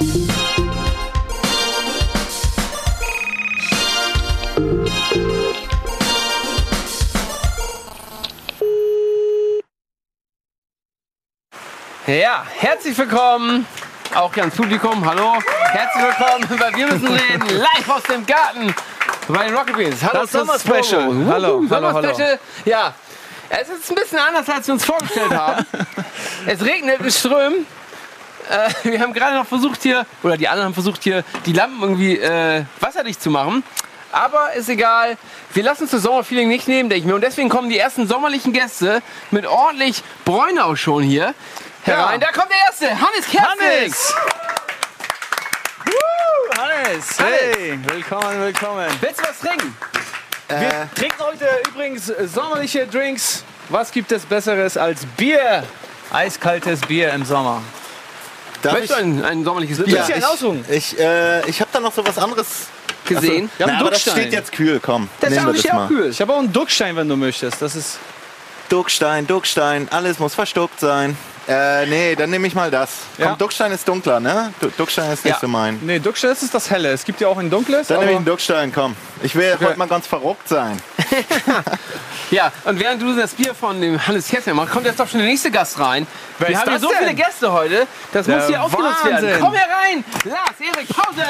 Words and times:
Ja, 0.00 0.06
herzlich 12.56 12.96
willkommen. 12.96 13.66
Auch 14.14 14.34
ans 14.38 14.56
Publikum, 14.56 15.04
hallo. 15.04 15.34
Herzlich 15.64 16.04
willkommen 16.04 16.48
bei 16.58 16.74
Wir 16.74 16.86
müssen 16.86 17.06
reden, 17.06 17.58
live 17.58 17.88
aus 17.90 18.02
dem 18.04 18.24
Garten 18.24 18.74
bei 19.28 19.48
den 19.48 19.54
Rocket 19.54 19.76
Beans. 19.76 20.02
Hallo 20.02 20.22
Das 20.22 20.32
Sommerspecial. 20.32 21.02
Hallo, 21.02 21.26
Hallo, 21.28 21.62
hallo, 21.68 21.68
Sommerspecial. 21.68 22.38
Ja, 22.64 22.94
es 23.50 23.68
ist 23.68 23.90
ein 23.90 23.96
bisschen 23.96 24.18
anders, 24.18 24.48
als 24.48 24.66
wir 24.66 24.72
uns 24.72 24.84
vorgestellt 24.86 25.34
haben. 25.34 25.66
es 26.46 26.64
regnet 26.64 27.00
in 27.00 27.10
Strömen. 27.10 27.66
Äh, 28.50 28.70
wir 28.82 29.00
haben 29.00 29.12
gerade 29.12 29.36
noch 29.36 29.46
versucht 29.46 29.82
hier, 29.82 30.04
oder 30.22 30.36
die 30.36 30.48
anderen 30.48 30.66
haben 30.66 30.74
versucht 30.74 31.02
hier, 31.04 31.24
die 31.46 31.52
Lampen 31.52 31.80
irgendwie 31.80 32.18
äh, 32.18 32.64
wasserdicht 32.80 33.22
zu 33.22 33.30
machen. 33.30 33.62
Aber 34.12 34.52
ist 34.54 34.68
egal. 34.68 35.16
Wir 35.54 35.62
lassen 35.62 35.84
uns 35.84 35.92
das 35.92 36.02
Sommerfeeling 36.02 36.48
nicht 36.48 36.66
nehmen, 36.66 36.88
denke 36.88 37.00
ich 37.00 37.06
mir. 37.06 37.14
Und 37.14 37.20
deswegen 37.20 37.48
kommen 37.48 37.70
die 37.70 37.78
ersten 37.78 38.08
sommerlichen 38.08 38.52
Gäste 38.52 39.02
mit 39.30 39.46
ordentlich 39.46 40.02
Bräune 40.24 40.64
auch 40.64 40.74
schon 40.74 41.04
hier 41.04 41.32
herein. 41.84 42.18
Da 42.18 42.32
kommt 42.32 42.50
der 42.50 42.58
erste, 42.66 42.88
Hannes 42.88 43.26
Kerstig. 43.30 43.44
Hannes! 43.60 44.14
Woo, 45.84 46.60
Hannes! 46.60 47.18
Hey, 47.20 47.78
willkommen, 47.84 48.40
willkommen. 48.40 48.88
Willst 49.00 49.20
du 49.20 49.28
was 49.28 49.38
trinken? 49.38 49.76
Wir 50.48 50.88
trinken 50.96 51.20
heute 51.20 51.48
übrigens 51.68 52.06
sommerliche 52.06 52.88
Drinks. 52.88 53.44
Was 53.68 53.92
gibt 53.92 54.10
es 54.10 54.26
Besseres 54.26 54.76
als 54.76 55.06
Bier? 55.06 55.62
Eiskaltes 56.10 56.80
Bier 56.80 57.12
im 57.12 57.24
Sommer. 57.24 57.62
Darf 58.62 58.74
Möchtest 58.74 58.92
du 58.92 59.02
ein, 59.02 59.24
ein 59.24 59.44
sommerliches 59.44 59.82
Bier 59.82 60.04
Ja. 60.18 60.28
aussuchen? 60.28 60.64
Ich, 60.70 60.98
äh, 60.98 61.48
ich 61.48 61.60
habe 61.60 61.70
da 61.72 61.80
noch 61.80 61.92
so 61.94 62.06
was 62.06 62.18
anderes 62.18 62.66
gesehen? 63.06 63.50
Ja, 63.58 63.66
Na, 63.66 63.72
einen 63.72 63.80
aber 63.82 63.90
das 63.90 64.02
steht 64.02 64.32
jetzt 64.32 64.52
kühl, 64.52 64.80
komm. 64.80 65.08
Das 65.20 65.30
ist 65.30 65.36
nehmen 65.36 65.46
wir 65.54 65.58
auch 65.58 65.62
das 65.62 65.72
mal. 65.72 65.84
auch 65.84 65.88
kühl. 65.88 66.10
Ich 66.10 66.20
habe 66.20 66.32
auch 66.34 66.38
einen 66.38 66.52
Duckstein, 66.52 66.96
wenn 66.96 67.08
du 67.08 67.16
möchtest. 67.16 67.62
Das 67.62 67.74
ist 67.74 67.98
Duckstein, 68.68 69.26
Duckstein, 69.26 69.88
alles 69.90 70.18
muss 70.18 70.34
verstopft 70.34 70.80
sein. 70.80 71.16
Äh, 71.48 71.86
nee, 71.86 72.14
dann 72.14 72.30
nehme 72.30 72.46
ich 72.46 72.54
mal 72.54 72.70
das. 72.70 72.90
Ja. 73.18 73.28
Komm, 73.30 73.38
Duckstein 73.38 73.72
ist 73.72 73.86
dunkler, 73.88 74.20
ne? 74.20 74.52
Du- 74.60 74.68
Duckstein 74.70 75.10
ist 75.12 75.24
nicht 75.24 75.34
Ja. 75.34 75.40
so 75.40 75.48
mein. 75.48 75.78
Nee, 75.82 75.98
Duckstein 75.98 76.30
ist 76.32 76.54
das 76.54 76.70
helle. 76.70 76.90
Es 76.92 77.04
gibt 77.04 77.20
ja 77.20 77.28
auch 77.28 77.38
ein 77.38 77.50
dunkles. 77.50 77.88
Dann 77.88 77.98
nehme 78.00 78.10
ich 78.12 78.16
einen 78.18 78.26
Duckstein, 78.26 78.72
komm. 78.72 78.94
Ich 79.22 79.34
will 79.34 79.56
heute 79.60 79.76
mal 79.78 79.88
ganz 79.88 80.06
verrückt 80.06 80.48
sein. 80.48 80.80
Ja, 82.30 82.52
und 82.64 82.78
während 82.78 83.02
du 83.02 83.12
das 83.16 83.32
Bier 83.34 83.56
von 83.56 83.80
dem 83.80 84.06
Hannes 84.06 84.28
Kerstig 84.28 84.54
machst, 84.54 84.72
kommt 84.72 84.86
jetzt 84.86 85.00
doch 85.00 85.08
schon 85.08 85.18
der 85.18 85.28
nächste 85.28 85.50
Gast 85.50 85.80
rein. 85.80 86.06
Wer 86.38 86.46
Wir 86.48 86.54
ist 86.54 86.60
haben 86.60 86.68
hier 86.70 86.74
das 86.78 86.82
so 86.82 86.88
denn? 86.90 86.98
viele 86.98 87.14
Gäste 87.14 87.52
heute, 87.52 87.86
das 88.12 88.26
Der 88.26 88.36
muss 88.36 88.46
hier 88.46 88.62
ausgenutzt 88.62 89.04
werden. 89.04 89.26
Wahnsinn. 89.26 89.40
Komm 89.40 89.54
herein! 89.54 90.04
Lars, 90.24 90.60
Erik, 90.60 90.88
Pause! 90.90 91.24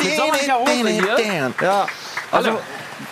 Mit 0.00 0.16
sommerlicher 0.16 0.58
Hose 0.58 0.88
hier. 0.88 1.52
ja. 1.60 1.86
Also, 2.32 2.58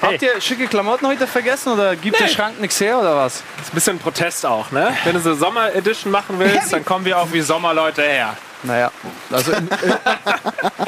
habt 0.03 0.23
ihr 0.23 0.41
schicke 0.41 0.67
Klamotten 0.67 1.07
heute 1.07 1.27
vergessen 1.27 1.73
oder 1.73 1.97
gibt 1.97 2.19
der 2.21 2.29
Schrank 2.29 2.61
nichts 2.61 2.81
her 2.81 2.99
oder 2.99 3.17
was? 3.17 3.37
ist 3.37 3.43
ein 3.71 3.75
bisschen 3.75 3.99
Protest 3.99 4.45
auch, 4.47 4.71
ne? 4.71 4.95
Wenn 5.05 5.15
du 5.15 5.21
so 5.21 5.35
Sommer-Edition 5.35 6.11
machen 6.13 6.39
willst, 6.39 6.73
dann 6.73 6.85
kommen 6.85 7.05
wir 7.05 7.19
auch 7.19 7.29
wie 7.33 7.41
Sommerleute 7.41 8.03
her. 8.03 8.37
Naja, 8.63 8.91
also 9.31 9.53
im, 9.53 9.69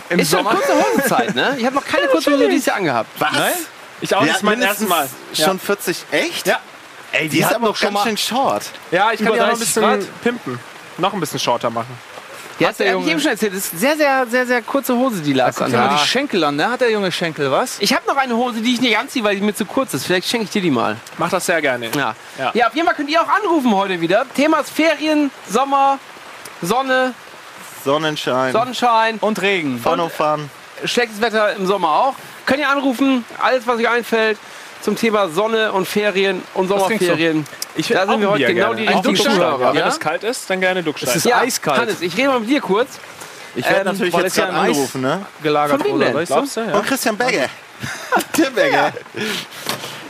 im 0.09 0.19
Ist 0.21 0.31
schon 0.31 0.39
Sommer. 0.45 0.51
kurze 0.57 0.73
Hosenzeit, 0.75 1.35
ne? 1.35 1.57
Ich 1.59 1.67
habe 1.67 1.75
noch 1.77 1.85
keine 1.85 2.07
kurze 2.09 2.33
Hose 2.33 2.49
dieses 2.49 2.67
Jahr 2.67 2.77
angehabt. 2.77 3.11
Was? 3.19 3.33
Nein? 3.33 3.53
Ich 4.01 4.15
auch, 4.15 4.23
Die 4.23 4.29
das 4.29 4.37
ist 4.39 4.43
mein 4.43 4.63
erstes 4.63 4.89
Mal. 4.89 5.09
Schon 5.35 5.59
40, 5.61 6.05
echt? 6.11 6.47
Ja. 6.47 6.59
Ey, 7.13 7.29
die, 7.29 7.39
ist 7.41 7.45
hatten 7.47 7.57
aber 7.57 7.71
auch 7.71 7.77
schon 7.77 7.89
ganz 7.93 7.95
mal- 7.95 8.05
schön 8.05 8.17
short. 8.17 8.63
Ja, 8.91 9.13
ich 9.13 9.19
kann 9.23 9.33
die 9.33 9.41
auch 9.41 9.47
noch 9.47 9.53
ein 9.53 9.59
30 9.59 9.67
bisschen 9.67 9.83
Grad. 9.83 10.23
pimpen. 10.23 10.59
Noch 10.99 11.13
ein 11.13 11.21
bisschen 11.21 11.39
shorter 11.39 11.69
machen. 11.71 11.99
Ja, 12.59 12.69
hast 12.69 12.81
du 12.81 12.85
der 12.85 12.93
eigentlich 12.95 13.05
Junge- 13.07 13.11
eben 13.13 13.21
schon 13.21 13.31
erzählt. 13.33 13.53
Das 13.55 13.65
ist 13.67 13.79
sehr, 13.79 13.97
sehr, 13.97 14.27
sehr, 14.27 14.47
sehr 14.47 14.63
kurze 14.63 14.97
Hose, 14.97 15.21
die 15.21 15.33
Lars 15.35 15.61
anhat. 15.61 16.01
die 16.01 16.07
Schenkel 16.07 16.43
an, 16.45 16.57
ne? 16.57 16.71
Hat 16.71 16.81
der 16.81 16.91
junge 16.91 17.13
Schenkel 17.13 17.51
was? 17.51 17.77
Ich 17.81 17.93
habe 17.93 18.07
noch 18.07 18.17
eine 18.17 18.35
Hose, 18.37 18.61
die 18.63 18.73
ich 18.75 18.81
nicht 18.81 18.97
anziehe, 18.97 19.23
weil 19.25 19.37
die 19.37 19.43
mir 19.43 19.55
zu 19.55 19.67
kurz 19.67 19.93
ist. 19.95 20.07
Vielleicht 20.07 20.29
schenke 20.29 20.45
ich 20.45 20.51
dir 20.51 20.63
die 20.63 20.71
mal. 20.71 20.97
Mach 21.19 21.29
das 21.29 21.45
sehr 21.47 21.61
gerne. 21.61 21.91
Ja. 21.95 22.15
Ja. 22.39 22.51
ja, 22.55 22.67
auf 22.69 22.75
jeden 22.75 22.87
Fall 22.87 22.97
könnt 22.97 23.11
ihr 23.11 23.21
auch 23.21 23.29
anrufen 23.29 23.75
heute 23.75 24.01
wieder. 24.01 24.25
Thema 24.35 24.61
ist 24.61 24.71
Ferien, 24.71 25.31
Sommer, 25.51 25.99
Sonne, 26.63 27.13
Sonnenschein. 27.85 28.53
Sonnenschein, 28.53 29.19
Und 29.21 29.41
Regen. 29.43 29.79
Phonofahren. 29.79 30.51
schlechtes 30.85 31.21
Wetter 31.21 31.55
im 31.57 31.67
Sommer 31.67 31.89
auch. 31.91 32.15
Könnt 32.47 32.61
ihr 32.61 32.69
anrufen, 32.69 33.25
alles 33.43 33.67
was 33.67 33.77
euch 33.79 33.89
einfällt 33.89 34.39
zum 34.87 34.95
Thema 34.97 35.29
Sonne 35.29 35.73
und 35.73 35.85
Ferien 35.89 36.41
und? 36.55 36.69
Sommerferien. 36.69 37.45
Ich 37.75 37.89
Da 37.89 38.07
sind 38.07 38.21
wir 38.21 38.31
heute 38.31 38.55
genau 38.55 38.73
die 38.73 38.87
Ein 38.87 38.99
richtigen. 38.99 39.17
Zuhörer. 39.17 39.75
Wenn 39.75 39.83
es 39.85 39.99
kalt 39.99 40.23
ist, 40.23 40.49
dann 40.49 40.61
gerne 40.61 40.81
Duckstein. 40.85 41.11
Es 41.11 41.17
ist 41.17 41.25
Ja, 41.27 41.39
eiskalt. 41.39 41.81
Hannes, 41.81 42.01
ich 42.03 42.17
rede 42.17 42.29
mal 42.29 42.39
mit 42.39 42.49
dir 42.49 42.61
kurz. 42.61 42.91
Ich 43.57 43.65
werde 43.65 43.81
Ähm, 43.81 43.87
natürlich 43.87 44.15
jetzt 44.15 44.37
gerade 44.37 44.53
anrufen, 44.53 45.01
ne? 45.01 45.27
gelagert 45.43 45.79
Von 45.79 45.87
wem 45.89 45.97
oder 45.97 46.15
weißt 46.15 46.31
du? 46.31 46.35
Glaubst 46.35 46.57
du? 46.57 46.61
Ja. 46.61 46.75
Und 46.79 46.87
Christian 46.87 47.17
Begge. 47.17 47.49
Der 48.39 48.51
Begge. 48.55 48.93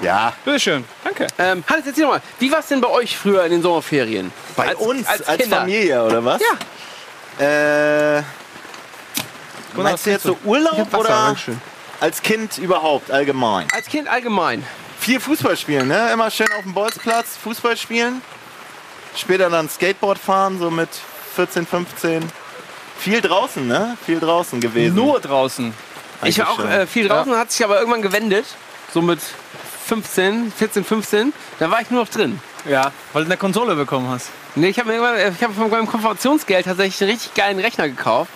Ja, 0.02 0.34
Bitteschön. 0.44 0.84
Danke. 1.02 1.26
Ähm, 1.38 1.64
Hannes, 1.66 1.86
erzähl 1.86 2.06
mal, 2.06 2.20
wie 2.38 2.52
war 2.52 2.58
es 2.58 2.66
denn 2.66 2.82
bei 2.82 2.88
euch 2.90 3.16
früher 3.16 3.44
in 3.44 3.52
den 3.52 3.62
Sommerferien? 3.62 4.30
bei 4.56 4.68
Als- 4.68 4.78
uns 4.78 5.06
als 5.08 5.26
als. 5.26 5.46
Familie, 5.48 6.04
oder 6.04 6.22
was? 6.22 6.42
Ja. 7.40 8.16
Äh, 8.18 8.22
meinst 9.74 10.04
du 10.04 10.10
jetzt 10.10 10.24
so 10.24 10.36
Urlaub 10.44 10.92
oder 10.94 11.08
Dankeschön. 11.08 11.58
Als 12.00 12.22
Kind 12.22 12.58
überhaupt 12.58 13.10
allgemein? 13.10 13.66
Als 13.72 13.86
Kind 13.86 14.08
allgemein. 14.08 14.64
Viel 14.98 15.20
Fußball 15.20 15.56
spielen, 15.56 15.88
ne? 15.88 16.10
Immer 16.12 16.30
schön 16.30 16.48
auf 16.56 16.62
dem 16.62 16.74
Bolzplatz 16.74 17.36
Fußball 17.42 17.76
spielen. 17.76 18.22
Später 19.14 19.48
dann 19.50 19.68
Skateboard 19.68 20.18
fahren, 20.18 20.58
so 20.58 20.70
mit 20.70 20.88
14, 21.36 21.66
15. 21.66 22.22
Viel 22.98 23.20
draußen, 23.20 23.66
ne? 23.66 23.96
Viel 24.04 24.20
draußen 24.20 24.60
gewesen. 24.60 24.94
Nur 24.94 25.20
draußen. 25.20 25.72
Ich 26.24 26.38
war 26.38 26.50
auch 26.50 26.64
äh, 26.64 26.86
viel 26.86 27.08
draußen, 27.08 27.36
hat 27.36 27.52
sich 27.52 27.64
aber 27.64 27.78
irgendwann 27.78 28.02
gewendet. 28.02 28.46
So 28.92 29.02
mit 29.02 29.20
15, 29.86 30.52
14, 30.52 30.84
15. 30.84 31.32
Da 31.58 31.70
war 31.70 31.80
ich 31.80 31.90
nur 31.90 32.02
noch 32.02 32.08
drin. 32.08 32.40
Ja. 32.68 32.90
Weil 33.12 33.24
du 33.24 33.28
eine 33.28 33.36
Konsole 33.36 33.74
bekommen 33.74 34.08
hast. 34.08 34.30
Nee, 34.54 34.68
ich 34.68 34.78
habe 34.78 34.94
ich 34.94 35.42
habe 35.42 35.54
von 35.54 35.70
meinem 35.70 35.86
Konfirmationsgeld 35.86 36.64
tatsächlich 36.64 37.00
einen 37.02 37.10
richtig 37.10 37.34
geilen 37.34 37.58
Rechner 37.58 37.88
gekauft. 37.88 38.30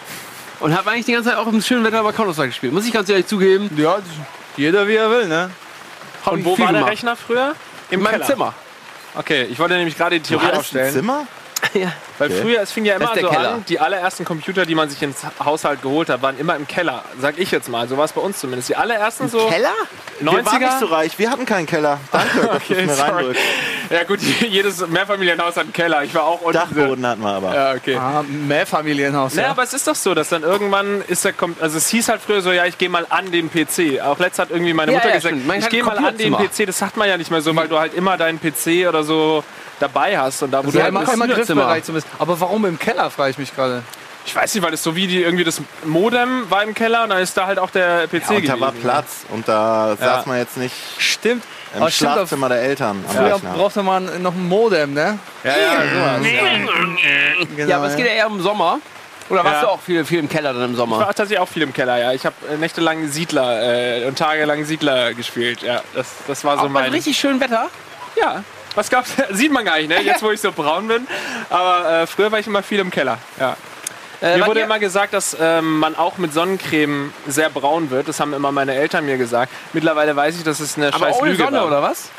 Und 0.60 0.76
habe 0.76 0.90
eigentlich 0.90 1.06
die 1.06 1.12
ganze 1.12 1.30
Zeit 1.30 1.38
auch 1.38 1.46
im 1.46 1.62
schönen 1.62 1.84
Wetter 1.84 2.02
bei 2.02 2.12
Counter-Strike 2.12 2.50
gespielt. 2.50 2.72
Muss 2.72 2.86
ich 2.86 2.92
ganz 2.92 3.08
ehrlich 3.08 3.26
zugeben. 3.26 3.70
Ja, 3.76 3.98
jeder 4.56 4.86
wie 4.86 4.94
er 4.94 5.10
will, 5.10 5.26
ne? 5.26 5.50
Hab 6.24 6.34
Und 6.34 6.44
wo 6.44 6.50
war 6.50 6.66
der 6.66 6.66
gemacht. 6.68 6.90
Rechner 6.90 7.16
früher? 7.16 7.54
In 7.90 8.00
meinem 8.00 8.12
Keller. 8.12 8.26
Zimmer. 8.26 8.54
Okay, 9.14 9.44
ich 9.44 9.58
wollte 9.58 9.74
nämlich 9.74 9.96
gerade 9.96 10.20
die 10.20 10.22
Theorie 10.28 10.52
aufstellen. 10.52 10.92
Zimmer? 10.92 11.26
ja. 11.74 11.92
Weil 12.18 12.30
Okay. 12.30 12.40
früher, 12.42 12.60
es 12.62 12.72
fing 12.72 12.84
ja 12.84 12.96
immer 12.96 13.08
so 13.14 13.28
Keller. 13.28 13.54
an, 13.54 13.64
die 13.68 13.78
allerersten 13.80 14.24
Computer, 14.24 14.66
die 14.66 14.74
man 14.74 14.88
sich 14.90 15.02
ins 15.02 15.18
Haushalt 15.44 15.82
geholt 15.82 16.08
hat, 16.08 16.22
waren 16.22 16.38
immer 16.38 16.54
im 16.56 16.66
Keller. 16.66 17.04
Sag 17.20 17.38
ich 17.38 17.50
jetzt 17.50 17.68
mal. 17.68 17.88
So 17.88 17.96
war 17.96 18.04
es 18.04 18.12
bei 18.12 18.20
uns 18.20 18.38
zumindest. 18.40 18.68
Die 18.68 18.76
allerersten 18.76 19.28
so 19.28 19.46
Keller? 19.48 19.72
Wir 20.20 20.26
waren 20.26 20.36
nicht 20.60 20.70
90er. 20.70 20.78
so 20.80 20.86
reich, 20.86 21.18
wir 21.18 21.30
hatten 21.30 21.46
keinen 21.46 21.66
Keller. 21.66 21.98
Danke, 22.12 22.28
dass 22.52 22.66
du 22.66 22.74
es 22.74 22.86
mir 22.86 22.94
sorry. 22.94 23.10
reindrückst. 23.10 23.42
Ja 23.90 24.04
gut, 24.04 24.20
jedes 24.48 24.86
Mehrfamilienhaus 24.86 25.56
hat 25.56 25.64
einen 25.64 25.72
Keller. 25.72 26.04
Ich 26.04 26.14
war 26.14 26.24
auch 26.24 26.40
unten. 26.42 26.58
Dachboden 26.58 27.06
hatten 27.06 27.22
wir 27.22 27.30
aber. 27.32 27.54
Ja, 27.54 27.72
okay. 27.74 27.96
Ah, 27.96 28.22
Mehrfamilienhaus. 28.28 29.34
Naja, 29.34 29.48
Ja. 29.48 29.52
aber 29.52 29.62
es 29.62 29.72
ist 29.74 29.86
doch 29.86 29.94
so, 29.94 30.14
dass 30.14 30.28
dann 30.28 30.42
irgendwann 30.42 31.02
ist 31.08 31.24
der 31.24 31.32
Kom 31.32 31.56
also 31.60 31.78
es 31.78 31.88
hieß 31.88 32.08
halt 32.08 32.20
früher 32.20 32.42
so, 32.42 32.52
ja, 32.52 32.66
ich 32.66 32.78
gehe 32.78 32.88
mal 32.88 33.06
an 33.08 33.30
den 33.32 33.50
PC. 33.50 34.00
Auch 34.02 34.18
letzt 34.18 34.38
hat 34.38 34.50
irgendwie 34.50 34.72
meine 34.74 34.92
Ja, 34.92 34.98
Mutter 34.98 35.08
ja, 35.10 35.16
gesagt, 35.16 35.34
stimmt. 35.36 35.56
Ich 35.58 35.68
gehe 35.68 35.82
mal 35.84 35.98
an 35.98 36.16
den. 36.16 36.34
PC. 36.34 36.66
Das 36.66 36.78
sagt 36.78 36.96
man 36.96 37.08
ja 37.08 37.16
nicht 37.16 37.30
mehr 37.30 37.40
so, 37.40 37.54
weil 37.56 37.68
du 37.68 37.78
halt 37.78 37.94
immer 37.94 38.16
deinen 38.16 38.38
PC 38.40 38.88
oder 38.88 39.02
so 39.02 39.42
dabei 39.80 40.16
hast 40.18 40.42
und 40.42 40.50
da 40.52 40.64
wo 40.64 40.70
du 40.70 40.76
Ja, 40.76 40.84
halt 40.84 40.90
immer, 40.90 41.00
bist. 41.00 41.12
immer 41.14 41.26
Kinderzimmer. 41.26 41.62
griffbereit 41.62 41.84
zumindest. 41.86 42.12
Aber 42.18 42.38
warum 42.40 42.64
im 42.66 42.78
Keller, 42.78 43.10
frage 43.10 43.30
ich 43.30 43.38
mich 43.38 43.54
gerade. 43.54 43.82
Ich 44.26 44.36
weiß 44.36 44.54
nicht, 44.54 44.62
weil 44.62 44.70
das 44.70 44.82
so 44.82 44.94
wie 44.94 45.06
die 45.06 45.22
irgendwie 45.22 45.44
das 45.44 45.62
Modem 45.84 46.48
war 46.50 46.62
im 46.62 46.74
Keller 46.74 47.04
und 47.04 47.08
dann 47.08 47.20
ist 47.22 47.34
da 47.36 47.46
halt 47.46 47.58
auch 47.58 47.70
der 47.70 48.06
PC 48.06 48.12
Ja, 48.12 48.18
und 48.18 48.28
da 48.28 48.36
gewesen. 48.36 48.60
war 48.60 48.72
Platz 48.72 49.24
und 49.30 49.48
da 49.48 49.96
saß 49.98 50.26
man 50.26 50.36
jetzt 50.38 50.58
nicht 50.58 50.74
Stimmt. 50.98 51.42
im 51.74 51.80
Aber 51.82 51.90
stimmt, 51.90 52.12
Schlafzimmer 52.12 52.48
der 52.50 52.60
Eltern 52.60 53.02
am 53.08 53.16
Früher 53.16 53.34
Rechner. 53.36 53.52
brauchte 53.54 53.82
man 53.82 54.22
noch 54.22 54.34
ein 54.34 54.46
Modem, 54.46 54.92
ne? 54.92 55.18
Ja, 55.42 55.50
ja, 55.50 55.72
sowas. 55.72 56.26
Genau, 57.56 57.68
Ja, 57.70 57.76
aber 57.78 57.86
es 57.86 57.96
geht 57.96 58.06
ja 58.06 58.12
eher 58.12 58.26
im 58.26 58.42
Sommer. 58.42 58.78
Oder 59.30 59.42
warst 59.44 59.54
Ja. 59.56 59.60
du 59.62 59.68
auch 59.68 59.80
viel, 59.80 60.04
viel 60.04 60.18
im 60.18 60.28
Keller 60.28 60.52
dann 60.52 60.64
im 60.64 60.70
Ich 60.72 60.76
Sommer? 60.76 60.98
war 60.98 61.06
tatsächlich 61.06 61.38
auch 61.38 61.48
viel 61.48 61.62
im 61.62 61.72
Keller, 61.72 61.96
ja. 61.98 62.12
Ich 62.12 62.26
habe 62.26 62.34
äh, 62.52 62.56
nächtelang 62.56 63.08
Siedler 63.08 64.00
äh, 64.02 64.04
und 64.06 64.18
tagelang 64.18 64.64
Siedler 64.64 65.14
gespielt. 65.14 65.62
Ja, 65.62 65.80
das, 65.94 66.08
das 66.26 66.44
war 66.44 66.56
so 66.56 66.62
Auch 66.62 66.64
bei 66.64 66.82
mein. 66.82 66.92
richtig 66.92 67.16
schönem 67.16 67.40
Wetter? 67.40 67.68
Ja. 68.16 68.42
Was 68.74 68.88
gab's? 68.90 69.10
Sieht 69.30 69.52
man 69.52 69.64
gar 69.64 69.78
nicht, 69.78 69.88
ne? 69.88 70.00
Jetzt, 70.04 70.22
wo 70.22 70.30
ich 70.30 70.40
so 70.40 70.52
braun 70.52 70.88
bin. 70.88 71.06
Aber 71.48 72.02
äh, 72.02 72.06
früher 72.06 72.30
war 72.30 72.38
ich 72.38 72.46
immer 72.46 72.62
viel 72.62 72.78
im 72.78 72.90
Keller. 72.90 73.18
Ja. 73.38 73.56
Äh, 74.22 74.36
Mir 74.36 74.46
wurde 74.46 74.60
immer 74.60 74.78
gesagt, 74.78 75.14
dass 75.14 75.36
ähm, 75.40 75.78
man 75.78 75.96
auch 75.96 76.18
mit 76.18 76.34
Sonnencreme 76.34 77.12
sehr 77.26 77.48
braun 77.48 77.90
wird. 77.90 78.06
Das 78.08 78.20
haben 78.20 78.34
immer 78.34 78.52
meine 78.52 78.74
Eltern 78.74 79.06
mir 79.06 79.16
gesagt. 79.16 79.50
Mittlerweile 79.72 80.14
weiß 80.14 80.36
ich, 80.36 80.44
dass 80.44 80.60
es 80.60 80.76
eine 80.76 80.88
aber 80.88 81.06
scheiß 81.06 81.20
ohne 81.20 81.30
Lüge 81.30 81.42
Sonne, 81.44 81.56
war. 81.58 81.66
oder 81.66 81.82
was? 81.82 82.10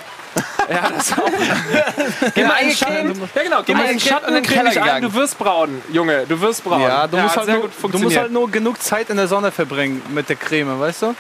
Ja, 0.70 0.90
das 0.90 1.12
auch. 1.14 1.26
geh 2.36 2.44
mal 2.44 2.58
in 2.58 2.68
den 2.70 2.78
Schatten. 2.78 2.96
eingecremt? 2.96 3.36
Ja, 3.36 3.44
genau. 3.44 3.64
Geh 3.64 3.74
mal 3.74 3.82
in 3.82 3.88
den 3.88 3.90
eingecremt 3.90 4.02
Schatten 4.02 4.36
und 4.36 4.48
creme 4.48 4.70
dich 4.70 4.82
ein. 4.82 5.02
Du 5.02 5.14
wirst 5.14 5.38
braun, 5.38 5.82
Junge. 5.92 6.26
Du 6.28 6.40
wirst 6.40 6.64
braun. 6.64 6.82
Ja, 6.82 7.08
du, 7.08 7.18
musst 7.18 7.32
hat 7.32 7.38
halt 7.38 7.46
sehr 7.48 7.56
nur, 7.56 7.64
gut 7.64 7.94
du 7.94 8.00
musst 8.00 8.18
halt 8.18 8.32
nur 8.32 8.50
genug 8.50 8.82
Zeit 8.82 9.10
in 9.10 9.18
der 9.18 9.28
Sonne 9.28 9.52
verbringen 9.52 10.02
mit 10.10 10.30
der 10.30 10.36
Creme, 10.36 10.80
weißt 10.80 11.02
du? 11.02 11.16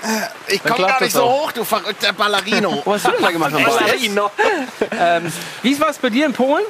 Ich 0.47 0.61
Dann 0.61 0.73
komm 0.73 0.77
klappt 0.77 0.99
gar 0.99 1.03
nicht 1.03 1.13
so 1.13 1.23
auch. 1.23 1.43
hoch, 1.43 1.51
du 1.51 1.63
verrückter 1.63 2.13
Ballerino. 2.13 2.81
Was 2.85 3.03
hast 3.03 3.07
du 3.07 3.11
denn 3.11 3.21
da 3.23 3.31
gemacht? 3.31 3.51
Ballerino. 3.51 4.31
ähm, 4.99 5.31
wie 5.61 5.79
war 5.79 5.89
es 5.89 5.97
bei 5.97 6.09
dir 6.09 6.25
in 6.25 6.33
Polen? 6.33 6.63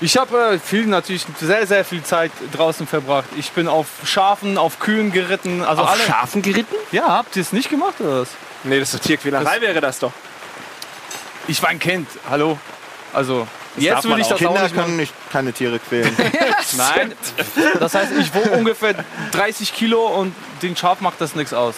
Ich 0.00 0.16
habe 0.16 0.52
äh, 0.54 0.58
viel 0.60 0.86
natürlich 0.86 1.26
sehr, 1.40 1.66
sehr 1.66 1.84
viel 1.84 2.04
Zeit 2.04 2.30
draußen 2.52 2.86
verbracht. 2.86 3.26
Ich 3.36 3.50
bin 3.50 3.66
auf 3.66 3.86
Schafen, 4.04 4.56
auf 4.56 4.78
Kühen 4.78 5.10
geritten. 5.10 5.64
Also 5.64 5.82
Auf 5.82 5.90
alle. 5.90 6.02
Schafen 6.02 6.42
geritten? 6.42 6.76
Ja, 6.92 7.08
habt 7.08 7.34
ihr 7.34 7.42
es 7.42 7.52
nicht 7.52 7.68
gemacht 7.68 7.94
oder 8.00 8.20
was? 8.20 8.28
Nee, 8.62 8.78
das 8.78 8.94
ist 8.94 9.00
doch 9.00 9.06
Tierquälerei 9.06 9.60
wäre 9.60 9.80
das 9.80 9.98
doch. 9.98 10.12
Ich 11.48 11.62
war 11.62 11.70
ein 11.70 11.78
Kind. 11.78 12.08
Hallo. 12.28 12.58
Also 13.12 13.48
darf 13.74 13.82
jetzt 13.82 14.04
will 14.04 14.10
man 14.12 14.20
ich 14.20 14.26
auch. 14.26 14.30
das 14.30 14.36
auch 14.36 14.38
Kinder 14.46 14.62
nicht 14.62 14.76
machen. 14.76 14.84
können 14.84 14.96
nicht, 14.98 15.14
keine 15.32 15.52
Tiere 15.52 15.78
quälen. 15.78 16.14
Nein. 16.76 17.12
Das 17.80 17.94
heißt, 17.94 18.12
ich 18.18 18.34
wog 18.34 18.52
ungefähr 18.52 18.94
30 19.32 19.74
Kilo 19.74 20.06
und 20.06 20.34
den 20.62 20.76
Schaf 20.76 21.00
macht 21.00 21.20
das 21.20 21.34
nichts 21.34 21.52
aus. 21.52 21.74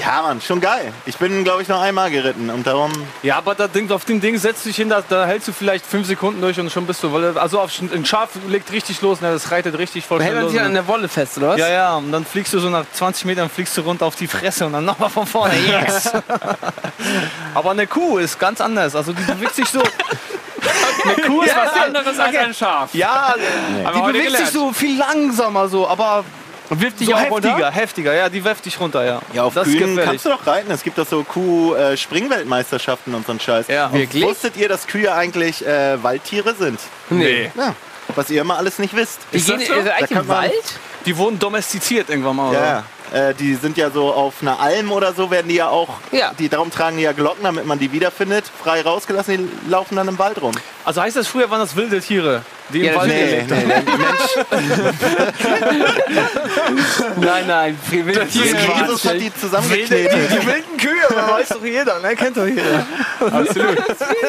Ja, 0.00 0.22
Mann, 0.22 0.40
schon 0.40 0.60
geil. 0.60 0.92
Ich 1.06 1.16
bin, 1.16 1.44
glaube 1.44 1.62
ich, 1.62 1.68
noch 1.68 1.80
einmal 1.80 2.10
geritten 2.10 2.50
und 2.50 2.66
darum. 2.66 2.92
Ja, 3.22 3.36
aber 3.38 3.54
das 3.54 3.70
Ding, 3.72 3.90
auf 3.90 4.04
dem 4.04 4.20
Ding 4.20 4.38
setzt 4.38 4.64
du 4.64 4.68
dich 4.68 4.76
hin, 4.76 4.88
da, 4.88 5.02
da 5.08 5.26
hältst 5.26 5.48
du 5.48 5.52
vielleicht 5.52 5.86
fünf 5.86 6.06
Sekunden 6.06 6.40
durch 6.40 6.58
und 6.60 6.70
schon 6.70 6.86
bist 6.86 7.02
du. 7.02 7.14
Also 7.16 7.60
auf, 7.60 7.70
ein 7.80 8.04
Schaf 8.04 8.30
legt 8.48 8.72
richtig 8.72 9.00
los, 9.00 9.20
ne, 9.20 9.30
das 9.32 9.50
reitet 9.50 9.78
richtig 9.78 10.04
voll 10.04 10.22
Hält 10.22 10.34
man 10.34 10.48
sich 10.48 10.60
an 10.60 10.74
der 10.74 10.86
Wolle 10.86 11.08
fest, 11.08 11.38
oder 11.38 11.50
was? 11.50 11.58
Ja, 11.58 11.68
ja, 11.68 11.96
und 11.96 12.12
dann 12.12 12.24
fliegst 12.24 12.52
du 12.54 12.58
so 12.58 12.68
nach 12.68 12.84
20 12.92 13.24
Metern, 13.24 13.48
fliegst 13.50 13.76
du 13.76 13.82
runter 13.82 14.06
auf 14.06 14.16
die 14.16 14.26
Fresse 14.26 14.66
und 14.66 14.72
dann 14.72 14.84
nochmal 14.84 15.10
von 15.10 15.26
vorne. 15.26 15.54
Yes! 15.68 16.10
Aber 17.54 17.72
eine 17.72 17.86
Kuh 17.86 18.18
ist 18.18 18.38
ganz 18.38 18.60
anders. 18.60 18.94
Also 18.94 19.12
die 19.12 19.22
bewegt 19.22 19.54
sich 19.54 19.68
so. 19.68 19.82
Eine 21.04 21.14
Kuh 21.14 21.42
ist 21.42 21.54
was 21.54 21.72
anderes 21.84 22.18
als 22.18 22.36
ein 22.36 22.54
Schaf. 22.54 22.92
Ja, 22.92 23.34
Haben 23.84 24.06
die 24.06 24.12
bewegt 24.12 24.36
sich 24.36 24.48
so 24.48 24.72
viel 24.72 24.98
langsamer, 24.98 25.68
so, 25.68 25.86
aber 25.86 26.24
Und 26.70 26.80
wirft 26.82 27.00
dich 27.00 27.08
so 27.08 27.14
auch 27.14 27.18
heftiger, 27.20 27.52
runter? 27.54 27.70
heftiger. 27.70 28.14
Ja, 28.14 28.28
die 28.28 28.44
werft 28.44 28.66
dich 28.66 28.78
runter, 28.78 29.04
ja. 29.04 29.20
Ja, 29.32 29.44
auf 29.44 29.54
das 29.54 29.66
ist 29.68 29.78
Kühen 29.78 29.96
kannst 29.96 30.24
du 30.24 30.28
doch 30.30 30.46
reiten. 30.46 30.70
Es 30.70 30.82
gibt 30.82 30.98
doch 30.98 31.06
so 31.06 31.24
Kuh-Springweltmeisterschaften 31.24 33.14
und 33.14 33.26
so 33.26 33.32
einen 33.32 33.40
Scheiß. 33.40 33.68
Ja. 33.68 33.86
Und 33.86 33.94
Wirklich? 33.94 34.22
Wusstet 34.24 34.56
ihr, 34.56 34.68
dass 34.68 34.86
Kühe 34.86 35.12
eigentlich 35.14 35.66
äh, 35.66 36.02
Waldtiere 36.02 36.54
sind? 36.54 36.78
Nee. 37.10 37.50
Ja. 37.56 37.74
Was 38.14 38.30
ihr 38.30 38.40
immer 38.40 38.56
alles 38.56 38.78
nicht 38.78 38.94
wisst. 38.94 39.20
Die 39.32 39.40
gehen 39.40 39.58
das 39.58 39.68
so? 39.68 39.74
äh, 39.74 39.90
eigentlich 39.90 40.10
im 40.18 40.28
Wald? 40.28 40.52
Die 41.06 41.16
wurden 41.16 41.38
domestiziert 41.38 42.08
irgendwann 42.10 42.36
mal. 42.36 42.50
oder? 42.50 42.58
Ja, 42.60 42.66
ja. 42.66 42.84
Äh, 43.12 43.34
die 43.34 43.54
sind 43.54 43.76
ja 43.76 43.90
so 43.90 44.12
auf 44.12 44.34
einer 44.42 44.60
Alm 44.60 44.92
oder 44.92 45.12
so, 45.14 45.30
werden 45.30 45.48
die 45.48 45.54
ja 45.56 45.68
auch. 45.68 45.88
Ja. 46.12 46.32
Die, 46.38 46.48
darum 46.48 46.70
tragen 46.70 46.96
die 46.96 47.02
ja 47.04 47.12
Glocken, 47.12 47.42
damit 47.44 47.64
man 47.66 47.78
die 47.78 47.92
wiederfindet. 47.92 48.44
Frei 48.62 48.82
rausgelassen, 48.82 49.36
die 49.64 49.70
laufen 49.70 49.96
dann 49.96 50.08
im 50.08 50.18
Wald 50.18 50.40
rum. 50.42 50.52
Also 50.84 51.02
heißt 51.02 51.16
das, 51.16 51.26
früher 51.26 51.50
waren 51.50 51.60
das 51.60 51.74
wilde 51.76 52.00
Tiere, 52.00 52.42
die 52.70 52.80
Ja, 52.80 52.92
im 52.92 52.98
Wald 52.98 53.08
nee, 53.08 53.24
gelebt 53.26 53.50
haben? 53.52 53.68
nee, 53.68 53.74
Nein, 57.26 57.46
nein. 57.46 57.78
wilde 57.90 58.26
Tiere. 58.26 58.56
Jesus 58.80 59.04
hat 59.04 59.20
die 59.20 59.34
zusammengeknetet. 59.34 60.30
Die 60.30 60.46
wilden 60.46 60.76
Kühe, 60.76 61.02
das 61.08 61.30
weiß 61.30 61.48
doch 61.48 61.64
jeder, 61.64 61.98
ne? 62.00 62.14
Kennt 62.16 62.36
doch 62.36 62.46
jeder. 62.46 62.86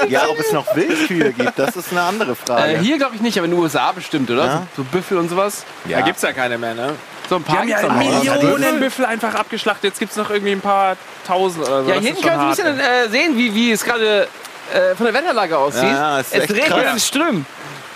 Ja, 0.08 0.28
ob 0.30 0.40
es 0.40 0.52
noch 0.52 0.76
Wildkühe 0.76 1.32
gibt, 1.34 1.58
das 1.58 1.76
ist 1.76 1.92
eine 1.92 2.02
andere 2.02 2.36
Frage. 2.36 2.74
Äh, 2.74 2.78
hier 2.80 2.98
glaube 2.98 3.16
ich 3.16 3.22
nicht, 3.22 3.38
aber 3.38 3.46
in 3.46 3.52
den 3.52 3.60
USA 3.60 3.92
bestimmt, 3.92 4.30
oder? 4.30 4.46
Ja. 4.46 4.68
So, 4.76 4.84
so 4.84 4.90
Büffel 4.90 5.18
und 5.18 5.30
sowas. 5.30 5.64
Da 5.88 6.02
gibt's 6.02 6.22
ja 6.22 6.34
keine 6.34 6.58
mehr, 6.58 6.74
ne? 6.74 6.94
So 7.30 7.36
ein 7.36 7.44
paar 7.44 7.64
Die 7.64 7.76
haben 7.76 8.02
ja. 8.24 8.36
Millionen 8.36 8.80
Büffel 8.80 9.06
einfach 9.06 9.36
abgeschlachtet. 9.36 9.84
Jetzt 9.84 10.00
gibt's 10.00 10.16
noch 10.16 10.32
irgendwie 10.32 10.54
ein 10.54 10.62
paar 10.62 10.98
tausend 11.28 11.68
oder 11.68 11.84
so. 11.84 11.90
Ja, 11.92 12.00
hinten 12.00 12.22
können 12.24 12.40
wir 12.40 12.46
ein 12.46 12.50
bisschen 12.50 12.80
äh, 12.80 13.08
sehen, 13.10 13.38
wie, 13.38 13.54
wie 13.54 13.72
es 13.72 13.84
gerade 13.84 14.28
äh, 14.74 14.96
von 14.96 15.06
der 15.06 15.14
Wetterlage 15.14 15.58
aussieht. 15.58 15.84
Ja, 15.84 16.20
ist 16.20 16.34
es 16.34 16.50
regnet, 16.50 16.86
es 16.88 16.96
ist 16.96 17.08
Ström. 17.08 17.46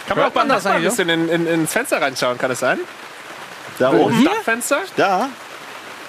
Kann 0.08 0.18
man 0.18 0.28
auch 0.28 0.36
man 0.36 0.50
das 0.50 0.66
ein 0.68 0.84
bisschen 0.84 1.10
in, 1.10 1.30
in, 1.30 1.48
ins 1.48 1.72
Fenster 1.72 2.00
reinschauen, 2.02 2.38
kann 2.38 2.50
das 2.50 2.60
sein? 2.60 2.80
da 3.80 3.92
oben, 3.92 4.16
Hier? 4.18 4.30
Dachfenster? 4.30 4.80
da. 4.96 5.30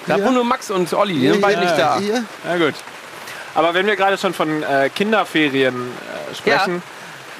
Da 0.07 0.23
wohnen 0.23 0.35
nur 0.35 0.45
Max 0.45 0.71
und 0.71 0.93
Olli, 0.93 1.15
die 1.15 1.31
sind 1.31 1.41
beide 1.41 1.61
nicht 1.61 1.79
da. 1.79 1.99
Hier. 1.99 2.25
Na 2.45 2.59
gut. 2.59 2.75
Aber 3.55 3.73
wenn 3.73 3.87
wir 3.87 3.97
gerade 3.97 4.19
schon 4.19 4.35
von 4.35 4.63
äh, 4.63 4.91
Kinderferien 4.95 5.75
äh, 5.75 6.35
sprechen, 6.35 6.83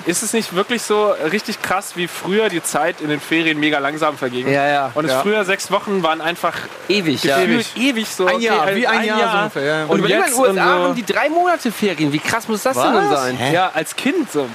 ist 0.07 0.23
es 0.23 0.33
nicht 0.33 0.55
wirklich 0.55 0.83
so 0.83 1.15
richtig 1.33 1.63
krass, 1.63 1.93
wie 1.97 2.09
früher 2.09 2.49
die 2.49 2.63
Zeit 2.63 3.01
in 3.01 3.09
den 3.09 3.21
Ferien 3.21 3.59
mega 3.59 3.79
langsam 3.79 4.17
verging? 4.19 4.49
Ja, 4.51 4.67
ja. 4.67 4.91
Und 4.95 5.05
es 5.07 5.13
Ja. 5.13 5.23
früher 5.23 5.45
sechs 5.45 5.71
Wochen 5.71 6.03
waren 6.03 6.21
einfach 6.21 6.55
Ewig, 6.89 7.23
ja. 7.25 7.39
gefühlt 7.39 7.67
ewig 7.77 8.09
so. 8.09 8.27
Ein 8.27 8.41
Jahr, 8.41 8.63
okay, 8.65 8.77
wie 8.77 8.87
ein 8.87 9.05
Jahr 9.05 9.31
so 9.33 9.39
ungefähr, 9.39 9.63
ja. 9.65 9.83
Und, 9.85 9.91
Und 9.91 9.99
überleg 10.01 10.19
mal, 10.19 10.27
in 10.27 10.33
den 10.33 10.39
und 10.41 10.49
USA 10.51 10.65
so. 10.79 10.85
haben 10.85 10.95
die 10.95 11.05
drei 11.07 11.29
Monate 11.29 11.73
Ferien. 11.73 12.13
Wie 12.13 12.19
krass 12.19 12.49
muss 12.49 12.63
das 12.63 12.77
denn 12.77 12.93
dann 12.93 13.11
sein? 13.11 13.37
Hä? 13.37 13.53
Ja, 13.55 13.71
als 13.75 13.97
Kind 13.97 14.31
so. 14.31 14.49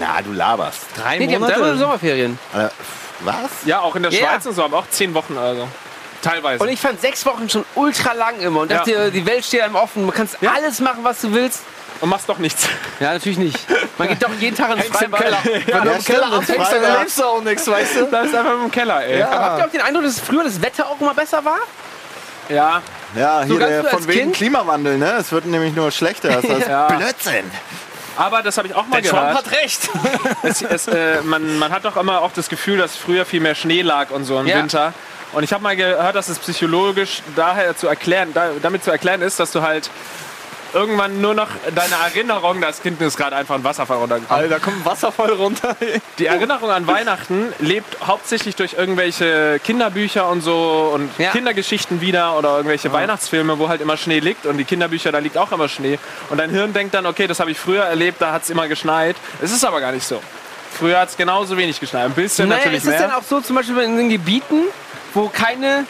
Na, 0.00 0.22
du 0.22 0.32
laberst. 0.32 0.86
Drei 0.96 1.18
Nee, 1.18 1.26
die 1.26 1.34
haben 1.34 1.42
drei 1.44 1.58
Monate 1.58 1.76
Sommerferien. 1.78 2.38
Äh, 2.54 2.68
Was? 3.20 3.34
Ja, 3.66 3.80
auch 3.80 3.94
in 3.96 4.02
der 4.02 4.12
Ja. 4.12 4.26
Schweiz 4.28 4.46
und 4.46 4.54
so, 4.54 4.64
aber 4.64 4.78
auch 4.78 4.88
zehn 4.88 5.12
Wochen 5.14 5.36
also. 5.38 5.68
Teilweise. 6.22 6.62
Und 6.62 6.70
ich 6.70 6.80
fand 6.80 7.00
sechs 7.00 7.24
Wochen 7.26 7.48
schon 7.50 7.64
ultra 7.74 8.14
lang 8.14 8.40
immer. 8.40 8.60
Und 8.60 8.70
Ja. 8.70 8.78
dachte, 8.78 9.10
die 9.10 9.26
Welt 9.26 9.44
steht 9.44 9.60
einem 9.60 9.76
offen. 9.76 10.06
Man 10.06 10.14
kannst 10.14 10.38
alles 10.42 10.80
machen, 10.80 11.00
was 11.04 11.20
du 11.20 11.32
willst. 11.32 11.60
Und 12.00 12.08
machst 12.10 12.28
doch 12.28 12.38
nichts. 12.38 12.68
Ja, 13.00 13.12
natürlich 13.14 13.38
nicht. 13.38 13.58
Man 13.98 14.08
geht 14.08 14.22
doch 14.22 14.30
jeden 14.38 14.56
Tag 14.56 14.76
ins 14.76 14.86
Freibad. 14.86 15.20
Keller. 15.22 15.38
Wenn 15.44 15.62
du 15.84 15.90
Ja, 15.90 15.96
im 15.96 16.04
Keller 16.04 16.32
abhängst, 16.32 16.72
dann 16.72 16.82
erlebst 16.82 17.18
du 17.18 17.24
auch 17.24 17.42
nichts, 17.42 17.66
weißt 17.66 17.96
du? 17.96 18.06
Bleibst 18.06 18.34
einfach 18.34 18.52
im 18.64 18.70
Keller, 18.70 19.04
ey. 19.04 19.22
Aber 19.22 19.40
habt 19.44 19.58
ihr 19.60 19.64
auch 19.66 19.70
den 19.70 19.80
Eindruck, 19.80 20.04
dass 20.04 20.20
früher 20.20 20.44
das 20.44 20.60
Wetter 20.60 20.86
auch 20.88 21.00
immer 21.00 21.14
besser 21.14 21.44
war? 21.44 21.58
Ja. 22.48 22.82
Ja, 23.16 23.42
hier 23.44 23.58
ganz 23.58 23.70
der, 23.70 23.84
von 23.84 24.06
wegen 24.08 24.20
Kind? 24.22 24.36
Klimawandel, 24.36 24.98
ne? 24.98 25.12
Es 25.18 25.30
wird 25.32 25.46
nämlich 25.46 25.74
nur 25.74 25.90
schlechter. 25.92 26.28
Das 26.28 26.50
heißt 26.50 26.68
Ja. 26.68 26.88
Blödsinn. 26.88 27.50
Aber 28.16 28.42
das 28.42 28.58
habe 28.58 28.68
ich 28.68 28.74
auch 28.74 28.86
mal 28.86 29.00
Der 29.00 29.10
Trump 29.10 29.22
gehört. 29.28 29.46
hat 29.46 29.52
recht. 29.52 29.88
Es, 30.42 30.62
es, 30.62 30.86
äh, 30.88 31.20
man, 31.22 31.58
man 31.58 31.72
hat 31.72 31.84
doch 31.84 31.96
immer 31.96 32.20
auch 32.20 32.32
das 32.32 32.48
Gefühl, 32.48 32.76
dass 32.78 32.96
früher 32.96 33.24
viel 33.24 33.40
mehr 33.40 33.54
Schnee 33.54 33.82
lag 33.82 34.10
und 34.10 34.24
so 34.24 34.38
im 34.38 34.46
Ja. 34.46 34.56
Winter. 34.58 34.92
Und 35.32 35.42
ich 35.42 35.52
habe 35.52 35.62
mal 35.62 35.74
gehört, 35.74 36.14
dass 36.14 36.28
es 36.28 36.38
psychologisch 36.38 37.22
daher 37.34 37.76
zu 37.76 37.88
erklären, 37.88 38.32
da, 38.34 38.50
damit 38.62 38.84
zu 38.84 38.90
erklären 38.90 39.22
ist, 39.22 39.40
dass 39.40 39.50
du 39.52 39.62
halt 39.62 39.90
irgendwann 40.74 41.20
nur 41.20 41.34
noch 41.34 41.48
deine 41.74 41.94
Erinnerung, 42.06 42.60
das 42.60 42.82
Kind 42.82 43.00
ist 43.00 43.16
gerade 43.16 43.36
einfach 43.36 43.54
ein 43.54 43.64
Wasserfall 43.64 43.98
runtergekommen. 43.98 44.42
Alter, 44.42 44.54
da 44.54 44.58
kommt 44.60 44.78
ein 44.78 44.84
Wasserfall 44.84 45.32
runter. 45.32 45.76
Die 46.18 46.26
Erinnerung 46.26 46.70
an 46.70 46.86
Weihnachten 46.86 47.52
lebt 47.60 47.96
hauptsächlich 48.06 48.56
durch 48.56 48.74
irgendwelche 48.74 49.60
Kinderbücher 49.64 50.28
und 50.28 50.40
so 50.42 50.90
und 50.94 51.10
Ja. 51.18 51.30
Kindergeschichten 51.30 52.00
wieder 52.00 52.36
oder 52.36 52.56
irgendwelche 52.56 52.92
Weihnachtsfilme, 52.92 53.58
wo 53.58 53.68
halt 53.68 53.80
immer 53.80 53.96
Schnee 53.96 54.18
liegt 54.20 54.46
und 54.46 54.58
die 54.58 54.64
Kinderbücher, 54.64 55.12
da 55.12 55.18
liegt 55.18 55.38
auch 55.38 55.52
immer 55.52 55.68
Schnee. 55.68 55.98
Und 56.30 56.38
dein 56.38 56.50
Hirn 56.50 56.72
denkt 56.72 56.94
dann, 56.94 57.06
okay, 57.06 57.26
das 57.26 57.40
habe 57.40 57.50
ich 57.50 57.58
früher 57.58 57.84
erlebt, 57.84 58.20
da 58.20 58.32
hat 58.32 58.42
es 58.42 58.50
immer 58.50 58.68
geschneit. 58.68 59.16
Es 59.40 59.52
ist 59.52 59.64
aber 59.64 59.80
gar 59.80 59.92
nicht 59.92 60.06
so. 60.06 60.20
Früher 60.76 60.98
hat 60.98 61.10
es 61.10 61.16
genauso 61.16 61.56
wenig 61.56 61.78
geschneit. 61.78 62.06
Ein 62.06 62.12
bisschen 62.12 62.48
Naja, 62.48 62.58
natürlich 62.58 62.78
ist 62.78 62.84
es 62.84 62.90
mehr. 62.90 63.08
denn 63.08 63.12
auch 63.12 63.22
so, 63.22 63.40
zum 63.40 63.54
Beispiel 63.56 63.78
in 63.82 63.96
den 63.96 64.08
Gebieten, 64.08 64.62
wo 65.12 65.28
keine, 65.28 65.86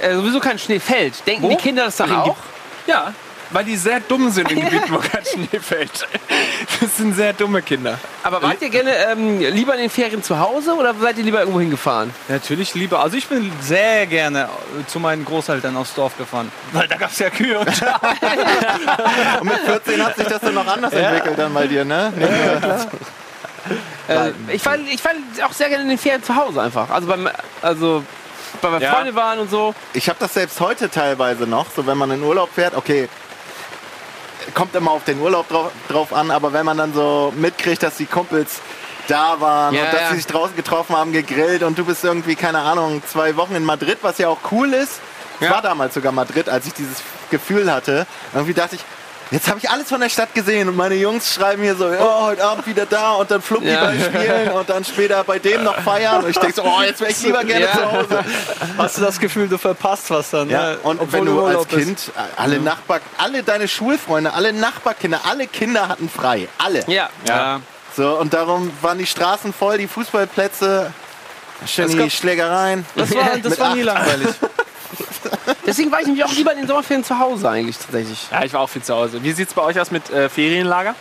äh, 0.00 0.14
sowieso 0.14 0.38
kein 0.38 0.58
Schnee 0.60 0.78
fällt, 0.78 1.26
denken 1.26 1.42
Wo? 1.42 1.48
die 1.48 1.56
Kinder 1.56 1.84
das 1.86 1.96
dann 1.96 2.12
auch? 2.12 2.36
Ja, 2.86 3.12
weil 3.52 3.64
die 3.64 3.76
sehr 3.76 4.00
dumm 4.00 4.30
sind 4.30 4.50
in 4.50 4.60
Gebieten, 4.60 4.92
wo 4.92 4.98
kein 4.98 5.24
Schnee 5.24 5.58
fällt. 5.60 6.06
Das 6.80 6.96
sind 6.96 7.14
sehr 7.14 7.32
dumme 7.32 7.62
Kinder. 7.62 7.98
Aber 8.22 8.42
wart 8.42 8.60
ihr 8.62 8.68
gerne 8.68 8.92
ähm, 9.10 9.40
lieber 9.40 9.74
in 9.74 9.80
den 9.80 9.90
Ferien 9.90 10.22
zu 10.22 10.38
Hause 10.38 10.74
oder 10.74 10.94
seid 11.00 11.18
ihr 11.18 11.24
lieber 11.24 11.40
irgendwo 11.40 11.60
hingefahren? 11.60 12.12
Natürlich 12.28 12.74
lieber. 12.74 13.00
Also 13.00 13.16
ich 13.16 13.26
bin 13.26 13.50
sehr 13.60 14.06
gerne 14.06 14.48
zu 14.86 15.00
meinen 15.00 15.24
Großeltern 15.24 15.76
aufs 15.76 15.94
Dorf 15.94 16.16
gefahren. 16.16 16.50
Weil 16.72 16.86
da 16.88 16.96
gab 16.96 17.10
es 17.10 17.18
ja 17.18 17.30
Kühe 17.30 17.58
und 17.58 17.66
Und 17.68 19.44
mit 19.48 19.58
14 19.58 20.04
hat 20.04 20.16
sich 20.16 20.26
das 20.26 20.40
dann 20.40 20.54
noch 20.54 20.66
anders 20.66 20.92
entwickelt 20.92 21.38
dann 21.38 21.52
bei 21.54 21.66
dir, 21.66 21.84
ne? 21.84 22.12
Äh, 24.08 24.32
ich, 24.52 24.62
fand, 24.62 24.88
ich 24.88 25.00
fand 25.00 25.18
auch 25.44 25.52
sehr 25.52 25.68
gerne 25.68 25.82
in 25.84 25.88
den 25.90 25.98
Ferien 25.98 26.22
zu 26.22 26.34
Hause 26.34 26.62
einfach. 26.62 26.90
Also 26.90 27.06
beim, 27.06 27.28
also 27.62 28.02
weil 28.62 28.72
wir 28.72 28.80
Ja. 28.80 28.94
Freunde 28.94 29.14
waren 29.14 29.38
und 29.38 29.50
so. 29.50 29.74
Ich 29.92 30.08
habe 30.08 30.18
das 30.18 30.34
selbst 30.34 30.60
heute 30.60 30.90
teilweise 30.90 31.46
noch, 31.46 31.66
so 31.74 31.86
wenn 31.86 31.96
man 31.98 32.10
in 32.10 32.22
Urlaub 32.22 32.48
fährt, 32.54 32.74
okay, 32.74 33.08
kommt 34.54 34.74
immer 34.74 34.90
auf 34.90 35.04
den 35.04 35.20
Urlaub 35.20 35.48
drauf, 35.48 35.70
drauf 35.88 36.12
an, 36.12 36.30
aber 36.30 36.52
wenn 36.52 36.64
man 36.64 36.76
dann 36.76 36.92
so 36.94 37.32
mitkriegt, 37.36 37.82
dass 37.82 37.96
die 37.96 38.06
Kumpels 38.06 38.60
da 39.08 39.40
waren 39.40 39.74
Ja, 39.74 39.84
und 39.84 39.92
dass 39.92 40.00
ja. 40.02 40.10
sie 40.10 40.16
sich 40.16 40.26
draußen 40.26 40.54
getroffen 40.56 40.96
haben, 40.96 41.12
gegrillt 41.12 41.62
und 41.62 41.78
du 41.78 41.84
bist 41.84 42.04
irgendwie, 42.04 42.36
keine 42.36 42.60
Ahnung, 42.60 43.02
zwei 43.06 43.36
Wochen 43.36 43.54
in 43.54 43.64
Madrid, 43.64 43.98
was 44.02 44.18
ja 44.18 44.28
auch 44.28 44.38
cool 44.52 44.72
ist. 44.72 45.00
Ja. 45.40 45.50
war 45.52 45.62
damals 45.62 45.94
sogar 45.94 46.12
Madrid, 46.12 46.50
als 46.50 46.66
ich 46.66 46.74
dieses 46.74 46.98
Gefühl 47.30 47.72
hatte. 47.72 48.06
Irgendwie 48.34 48.52
dachte 48.52 48.76
ich, 48.76 48.82
jetzt 49.30 49.48
habe 49.48 49.58
ich 49.62 49.70
alles 49.70 49.88
von 49.88 50.00
der 50.00 50.08
Stadt 50.08 50.34
gesehen 50.34 50.68
und 50.68 50.76
meine 50.76 50.94
Jungs 50.94 51.34
schreiben 51.34 51.62
hier 51.62 51.74
so, 51.76 51.86
oh, 51.86 52.22
heute 52.26 52.44
Abend 52.44 52.66
wieder 52.66 52.86
da 52.86 53.12
und 53.12 53.30
dann 53.30 53.40
Flunkyball 53.42 53.96
Ja. 53.96 54.04
spielen 54.04 54.48
und 54.50 54.68
dann 54.68 54.84
später 54.84 55.22
bei 55.24 55.38
dem 55.38 55.62
noch 55.64 55.78
feiern. 55.80 56.24
Und 56.24 56.30
ich 56.30 56.38
denke 56.38 56.54
so, 56.56 56.62
oh, 56.62 56.82
jetzt 56.82 57.00
wäre 57.00 57.10
ich 57.10 57.22
lieber 57.22 57.44
gerne 57.44 57.66
Ja. 57.66 57.72
zu 57.72 57.92
Hause. 57.92 58.24
hast 58.78 58.98
du 58.98 59.02
das 59.02 59.18
Gefühl, 59.20 59.48
du 59.48 59.58
verpasst 59.58 60.10
was 60.10 60.30
dann. 60.30 60.48
Ja, 60.50 60.70
ne? 60.72 60.78
und 60.82 61.00
Obwohl 61.00 61.20
wenn 61.20 61.26
du 61.26 61.40
als 61.44 61.48
Urlaub 61.56 61.68
bist. 61.68 61.84
Kind, 61.86 62.12
äh, 62.16 62.40
alle 62.40 62.58
Nachbar, 62.60 63.00
alle 63.18 63.42
deine 63.42 63.68
Schulfreunde, 63.68 64.32
alle 64.32 64.52
Nachbarkinder, 64.52 65.20
alle 65.28 65.46
Kinder 65.46 65.88
hatten 65.88 66.08
frei. 66.08 66.48
Alle. 66.58 66.84
Ja. 66.88 67.08
Ja. 67.26 67.60
So, 67.96 68.18
und 68.18 68.32
darum 68.32 68.70
waren 68.82 68.98
die 68.98 69.06
Straßen 69.06 69.52
voll, 69.52 69.78
die 69.78 69.88
Fußballplätze, 69.88 70.92
schön 71.66 71.86
Das 71.96 71.96
die 72.04 72.10
Schlägereien. 72.10 72.86
Das 72.94 73.14
war, 73.14 73.30
das 73.42 73.58
war 73.58 73.74
nie 73.74 73.80
acht. 73.88 73.96
langweilig. 73.98 74.28
Deswegen 75.66 75.90
war 75.92 76.00
ich 76.00 76.06
nämlich 76.06 76.24
auch 76.24 76.32
lieber 76.32 76.52
in 76.52 76.58
den 76.58 76.66
Sommerferien 76.66 77.04
zu 77.04 77.18
Hause 77.18 77.48
eigentlich 77.48 77.78
tatsächlich. 77.78 78.26
Ja, 78.30 78.44
ich 78.44 78.52
war 78.52 78.60
auch 78.60 78.68
viel 78.68 78.82
zu 78.82 78.94
Hause. 78.94 79.22
Wie 79.22 79.32
sieht's 79.32 79.54
bei 79.54 79.62
euch 79.62 79.78
aus 79.80 79.90
mit 79.90 80.10
äh, 80.10 80.28
Ferienlager? 80.28 80.94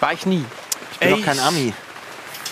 War 0.00 0.12
ich 0.12 0.26
nie. 0.26 0.44
Ich 0.92 0.98
bin 0.98 1.10
doch 1.10 1.22
kein 1.24 1.38
Ami. 1.40 1.72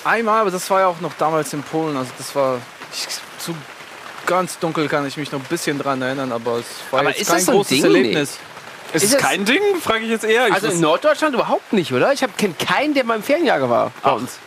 Einmal, 0.04 0.40
aber 0.42 0.50
das 0.50 0.68
war 0.70 0.80
ja 0.80 0.86
auch 0.88 1.00
noch 1.00 1.12
damals 1.18 1.52
in 1.52 1.62
Polen. 1.62 1.96
Also 1.96 2.10
das 2.18 2.34
war 2.34 2.58
ich, 2.92 3.06
so 3.38 3.54
ganz 4.26 4.58
dunkel 4.58 4.88
kann 4.88 5.06
ich 5.06 5.16
mich 5.16 5.30
noch 5.32 5.40
ein 5.40 5.46
bisschen 5.46 5.78
dran 5.78 6.00
erinnern, 6.02 6.32
aber 6.32 6.58
es 6.58 6.64
war 6.90 7.00
Aber 7.00 7.10
jetzt 7.10 7.22
ist 7.22 7.28
kein 7.28 7.36
das 7.36 7.44
so 7.46 7.52
ein 7.52 7.56
großes 7.58 7.68
Ding? 7.70 7.84
Erlebnis. 7.84 8.30
Ist, 8.92 9.02
Ist 9.02 9.04
es 9.04 9.14
es- 9.14 9.18
kein 9.20 9.44
Ding? 9.44 9.60
Frage 9.82 10.04
ich 10.04 10.10
jetzt 10.10 10.24
eher. 10.24 10.48
Ich 10.48 10.54
Also 10.54 10.68
in 10.68 10.80
Norddeutschland 10.80 11.34
überhaupt 11.34 11.72
nicht, 11.72 11.92
oder? 11.92 12.12
Ich 12.12 12.22
kenne 12.36 12.54
keinen, 12.54 12.94
der 12.94 13.04
mal 13.04 13.16
im 13.16 13.22
Ferienlager 13.22 13.68
war 13.70 13.90
bei 14.02 14.10
uns. 14.12 14.38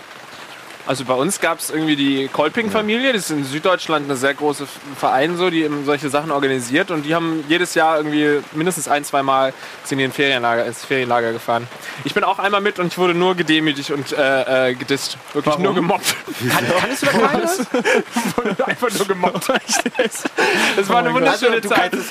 Also 0.88 1.04
bei 1.04 1.14
uns 1.16 1.42
gab 1.42 1.60
es 1.60 1.70
irgendwie 1.70 1.98
die 1.98 2.30
Kolping-Familie, 2.30 3.12
das 3.12 3.24
ist 3.24 3.32
in 3.32 3.44
Süddeutschland 3.44 4.06
eine 4.06 4.16
sehr 4.16 4.34
große 4.34 4.64
F- 4.64 4.70
Verein, 4.98 5.36
so, 5.36 5.50
die 5.50 5.64
eben 5.64 5.84
solche 5.86 6.08
Sachen 6.10 6.32
organisiert 6.32 6.92
und 6.92 7.04
die 7.04 7.14
haben 7.14 7.44
jedes 7.50 7.74
Jahr 7.76 7.98
irgendwie 7.98 8.40
mindestens 8.54 8.88
ein, 8.88 9.04
zwei 9.04 9.22
Mal 9.22 9.54
sind 9.84 9.98
die 9.98 10.06
in 10.06 10.14
Ferienlager, 10.14 10.66
ins 10.66 10.86
Ferienlager 10.86 11.34
gefahren. 11.34 11.68
Ich 12.06 12.14
bin 12.14 12.24
auch 12.24 12.40
einmal 12.40 12.62
mit 12.62 12.80
und 12.80 12.88
ich 12.88 12.98
wurde 12.98 13.14
nur 13.14 13.36
gedemütigt 13.36 13.92
und 13.92 14.14
äh, 14.14 14.70
äh, 14.70 14.74
gedisst. 14.76 15.18
Wirklich 15.34 15.58
nur 15.58 15.76
gemobbt. 15.76 16.16
Kann, 16.50 16.66
kannst 16.80 17.02
du 17.02 17.06
da 17.08 17.12
keines? 17.28 17.60
Einfach 18.66 18.90
nur 18.98 19.08
gemobbt. 19.08 19.48
Das 20.78 20.88
war 20.90 21.00
eine 21.00 21.14
wunderschöne 21.14 21.56
Also, 21.56 21.70
du 21.70 21.76
Zeit. 21.76 21.94
es. 21.94 22.06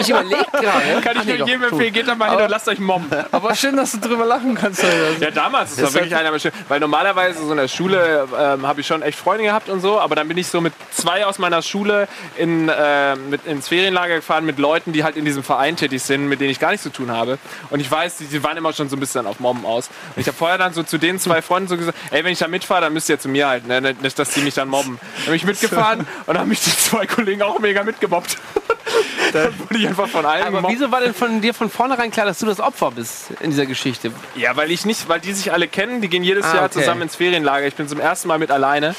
Ich 0.00 0.10
überlege 0.10 0.44
gerade. 0.52 1.00
Kann 1.02 1.16
ich 1.18 1.24
nee, 1.24 1.38
nur 1.38 1.46
jedem 1.48 1.62
empfehlen, 1.64 1.92
geht 1.92 2.06
da 2.08 2.14
mal 2.14 2.30
hin 2.30 2.40
und 2.40 2.50
lasst 2.50 2.68
euch 2.68 2.78
mobben. 2.78 3.08
Aber 3.32 3.54
schön, 3.54 3.76
dass 3.76 3.92
du 3.92 3.98
drüber 3.98 4.26
lachen 4.26 4.54
kannst. 4.54 4.84
Alter. 4.84 5.18
Ja, 5.18 5.30
damals, 5.30 5.74
das 5.76 5.82
war 5.94 5.94
wirklich 6.02 6.14
einer. 6.14 6.30
Weil 6.68 6.80
normalerweise 6.80 7.42
so 7.44 7.50
in 7.50 7.56
der 7.56 7.68
Schule 7.68 7.79
ähm, 7.88 8.66
habe 8.66 8.80
ich 8.80 8.86
schon 8.86 9.02
echt 9.02 9.18
Freunde 9.18 9.44
gehabt 9.44 9.68
und 9.68 9.80
so, 9.80 9.98
aber 10.00 10.14
dann 10.14 10.28
bin 10.28 10.36
ich 10.36 10.48
so 10.48 10.60
mit 10.60 10.72
zwei 10.92 11.24
aus 11.24 11.38
meiner 11.38 11.62
Schule 11.62 12.08
in, 12.36 12.68
äh, 12.68 13.16
mit, 13.16 13.46
ins 13.46 13.68
Ferienlager 13.68 14.16
gefahren 14.16 14.44
mit 14.44 14.58
Leuten, 14.58 14.92
die 14.92 15.04
halt 15.04 15.16
in 15.16 15.24
diesem 15.24 15.42
Verein 15.42 15.76
tätig 15.76 16.02
sind, 16.02 16.28
mit 16.28 16.40
denen 16.40 16.50
ich 16.50 16.60
gar 16.60 16.70
nichts 16.70 16.82
zu 16.82 16.90
tun 16.90 17.10
habe. 17.10 17.38
Und 17.70 17.80
ich 17.80 17.90
weiß, 17.90 18.18
die, 18.18 18.24
die 18.26 18.42
waren 18.44 18.56
immer 18.56 18.72
schon 18.72 18.88
so 18.88 18.96
ein 18.96 19.00
bisschen 19.00 19.26
auf 19.26 19.40
Mobben 19.40 19.64
aus. 19.64 19.88
Und 20.14 20.20
ich 20.20 20.26
habe 20.26 20.36
vorher 20.36 20.58
dann 20.58 20.72
so 20.74 20.82
zu 20.82 20.98
den 20.98 21.18
zwei 21.18 21.42
Freunden 21.42 21.68
so 21.68 21.76
gesagt, 21.76 21.96
ey, 22.10 22.22
wenn 22.24 22.32
ich 22.32 22.38
da 22.38 22.48
mitfahre, 22.48 22.82
dann 22.82 22.92
müsst 22.92 23.08
ihr 23.08 23.18
zu 23.18 23.28
mir 23.28 23.48
halt, 23.48 23.66
ne? 23.66 23.80
nicht, 23.80 24.18
dass 24.18 24.30
die 24.30 24.40
mich 24.40 24.54
dann 24.54 24.68
mobben. 24.68 24.98
Dann 25.16 25.26
bin 25.26 25.34
ich 25.34 25.44
mitgefahren 25.44 26.06
und 26.26 26.38
haben 26.38 26.48
mich 26.48 26.60
die 26.62 26.76
zwei 26.76 27.06
Kollegen 27.06 27.42
auch 27.42 27.58
mega 27.60 27.82
mitgemobbt. 27.82 28.36
dann 29.32 29.58
wurde 29.60 29.78
ich 29.78 29.86
einfach 29.86 30.08
von 30.08 30.26
allen 30.26 30.42
Aber 30.42 30.56
gemobbt. 30.56 30.74
wieso 30.74 30.90
war 30.90 31.00
denn 31.00 31.14
von 31.14 31.40
dir 31.40 31.54
von 31.54 31.70
vornherein 31.70 32.10
klar, 32.10 32.26
dass 32.26 32.38
du 32.40 32.46
das 32.46 32.60
Opfer 32.60 32.90
bist 32.90 33.30
in 33.40 33.50
dieser 33.50 33.66
Geschichte? 33.66 34.10
Ja, 34.34 34.56
weil 34.56 34.70
ich 34.70 34.84
nicht, 34.84 35.08
weil 35.08 35.20
die 35.20 35.32
sich 35.32 35.52
alle 35.52 35.68
kennen, 35.68 36.00
die 36.00 36.08
gehen 36.08 36.24
jedes 36.24 36.44
Ah, 36.46 36.54
Jahr 36.56 36.64
okay. 36.64 36.80
zusammen 36.80 37.02
ins 37.02 37.16
Ferienlager. 37.16 37.69
Ich 37.70 37.76
bin 37.76 37.86
zum 37.86 38.00
ersten 38.00 38.26
Mal 38.26 38.40
mit 38.40 38.50
alleine 38.50 38.96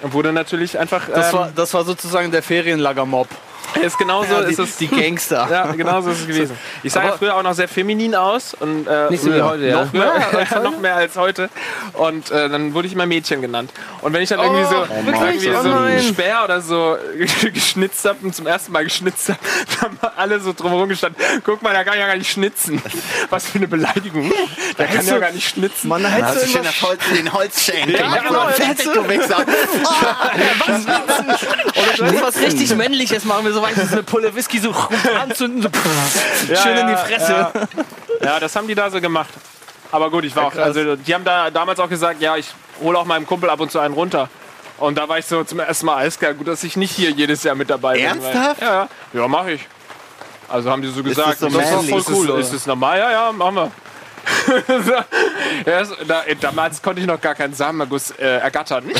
und 0.00 0.12
wurde 0.12 0.32
natürlich 0.32 0.78
einfach. 0.78 1.08
Das, 1.12 1.32
ähm, 1.32 1.38
war, 1.40 1.50
das 1.52 1.74
war 1.74 1.84
sozusagen 1.84 2.30
der 2.30 2.44
Ferienlager-Mob. 2.44 3.26
ist 3.82 3.98
genauso 3.98 4.36
ist 4.38 4.58
es. 4.58 4.76
die 4.76 4.88
Gangster. 4.88 5.48
Ja, 5.52 5.66
genau 5.72 6.00
so 6.00 6.10
ist 6.10 6.20
es 6.20 6.26
gewesen. 6.26 6.56
Ich 6.82 6.92
sah 6.92 7.04
ja 7.04 7.12
früher 7.12 7.36
auch 7.36 7.42
noch 7.42 7.54
sehr 7.54 7.68
feminin 7.68 8.14
aus 8.14 8.54
und 8.54 8.86
äh, 8.86 9.10
Nicht 9.10 9.22
so 9.22 9.32
wie 9.32 9.40
heute, 9.40 9.66
ja. 9.66 9.84
noch, 9.84 9.92
mehr, 9.92 10.60
noch 10.62 10.78
mehr 10.78 10.96
als 10.96 11.16
heute. 11.16 11.48
Und 11.92 12.30
äh, 12.30 12.48
dann 12.48 12.74
wurde 12.74 12.86
ich 12.86 12.94
immer 12.94 13.06
Mädchen 13.06 13.42
genannt. 13.42 13.70
Und 14.00 14.12
wenn 14.12 14.22
ich 14.22 14.28
dann 14.28 14.40
irgendwie 14.40 14.64
so, 14.64 14.80
wirklich? 15.06 15.44
irgendwie 15.44 15.50
Oh 15.50 15.62
so 15.62 15.70
einen. 15.70 16.02
Speer 16.02 16.42
oder 16.44 16.60
so 16.60 16.96
geschnitzt 17.52 18.04
habe 18.04 18.18
und 18.22 18.34
zum 18.34 18.46
ersten 18.46 18.72
Mal 18.72 18.84
geschnitzt 18.84 19.28
habe, 19.28 19.38
dann 19.80 19.80
haben 19.80 19.98
alle 20.16 20.40
so 20.40 20.52
drumherum 20.52 20.88
gestanden, 20.88 21.22
guck 21.44 21.62
mal, 21.62 21.72
der 21.72 21.84
kann 21.84 21.98
ja 21.98 22.06
gar 22.06 22.16
nicht 22.16 22.30
schnitzen. 22.30 22.82
Was 23.30 23.46
für 23.46 23.58
eine 23.58 23.68
Beleidigung. 23.68 24.32
Der 24.78 24.86
kann 24.86 25.06
ja 25.06 25.18
gar 25.18 25.32
nicht 25.32 25.48
schnitzen. 25.48 25.88
Man, 25.88 26.02
da 26.02 26.08
Da 26.08 26.28
hättest 26.28 26.46
du 26.46 26.58
immer 26.58 26.64
das 26.64 26.82
Holz, 26.82 27.00
den 27.14 27.32
Holzschenkel. 27.32 27.94
Ja, 27.94 28.16
genau, 28.16 28.48
fertig, 28.48 28.88
du 28.92 29.08
Wichser. 29.08 29.38
Oder 31.98 32.12
du 32.12 32.22
was 32.22 32.40
richtig 32.40 32.74
Männliches 32.74 33.24
machen 33.24 33.44
wir 33.44 33.51
so 33.52 33.60
du, 33.60 33.86
so 33.86 33.92
eine 33.92 34.02
Pulle 34.02 34.34
Whisky 34.34 34.58
so 34.58 34.74
anzünden, 35.20 35.62
so 35.62 36.56
schön 36.56 36.76
in 36.76 36.86
die 36.86 36.92
ja, 36.92 36.98
Fresse. 36.98 37.32
Ja. 37.32 37.52
ja, 38.24 38.40
das 38.40 38.54
haben 38.56 38.66
die 38.66 38.74
da 38.74 38.90
so 38.90 39.00
gemacht. 39.00 39.30
Aber 39.90 40.10
gut, 40.10 40.24
ich 40.24 40.34
war 40.34 40.46
auch, 40.46 40.56
also 40.56 40.96
die 40.96 41.14
haben 41.14 41.24
da 41.24 41.50
damals 41.50 41.78
auch 41.78 41.88
gesagt, 41.88 42.20
ja, 42.22 42.36
ich 42.36 42.48
hole 42.82 42.98
auch 42.98 43.04
meinem 43.04 43.26
Kumpel 43.26 43.50
ab 43.50 43.60
und 43.60 43.70
zu 43.70 43.78
einen 43.78 43.94
runter. 43.94 44.28
Und 44.78 44.96
da 44.98 45.08
war 45.08 45.18
ich 45.18 45.26
so 45.26 45.44
zum 45.44 45.60
ersten 45.60 45.86
Mal 45.86 45.96
alles 45.96 46.18
klar, 46.18 46.34
gut, 46.34 46.48
dass 46.48 46.64
ich 46.64 46.76
nicht 46.76 46.92
hier 46.92 47.10
jedes 47.10 47.42
Jahr 47.44 47.54
mit 47.54 47.70
dabei 47.70 47.94
bin. 47.94 48.04
Ernsthaft? 48.04 48.60
Weil, 48.60 48.68
ja, 48.68 48.88
ja, 49.12 49.28
mache 49.28 49.52
ich. 49.52 49.68
Also 50.48 50.70
haben 50.70 50.82
die 50.82 50.88
so 50.88 51.02
gesagt, 51.02 51.28
das 51.28 51.38
so 51.40 51.46
ist 51.46 51.54
doch 51.70 51.76
manly? 51.76 51.88
voll 51.90 52.00
Ist 52.00 52.10
cool. 52.10 52.26
das- 52.26 52.46
Ist 52.46 52.54
das 52.54 52.66
normal? 52.66 52.98
Ja, 52.98 53.10
ja, 53.10 53.32
machen 53.32 53.54
wir. 53.54 53.70
ja, 55.66 55.80
ist- 55.80 55.96
da, 56.06 56.22
damals 56.40 56.82
konnte 56.82 57.00
ich 57.00 57.06
noch 57.06 57.20
gar 57.20 57.34
keinen 57.34 57.54
Samenerguss 57.54 58.10
äh, 58.12 58.38
ergattern. 58.38 58.84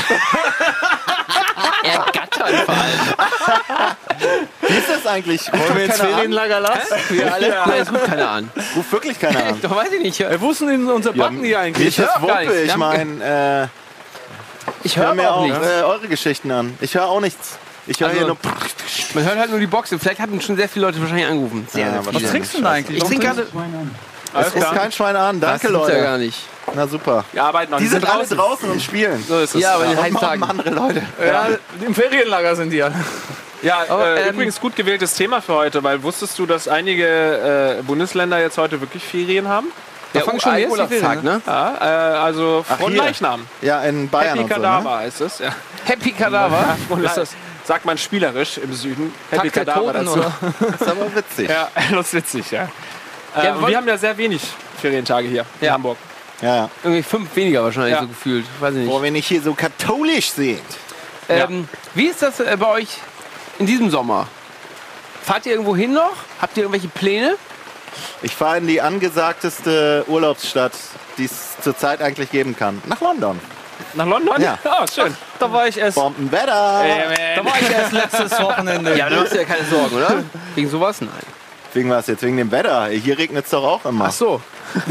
Ergattern 1.84 2.54
vor 2.64 2.74
allem. 2.74 3.96
Wie 4.68 4.74
ist 4.74 4.88
das 4.88 5.06
eigentlich? 5.06 5.52
Wollen 5.52 5.76
wir 5.76 5.94
Ahnung. 5.94 6.14
Ferienlager 6.16 6.60
lassen? 6.60 6.94
Wir 7.10 7.32
alle? 7.32 7.48
Nein, 7.50 7.78
das 7.78 7.92
ruft 7.92 8.04
keiner 8.06 8.30
an. 8.30 8.50
Ruft 8.76 8.92
wirklich 8.92 9.18
keiner 9.18 9.44
an. 9.46 9.60
Doch, 9.60 9.74
weiß 9.74 9.92
ich 9.92 10.02
nicht. 10.02 10.18
Wir 10.20 10.40
wussten 10.40 10.68
in 10.68 10.88
unser 10.88 11.12
Backen 11.12 11.42
hier 11.44 11.60
eigentlich. 11.60 11.88
Ich 11.88 11.98
ist 11.98 12.06
hör 12.06 12.16
auch 12.22 12.26
gar 12.26 12.40
Wumpe. 12.42 12.60
Ich 12.62 12.72
haben- 12.72 12.78
meine, 12.80 13.68
äh, 13.68 14.66
Ich 14.84 14.96
hör 14.96 15.06
höre 15.06 15.14
mir 15.14 15.30
auch 15.32 15.38
auch 15.42 15.48
äh, 15.48 15.82
eure 15.82 16.08
Geschichten 16.08 16.50
an. 16.50 16.76
Ich 16.80 16.94
höre 16.94 17.06
auch 17.06 17.20
nichts. 17.20 17.58
Ich 17.86 17.98
höre 18.00 18.08
Also- 18.08 18.18
hier 18.18 18.26
nur. 18.28 18.36
Man 19.14 19.24
hört 19.24 19.38
halt 19.38 19.50
nur 19.50 19.58
die 19.60 19.66
Box. 19.66 19.94
Vielleicht 19.98 20.20
hatten 20.20 20.40
schon 20.40 20.56
sehr 20.56 20.68
viele 20.68 20.86
Leute 20.86 21.00
wahrscheinlich 21.00 21.26
angerufen. 21.26 21.66
Sehr, 21.70 21.86
Ja, 21.86 22.02
sehr 22.02 22.14
was 22.14 22.22
trinkst 22.30 22.54
du 22.54 22.58
denn 22.58 22.66
eigentlich? 22.66 22.98
Ich 22.98 23.04
trinke 23.04 23.26
gerade. 23.26 23.46
Alles 24.32 24.48
Es 24.48 24.54
ist 24.62 24.72
kein 24.72 24.92
Schwein 24.92 25.16
an. 25.16 25.40
Das 25.40 25.60
Danke, 25.60 25.68
gibt's 25.68 25.88
ja 25.88 25.94
Leute. 25.94 26.04
gar 26.04 26.18
nicht. 26.18 26.38
Na 26.74 26.86
super. 26.86 27.24
Wir 27.32 27.44
arbeiten 27.44 27.72
noch. 27.72 27.78
Die 27.78 27.86
sind 27.86 28.04
alle 28.08 28.20
draußen. 28.20 28.36
draußen 28.36 28.70
und 28.70 28.82
spielen. 28.82 29.22
So 29.26 29.40
ist 29.40 29.54
es. 29.54 29.60
Ja, 29.62 29.74
aber 29.74 29.84
in 29.86 29.96
den 29.96 30.14
Tagen. 30.16 30.42
andere 30.42 30.70
Leute. 30.70 31.02
Ja, 31.24 31.48
im 31.84 31.94
Ferienlager 31.94 32.56
sind 32.56 32.70
die 32.70 32.82
alle. 32.82 32.94
Ja, 33.62 33.84
Aber, 33.88 34.16
äh, 34.16 34.22
ähm, 34.28 34.34
übrigens 34.34 34.60
gut 34.60 34.74
gewähltes 34.74 35.14
Thema 35.14 35.40
für 35.40 35.54
heute, 35.54 35.84
weil 35.84 36.02
wusstest 36.02 36.36
du, 36.38 36.46
dass 36.46 36.66
einige 36.66 37.78
äh, 37.78 37.82
Bundesländer 37.82 38.40
jetzt 38.40 38.58
heute 38.58 38.80
wirklich 38.80 39.04
Ferien 39.04 39.46
haben? 39.46 39.68
Der 40.14 40.22
fangen 40.24 40.40
schon 40.40 40.56
jetzt 40.56 40.66
die 40.66 40.70
Urlaubstag, 40.72 41.22
ne? 41.22 41.40
Ja, 41.46 41.74
äh, 41.80 42.18
also 42.18 42.64
von. 42.78 42.94
Leichnam. 42.94 43.46
Ja, 43.60 43.82
in 43.82 44.08
Bayern 44.08 44.38
Happy 44.38 44.42
und 44.42 44.48
so, 44.48 44.54
ne? 44.56 44.62
Kadaver 44.66 44.98
heißt 44.98 45.20
es. 45.20 45.38
Ja. 45.38 45.50
Happy 45.84 46.12
Kadaver. 46.12 46.76
Und 46.88 47.04
ist 47.04 47.16
das? 47.16 47.30
Sagt 47.64 47.84
man 47.84 47.96
spielerisch 47.96 48.58
im 48.58 48.72
Süden. 48.74 49.14
Happy 49.30 49.48
Tag 49.48 49.64
der 49.64 49.64
Kadaver 49.74 49.92
Toten, 49.92 50.06
dazu. 50.06 50.18
oder? 50.18 50.32
Das 50.72 50.80
ist 50.80 50.88
aber 50.88 51.14
witzig. 51.16 51.48
Ja, 51.48 51.68
das 51.92 52.06
ist 52.08 52.14
witzig, 52.14 52.50
ja. 52.50 52.68
Äh, 53.36 53.44
Ja, 53.46 53.52
und 53.54 53.62
wollt- 53.62 53.70
wir 53.70 53.76
haben 53.78 53.88
ja 53.88 53.96
sehr 53.98 54.16
wenig 54.16 54.42
Ferientage 54.80 55.28
hier 55.28 55.44
in 55.60 55.66
Ja. 55.66 55.72
Hamburg. 55.74 55.96
Ja, 56.40 56.56
ja. 56.56 56.70
Irgendwie 56.82 57.02
fünf 57.02 57.34
weniger 57.36 57.62
wahrscheinlich 57.62 57.92
Ja. 57.94 58.00
so 58.00 58.08
gefühlt. 58.08 58.44
Weiß 58.60 58.72
ich 58.74 58.80
nicht. 58.80 58.90
Wo 58.90 59.02
wir 59.02 59.10
nicht 59.10 59.28
hier 59.28 59.40
so 59.42 59.54
katholisch 59.54 60.30
sind. 60.32 60.60
Ähm, 61.28 61.68
wie 61.94 62.06
ist 62.06 62.20
das 62.22 62.40
äh, 62.40 62.56
bei 62.58 62.66
euch 62.66 62.88
in 63.58 63.66
diesem 63.66 63.90
Sommer? 63.90 64.26
Fahrt 65.24 65.46
ihr 65.46 65.52
irgendwo 65.52 65.76
hin 65.76 65.92
noch? 65.92 66.10
Habt 66.40 66.56
ihr 66.56 66.64
irgendwelche 66.64 66.88
Pläne? 66.88 67.36
Ich 68.22 68.34
fahre 68.34 68.58
in 68.58 68.66
die 68.66 68.80
angesagteste 68.80 70.04
Urlaubsstadt, 70.08 70.72
die 71.18 71.26
es 71.26 71.56
zurzeit 71.62 72.02
eigentlich 72.02 72.30
geben 72.30 72.56
kann. 72.56 72.82
Nach 72.86 73.00
London. 73.00 73.38
Nach 73.94 74.06
London? 74.06 74.40
Ja. 74.40 74.58
Ah, 74.64 74.84
schön. 74.92 75.16
Da 75.38 75.52
war 75.52 75.68
ich 75.68 75.78
erst, 75.78 75.94
Bombenwetter. 75.96 76.46
da 77.36 77.44
war 77.44 77.52
ich 77.60 77.70
erst 77.70 77.92
letztes 77.92 78.40
Wochenende. 78.40 78.96
Ja, 78.96 79.08
da 79.10 79.16
machst 79.16 79.32
du 79.34 79.38
ja 79.38 79.44
keine 79.44 79.64
Sorgen, 79.66 79.96
oder? 79.96 80.24
Wegen 80.56 80.68
sowas? 80.70 81.00
Nein. 81.00 81.10
Wegen 81.75 81.91
was 81.91 82.07
jetzt? 82.07 82.23
Wegen 82.23 82.37
dem 82.37 82.50
Wetter. 82.50 82.87
Hier 82.88 83.17
regnet 83.17 83.45
es 83.45 83.50
doch 83.50 83.64
auch 83.64 83.85
immer. 83.87 84.07
Ach 84.09 84.12
so. 84.12 84.41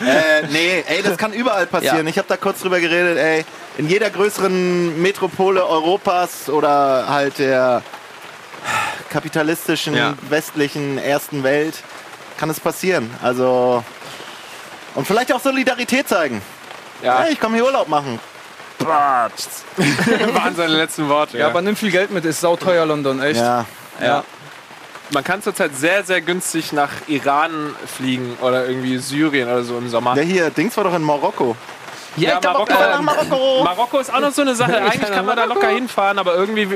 Äh, 0.00 0.46
nee, 0.50 0.84
ey, 0.86 1.02
das 1.02 1.16
kann 1.16 1.32
überall 1.32 1.66
passieren. 1.66 2.04
Ja. 2.06 2.10
Ich 2.10 2.18
habe 2.18 2.28
da 2.28 2.36
kurz 2.36 2.60
drüber 2.60 2.78
geredet, 2.80 3.16
ey. 3.18 3.44
In 3.78 3.88
jeder 3.88 4.10
größeren 4.10 5.00
Metropole 5.00 5.64
Europas 5.66 6.48
oder 6.48 7.08
halt 7.08 7.38
der 7.38 7.82
kapitalistischen, 9.10 9.94
Ja. 9.94 10.14
westlichen 10.28 10.98
ersten 10.98 11.42
Welt 11.42 11.76
kann 12.38 12.50
es 12.50 12.60
passieren. 12.60 13.10
Also. 13.22 13.82
Und 14.94 15.06
vielleicht 15.06 15.32
auch 15.32 15.40
Solidarität 15.40 16.08
zeigen. 16.08 16.42
Ja, 17.02 17.20
Hey, 17.20 17.32
ich 17.32 17.40
komme 17.40 17.56
hier 17.56 17.64
Urlaub 17.64 17.88
machen. 17.88 18.20
Batsch. 18.78 19.44
waren 20.34 20.54
seine 20.54 20.74
letzten 20.74 21.08
Worte. 21.08 21.38
Ja, 21.38 21.46
aber 21.46 21.62
nimm 21.62 21.76
viel 21.76 21.90
Geld 21.90 22.10
mit, 22.10 22.24
ist 22.24 22.40
sauteuer 22.40 22.84
London, 22.86 23.22
echt. 23.22 23.40
Ja. 23.40 23.64
Ja. 24.00 24.24
Man 25.14 25.22
kann 25.22 25.40
zurzeit 25.42 25.76
sehr, 25.76 26.02
sehr 26.02 26.20
günstig 26.20 26.72
nach 26.72 26.90
Iran 27.06 27.74
fliegen 27.86 28.36
oder 28.42 28.66
irgendwie 28.66 28.98
Syrien 28.98 29.48
oder 29.48 29.62
so 29.62 29.78
im 29.78 29.88
Sommer. 29.88 30.16
Ja, 30.16 30.22
hier, 30.22 30.50
Dings 30.50 30.76
war 30.76 30.82
doch 30.84 30.94
in 30.94 31.02
Marokko. 31.02 31.54
Ja, 32.16 32.30
Ja, 32.30 32.40
Marokko- 32.40 32.72
Nach 32.72 33.00
Marokko. 33.00 33.62
Marokko 33.64 33.98
ist 34.00 34.12
auch 34.12 34.18
noch 34.20 34.32
so 34.32 34.42
eine 34.42 34.54
Sache. 34.56 34.72
Ich 34.74 34.78
Eigentlich 34.80 35.00
kann 35.02 35.12
kann 35.14 35.26
man 35.26 35.36
da 35.36 35.44
locker 35.44 35.68
hinfahren, 35.68 36.18
aber 36.18 36.34
irgendwie 36.34 36.68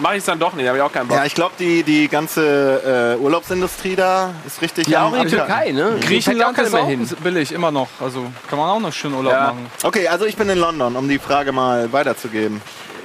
mache 0.00 0.14
ich 0.14 0.18
es 0.20 0.24
dann 0.24 0.40
doch 0.40 0.54
nicht. 0.54 0.66
Habe 0.66 0.78
ich 0.78 0.82
auch 0.82 0.92
keinen 0.92 1.06
Bock. 1.06 1.16
Ja, 1.16 1.24
ich 1.24 1.34
glaube, 1.36 1.52
die, 1.58 1.84
die 1.84 2.08
ganze 2.08 3.16
äh, 3.16 3.22
Urlaubsindustrie 3.22 3.94
da 3.94 4.30
ist 4.44 4.60
richtig 4.60 4.88
ja, 4.88 5.04
auch 5.06 5.14
in 5.14 5.28
der. 5.28 5.46
Türkei, 5.46 5.70
ne? 5.70 5.98
Griechenland 6.00 6.58
ist 6.58 6.72
ja 6.74 6.80
auch 6.80 6.86
hin. 6.88 7.08
billig, 7.22 7.52
immer 7.52 7.70
noch. 7.70 7.88
Also 8.00 8.26
kann 8.50 8.58
man 8.58 8.70
auch 8.70 8.80
noch 8.80 8.92
schön 8.92 9.14
Urlaub 9.14 9.32
Ja. 9.32 9.40
machen. 9.48 9.66
Okay, 9.84 10.08
also 10.08 10.24
ich 10.26 10.36
bin 10.36 10.48
in 10.48 10.58
London, 10.58 10.96
um 10.96 11.08
die 11.08 11.18
Frage 11.20 11.52
mal 11.52 11.92
weiterzugeben. 11.92 12.60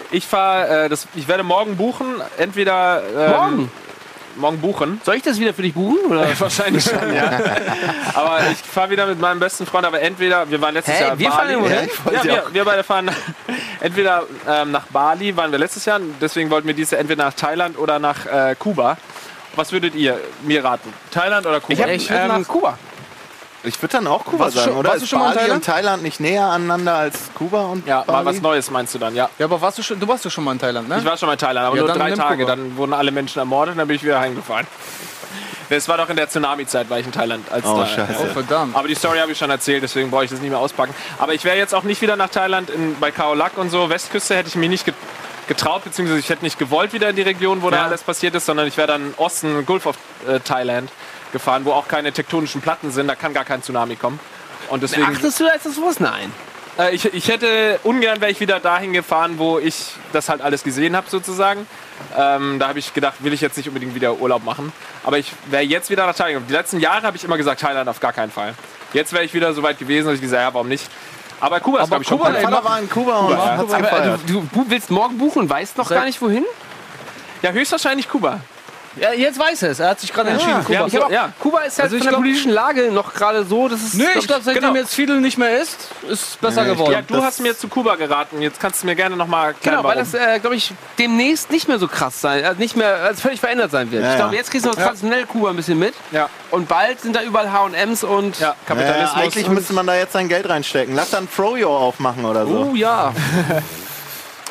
Ich 0.09 0.25
fahre, 0.25 0.85
äh, 0.85 0.89
das- 0.89 1.07
ich 1.15 1.27
werde 1.27 1.43
morgen 1.43 1.75
buchen. 1.77 2.07
Entweder 2.39 3.03
ähm, 3.15 3.31
Morgen? 3.31 3.71
Morgen 4.37 4.59
buchen. 4.61 5.01
Soll 5.03 5.15
ich 5.15 5.23
das 5.23 5.39
wieder 5.39 5.53
für 5.53 5.61
dich 5.61 5.73
buchen? 5.73 5.97
Oder? 6.09 6.27
Wahrscheinlich 6.39 6.83
schon, 6.83 7.13
ja. 7.13 7.29
aber 8.13 8.39
ich 8.51 8.57
fahre 8.59 8.89
wieder 8.89 9.05
mit 9.07 9.19
meinem 9.19 9.39
besten 9.39 9.65
Freund, 9.65 9.85
aber 9.85 10.01
entweder, 10.01 10.49
wir 10.49 10.61
waren 10.61 10.73
letztes 10.73 10.95
Hä? 10.95 11.03
Jahr 11.03 11.13
in 11.13 11.19
Wir 11.19 11.31
fahren 11.31 11.47
Bali. 11.61 11.79
irgendwo 11.81 12.11
Ja, 12.11 12.23
wir, 12.23 12.43
wir 12.51 12.65
beide 12.65 12.83
fahren 12.83 13.11
entweder 13.81 14.23
ähm, 14.47 14.71
nach 14.71 14.85
Bali, 14.87 15.35
waren 15.35 15.51
wir 15.51 15.59
letztes 15.59 15.85
Jahr, 15.85 15.99
deswegen 16.21 16.49
wollten 16.49 16.67
wir 16.67 16.73
dieses 16.73 16.91
Jahr 16.91 17.01
entweder 17.01 17.25
nach 17.25 17.33
Thailand 17.33 17.77
oder 17.77 17.99
nach 17.99 18.25
äh, 18.25 18.55
Kuba. 18.57 18.97
Was 19.55 19.71
würdet 19.71 19.95
ihr 19.95 20.19
mir 20.43 20.63
raten? 20.63 20.93
Thailand 21.11 21.45
oder 21.47 21.59
Kuba? 21.59 21.73
Ich 21.73 21.81
hab, 21.81 21.89
Ich 21.89 22.09
ähm, 22.11 22.27
nach- 22.27 22.47
Kuba. 22.47 22.77
Ich 23.63 23.81
würde 23.81 23.93
dann 23.93 24.07
auch 24.07 24.23
Kuba 24.23 24.45
Warst 24.45 24.55
du 24.55 24.59
sagen, 24.59 24.71
schon- 24.71 24.79
oder? 24.79 24.89
warst 24.91 25.01
du 25.01 25.07
schon 25.07 25.19
mal 25.19 25.31
in 25.31 25.37
Thailand? 25.37 25.53
und 25.55 25.65
Thailand 25.65 26.03
nicht 26.03 26.19
näher 26.19 26.45
aneinander 26.45 26.93
als 26.95 27.17
Kuba 27.33 27.61
und 27.65 27.85
ja, 27.87 27.97
mal 28.07 28.23
Bali? 28.23 28.25
was 28.25 28.41
Neues 28.41 28.71
meinst 28.71 28.93
du 28.95 28.99
dann, 28.99 29.15
ja. 29.15 29.29
Ja, 29.39 29.45
aber 29.45 29.59
warst 29.59 29.77
du 29.77 29.83
schon, 29.83 29.99
du 29.99 30.07
warst 30.07 30.23
ja 30.25 30.31
schon 30.31 30.43
mal 30.43 30.53
in 30.53 30.59
Thailand, 30.59 30.87
ne? 30.87 30.99
Ich 30.99 31.05
war 31.05 31.17
schon 31.17 31.27
mal 31.27 31.33
in 31.33 31.39
Thailand, 31.39 31.67
aber 31.67 31.75
Ja, 31.75 31.83
nur 31.83 31.91
drei 31.93 32.11
Tage. 32.11 32.43
Kuba. 32.43 32.55
Dann 32.55 32.77
wurden 32.77 32.93
alle 32.93 33.11
Menschen 33.11 33.39
ermordet 33.39 33.73
und 33.73 33.79
dann 33.79 33.87
bin 33.87 33.95
ich 33.97 34.03
wieder 34.03 34.19
heimgefahren. 34.19 34.67
Das 35.69 35.89
war 35.89 35.97
doch 35.97 36.09
in 36.09 36.15
der 36.15 36.29
Tsunami-Zeit, 36.29 36.89
war 36.89 36.99
ich 36.99 37.05
in 37.07 37.11
Thailand. 37.11 37.51
Als 37.51 37.65
Oh, 37.65 37.77
da, 37.77 37.85
scheiße. 37.85 38.13
Oh, 38.21 38.25
verdammt. 38.33 38.73
Aber 38.75 38.87
die 38.87 38.95
Story 38.95 39.17
habe 39.17 39.33
ich 39.33 39.37
schon 39.37 39.49
erzählt, 39.49 39.83
deswegen 39.83 40.09
brauche 40.09 40.23
ich 40.23 40.29
das 40.31 40.39
nicht 40.39 40.49
mehr 40.49 40.59
auspacken. 40.59 40.93
Aber 41.17 41.33
ich 41.33 41.43
wäre 41.43 41.57
jetzt 41.57 41.75
auch 41.75 41.83
nicht 41.83 42.01
wieder 42.01 42.15
nach 42.15 42.29
Thailand, 42.29 42.69
in, 42.69 42.97
bei 43.01 43.11
Khao 43.11 43.33
Lak 43.33 43.57
und 43.57 43.69
so, 43.69 43.89
Westküste, 43.89 44.35
hätte 44.37 44.47
ich 44.47 44.55
mich 44.55 44.69
nicht 44.69 44.85
get- 44.85 44.95
getraut, 45.49 45.83
beziehungsweise 45.83 46.19
ich 46.19 46.29
hätte 46.29 46.45
nicht 46.45 46.57
gewollt 46.57 46.93
wieder 46.93 47.09
in 47.09 47.17
die 47.17 47.21
Region, 47.21 47.61
wo 47.63 47.69
da 47.69 47.77
Ja. 47.77 47.85
alles 47.85 48.01
passiert 48.03 48.33
ist, 48.35 48.45
sondern 48.45 48.65
ich 48.67 48.77
wäre 48.77 48.87
dann 48.87 49.13
Osten, 49.17 49.65
Gulf 49.65 49.85
of 49.87 49.97
äh, 50.27 50.39
Thailand 50.39 50.89
gefahren, 51.31 51.65
wo 51.65 51.71
auch 51.71 51.87
keine 51.87 52.11
tektonischen 52.11 52.61
Platten 52.61 52.91
sind, 52.91 53.07
da 53.07 53.15
kann 53.15 53.33
gar 53.33 53.45
kein 53.45 53.61
Tsunami 53.61 53.95
kommen. 53.95 54.19
Und 54.69 54.83
deswegen, 54.83 55.03
Achtest 55.03 55.39
du 55.39 55.45
da 55.45 55.53
jetzt 55.53 55.65
das 55.65 55.81
was? 55.81 55.99
Nein. 55.99 56.31
äh, 56.77 56.93
ich, 56.93 57.05
ich 57.13 57.27
hätte 57.29 57.79
ungern 57.83 58.19
wäre 58.21 58.31
ich 58.31 58.39
wieder 58.39 58.59
dahin 58.59 58.93
gefahren, 58.93 59.35
wo 59.37 59.59
ich 59.59 59.93
das 60.13 60.29
halt 60.29 60.41
alles 60.41 60.63
gesehen 60.63 60.95
habe 60.95 61.09
sozusagen. 61.09 61.65
Ähm, 62.17 62.59
da 62.59 62.67
habe 62.67 62.79
ich 62.79 62.93
gedacht, 62.93 63.15
will 63.19 63.33
ich 63.33 63.41
jetzt 63.41 63.57
nicht 63.57 63.67
unbedingt 63.67 63.95
wieder 63.95 64.15
Urlaub 64.17 64.43
machen. 64.43 64.71
Aber 65.03 65.17
ich 65.17 65.31
wäre 65.49 65.63
jetzt 65.63 65.89
wieder 65.89 66.05
nach 66.05 66.15
Thailand. 66.15 66.49
Die 66.49 66.53
letzten 66.53 66.79
Jahre 66.79 67.03
habe 67.03 67.17
ich 67.17 67.23
immer 67.23 67.37
gesagt, 67.37 67.61
Thailand 67.61 67.89
auf 67.89 67.99
gar 67.99 68.13
keinen 68.13 68.31
Fall. 68.31 68.53
Jetzt 68.93 69.13
wäre 69.13 69.23
ich 69.23 69.33
wieder 69.33 69.53
so 69.53 69.63
weit 69.63 69.79
gewesen, 69.79 70.07
dass 70.07 70.15
ich 70.15 70.21
gesagt 70.21 70.41
habe, 70.41 70.49
ja, 70.51 70.53
warum 70.53 70.67
nicht? 70.67 70.87
Aber 71.39 71.59
Kuba 71.59 71.81
ist, 71.81 71.89
glaube 71.89 72.03
ich, 72.03 72.09
schon 72.09 72.17
Kuba, 72.19 72.33
Vater 72.33 72.63
war 72.63 72.79
in 72.79 72.89
Kuba 72.89 73.17
und 73.19 73.31
ja. 73.31 73.57
hat's 73.57 73.73
Aber 73.73 73.83
gefeiert. 73.83 74.19
du, 74.27 74.47
du 74.51 74.65
willst 74.69 74.89
morgen 74.89 75.17
buchen 75.17 75.43
und 75.43 75.49
weißt 75.49 75.77
noch 75.77 75.89
gar 75.89 76.05
nicht 76.05 76.21
wohin? 76.21 76.45
Ja, 77.41 77.51
höchstwahrscheinlich 77.51 78.09
Kuba. 78.09 78.39
Ja, 78.99 79.13
jetzt 79.13 79.39
weiß 79.39 79.63
er 79.63 79.71
es. 79.71 79.79
Er 79.79 79.89
hat 79.89 79.99
sich 79.99 80.11
gerade 80.13 80.29
entschieden. 80.31 80.53
Ja, 80.69 80.83
Kuba. 80.83 80.85
Ich 80.87 80.95
hab 80.95 81.03
auch, 81.03 81.11
ja. 81.11 81.29
Kuba 81.39 81.59
ist 81.61 81.77
ja 81.77 81.83
Also 81.85 81.97
von 81.97 82.03
der 82.03 82.09
glaub- 82.11 82.21
politischen 82.21 82.51
Lage 82.51 82.91
noch 82.91 83.13
gerade 83.13 83.45
so, 83.45 83.67
dass 83.67 83.81
es. 83.81 83.93
Nö, 83.93 84.05
ich 84.17 84.27
glaube, 84.27 84.41
seitdem 84.43 84.63
Genau. 84.63 84.75
jetzt 84.75 84.93
Fidel 84.93 85.19
nicht 85.21 85.37
mehr 85.37 85.57
ist, 85.61 85.89
ist 86.09 86.21
es 86.31 86.37
besser 86.37 86.63
Nee, 86.63 86.71
ich 86.71 86.77
geworden. 86.77 86.91
Ja, 86.93 87.01
du 87.01 87.13
das- 87.15 87.23
hast 87.23 87.39
mir 87.41 87.57
zu 87.57 87.67
Kuba 87.67 87.95
geraten. 87.95 88.41
Jetzt 88.41 88.59
kannst 88.59 88.81
du 88.83 88.87
mir 88.87 88.95
gerne 88.95 89.15
noch 89.15 89.27
mal 89.27 89.53
Genau, 89.61 89.77
erklären, 89.77 89.77
weil 89.83 89.97
warum. 89.97 90.11
das, 90.11 90.13
äh, 90.35 90.39
glaube 90.39 90.55
ich, 90.55 90.73
demnächst 90.97 91.51
nicht 91.51 91.67
mehr 91.67 91.79
so 91.79 91.87
krass 91.87 92.19
sein, 92.21 92.43
also 92.43 92.59
nicht 92.59 92.75
mehr, 92.75 92.95
also 93.03 93.21
völlig 93.21 93.39
verändert 93.39 93.71
sein 93.71 93.91
wird. 93.91 94.03
Ja, 94.03 94.11
ich 94.11 94.15
glaube, 94.17 94.35
jetzt 94.35 94.51
kriegst 94.51 94.65
du 94.65 94.69
noch 94.69 94.75
traditionell 94.77 95.25
Kuba 95.25 95.49
ein 95.49 95.55
bisschen 95.55 95.79
mit. 95.79 95.93
Ja, 96.11 96.29
Und 96.51 96.67
bald 96.67 96.99
sind 97.01 97.15
da 97.15 97.21
überall 97.23 97.51
H&M's 97.51 98.03
und... 98.03 98.39
ja, 98.39 98.47
Ja, 98.47 98.55
Kapitalismus. 98.65 99.21
eigentlich 99.21 99.49
müsste 99.49 99.73
man 99.73 99.85
da 99.85 99.95
jetzt 99.95 100.13
sein 100.13 100.27
Geld 100.29 100.47
reinstecken. 100.49 100.95
Lass 100.95 101.09
dann 101.11 101.27
Froyo 101.27 101.75
aufmachen 101.77 102.23
oder 102.25 102.45
so. 102.45 102.69
Oh 102.71 102.75
ja. 102.75 103.13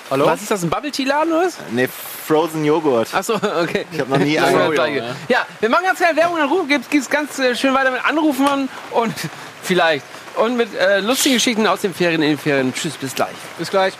Hallo? 0.08 0.26
Was 0.26 0.40
ist 0.40 0.50
das, 0.50 0.62
ein 0.62 0.70
Bubble-Tea-Laden 0.70 1.32
oder 1.32 1.46
was? 1.46 1.58
Nee, 1.72 1.88
Frozen 1.88 2.64
Joghurt. 2.64 3.12
Achso, 3.12 3.34
okay. 3.34 3.86
Ich 3.90 4.00
habe 4.00 4.10
noch 4.10 4.18
nie 4.18 4.38
einen. 4.38 5.02
ja, 5.28 5.44
wir 5.60 5.68
machen 5.68 5.84
ganz 5.84 5.98
schnell 5.98 6.14
Werbung, 6.14 6.36
dann 6.36 6.48
rufen, 6.48 6.68
geht's, 6.68 6.88
geht's 6.88 7.10
ganz 7.10 7.38
äh, 7.40 7.56
schön 7.56 7.74
weiter 7.74 7.90
mit 7.90 8.04
Anrufen 8.04 8.68
und 8.92 9.14
vielleicht. 9.62 10.04
Und 10.36 10.56
mit 10.56 10.72
äh, 10.74 11.00
lustigen 11.00 11.36
Geschichten 11.36 11.66
aus 11.66 11.80
den 11.80 11.94
Ferien 11.94 12.22
in 12.22 12.30
den 12.30 12.38
Ferien. 12.38 12.72
Tschüss, 12.72 12.94
bis 12.96 13.14
gleich. 13.14 13.34
Bis 13.58 13.70
gleich. 13.70 13.94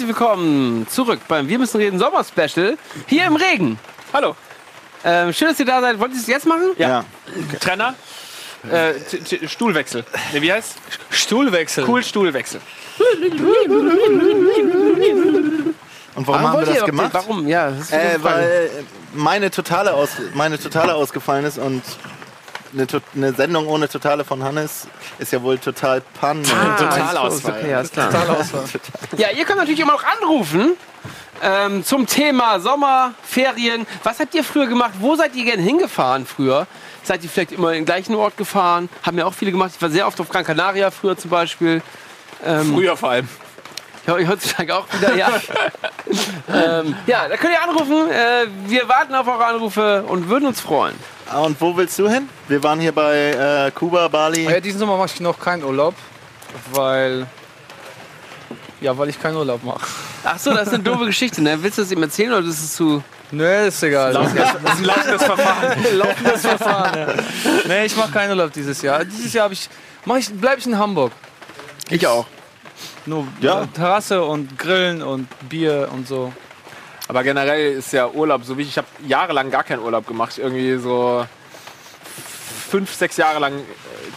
herzlich 0.00 0.18
willkommen 0.18 0.86
zurück 0.88 1.20
beim 1.28 1.46
Wir 1.46 1.58
müssen 1.58 1.76
reden 1.76 1.98
Sommer-Special 1.98 2.78
hier 3.06 3.24
im 3.26 3.36
Regen. 3.36 3.78
Hallo. 4.14 4.34
Ähm, 5.04 5.30
schön, 5.34 5.48
dass 5.48 5.60
ihr 5.60 5.66
da 5.66 5.82
seid. 5.82 5.98
Wollt 6.00 6.12
ihr 6.12 6.18
es 6.18 6.26
jetzt 6.26 6.46
machen? 6.46 6.70
Ja. 6.78 7.04
Trenner. 7.60 7.92
Äh, 8.70 8.94
T- 8.94 9.18
T- 9.18 9.46
Stuhlwechsel. 9.46 10.06
Nee, 10.32 10.40
wie 10.40 10.50
heißt? 10.54 10.76
Stuhlwechsel. 11.10 11.84
Cool 11.86 12.02
Stuhlwechsel. 12.02 12.62
Und 16.14 16.26
warum 16.26 16.48
haben 16.48 16.60
wir 16.60 16.74
das 16.74 16.84
gemacht? 16.86 17.10
Warum? 17.12 17.46
Ja, 17.46 17.70
das 17.70 17.92
Äh, 17.92 18.16
weil 18.22 18.70
meine 19.12 19.50
Totale, 19.50 19.92
aus, 19.92 20.12
meine 20.32 20.58
Totale 20.58 20.94
ausgefallen 20.94 21.44
ist 21.44 21.58
und 21.58 21.82
eine, 22.72 22.86
eine 23.14 23.32
Sendung 23.32 23.66
ohne 23.66 23.88
Totale 23.88 24.24
von 24.24 24.42
Hannes 24.42 24.86
ist 25.18 25.32
ja 25.32 25.42
wohl 25.42 25.58
total 25.58 26.00
pan. 26.20 26.42
Ah, 26.52 26.76
Totalausfall. 26.76 27.60
Okay. 27.62 28.80
Ja, 29.16 29.30
ihr 29.30 29.44
könnt 29.44 29.58
natürlich 29.58 29.80
immer 29.80 29.92
noch 29.92 30.04
anrufen 30.04 30.72
ähm, 31.42 31.84
zum 31.84 32.06
Thema 32.06 32.60
Sommer, 32.60 33.14
Ferien. 33.22 33.86
Was 34.02 34.20
habt 34.20 34.34
ihr 34.34 34.44
früher 34.44 34.66
gemacht? 34.66 34.92
Wo 35.00 35.16
seid 35.16 35.34
ihr 35.34 35.44
gerne 35.44 35.62
hingefahren 35.62 36.26
früher? 36.26 36.66
Seid 37.02 37.24
ihr 37.24 37.30
vielleicht 37.30 37.52
immer 37.52 37.70
in 37.70 37.80
den 37.80 37.84
gleichen 37.86 38.14
Ort 38.14 38.36
gefahren? 38.36 38.88
Haben 39.02 39.18
ja 39.18 39.24
auch 39.26 39.34
viele 39.34 39.50
gemacht. 39.50 39.72
Ich 39.74 39.82
war 39.82 39.90
sehr 39.90 40.06
oft 40.06 40.20
auf 40.20 40.28
Gran 40.28 40.44
Canaria 40.44 40.90
früher 40.90 41.16
zum 41.16 41.30
Beispiel. 41.30 41.82
Früher 42.42 42.96
vor 42.96 43.10
allem. 43.10 43.28
Ja, 44.06 44.14
heutzutage 44.14 44.74
auch 44.74 44.86
wieder, 44.92 45.14
ja. 45.14 45.28
ähm, 46.48 46.96
ja, 47.06 47.28
da 47.28 47.36
könnt 47.36 47.52
ihr 47.52 47.62
anrufen. 47.62 48.10
Äh, 48.10 48.46
wir 48.66 48.88
warten 48.88 49.14
auf 49.14 49.28
eure 49.28 49.44
Anrufe 49.44 50.04
und 50.04 50.28
würden 50.28 50.46
uns 50.46 50.60
freuen. 50.60 50.94
Ah, 51.32 51.40
Und 51.42 51.60
wo 51.60 51.76
willst 51.76 51.96
du 51.98 52.08
hin? 52.08 52.28
Wir 52.48 52.62
waren 52.62 52.80
hier 52.80 52.92
bei 52.92 53.66
äh, 53.66 53.70
Kuba, 53.70 54.08
Bali. 54.08 54.44
Ja, 54.50 54.58
diesen 54.60 54.80
Sommer 54.80 54.96
mache 54.96 55.10
ich 55.14 55.20
noch 55.20 55.38
keinen 55.38 55.62
Urlaub, 55.62 55.94
weil. 56.72 57.26
Ja, 58.80 58.96
weil 58.98 59.10
ich 59.10 59.20
keinen 59.20 59.36
Urlaub 59.36 59.62
mache. 59.62 59.86
Ach 60.24 60.38
so, 60.38 60.52
das 60.52 60.68
ist 60.68 60.74
eine 60.74 60.82
doofe 60.82 61.06
Geschichte. 61.06 61.40
Ne? 61.42 61.62
Willst 61.62 61.78
du 61.78 61.82
das 61.82 61.92
ihm 61.92 62.02
erzählen 62.02 62.32
oder 62.32 62.46
ist 62.46 62.62
es 62.62 62.74
zu... 62.74 63.02
Nee, 63.30 63.68
ist 63.68 63.82
egal. 63.82 64.12
Das 64.12 64.26
ist 64.34 64.56
ein 64.78 64.84
laufendes 64.84 65.22
Verfahren. 65.22 65.76
Laufendes 65.96 66.40
Verfahren. 66.40 66.98
Ja. 66.98 67.14
Nee, 67.68 67.84
ich 67.86 67.96
mache 67.96 68.10
keinen 68.10 68.30
Urlaub 68.30 68.52
dieses 68.52 68.80
Jahr. 68.82 69.04
Dieses 69.04 69.32
Jahr 69.34 69.50
ich, 69.52 69.68
mach 70.04 70.16
ich, 70.16 70.30
bleibe 70.32 70.58
ich 70.60 70.66
in 70.66 70.76
Hamburg. 70.78 71.12
Ich 71.90 72.06
auch. 72.06 72.26
Nur 73.06 73.26
Ja. 73.40 73.66
Terrasse 73.66 74.22
und 74.22 74.58
Grillen 74.58 75.02
und 75.02 75.28
Bier 75.48 75.88
und 75.92 76.08
so. 76.08 76.32
Aber 77.10 77.22
generell 77.24 77.72
ist 77.72 77.92
ja 77.92 78.08
Urlaub 78.08 78.44
so 78.44 78.56
wichtig. 78.56 78.72
Ich 78.74 78.78
habe 78.78 78.86
jahrelang 79.06 79.50
gar 79.50 79.64
keinen 79.64 79.82
Urlaub 79.82 80.06
gemacht. 80.06 80.38
Irgendwie 80.38 80.76
so 80.78 81.26
fünf, 82.70 82.92
sechs 82.94 83.16
Jahre 83.16 83.38
lang 83.40 83.54
äh, 83.54 83.62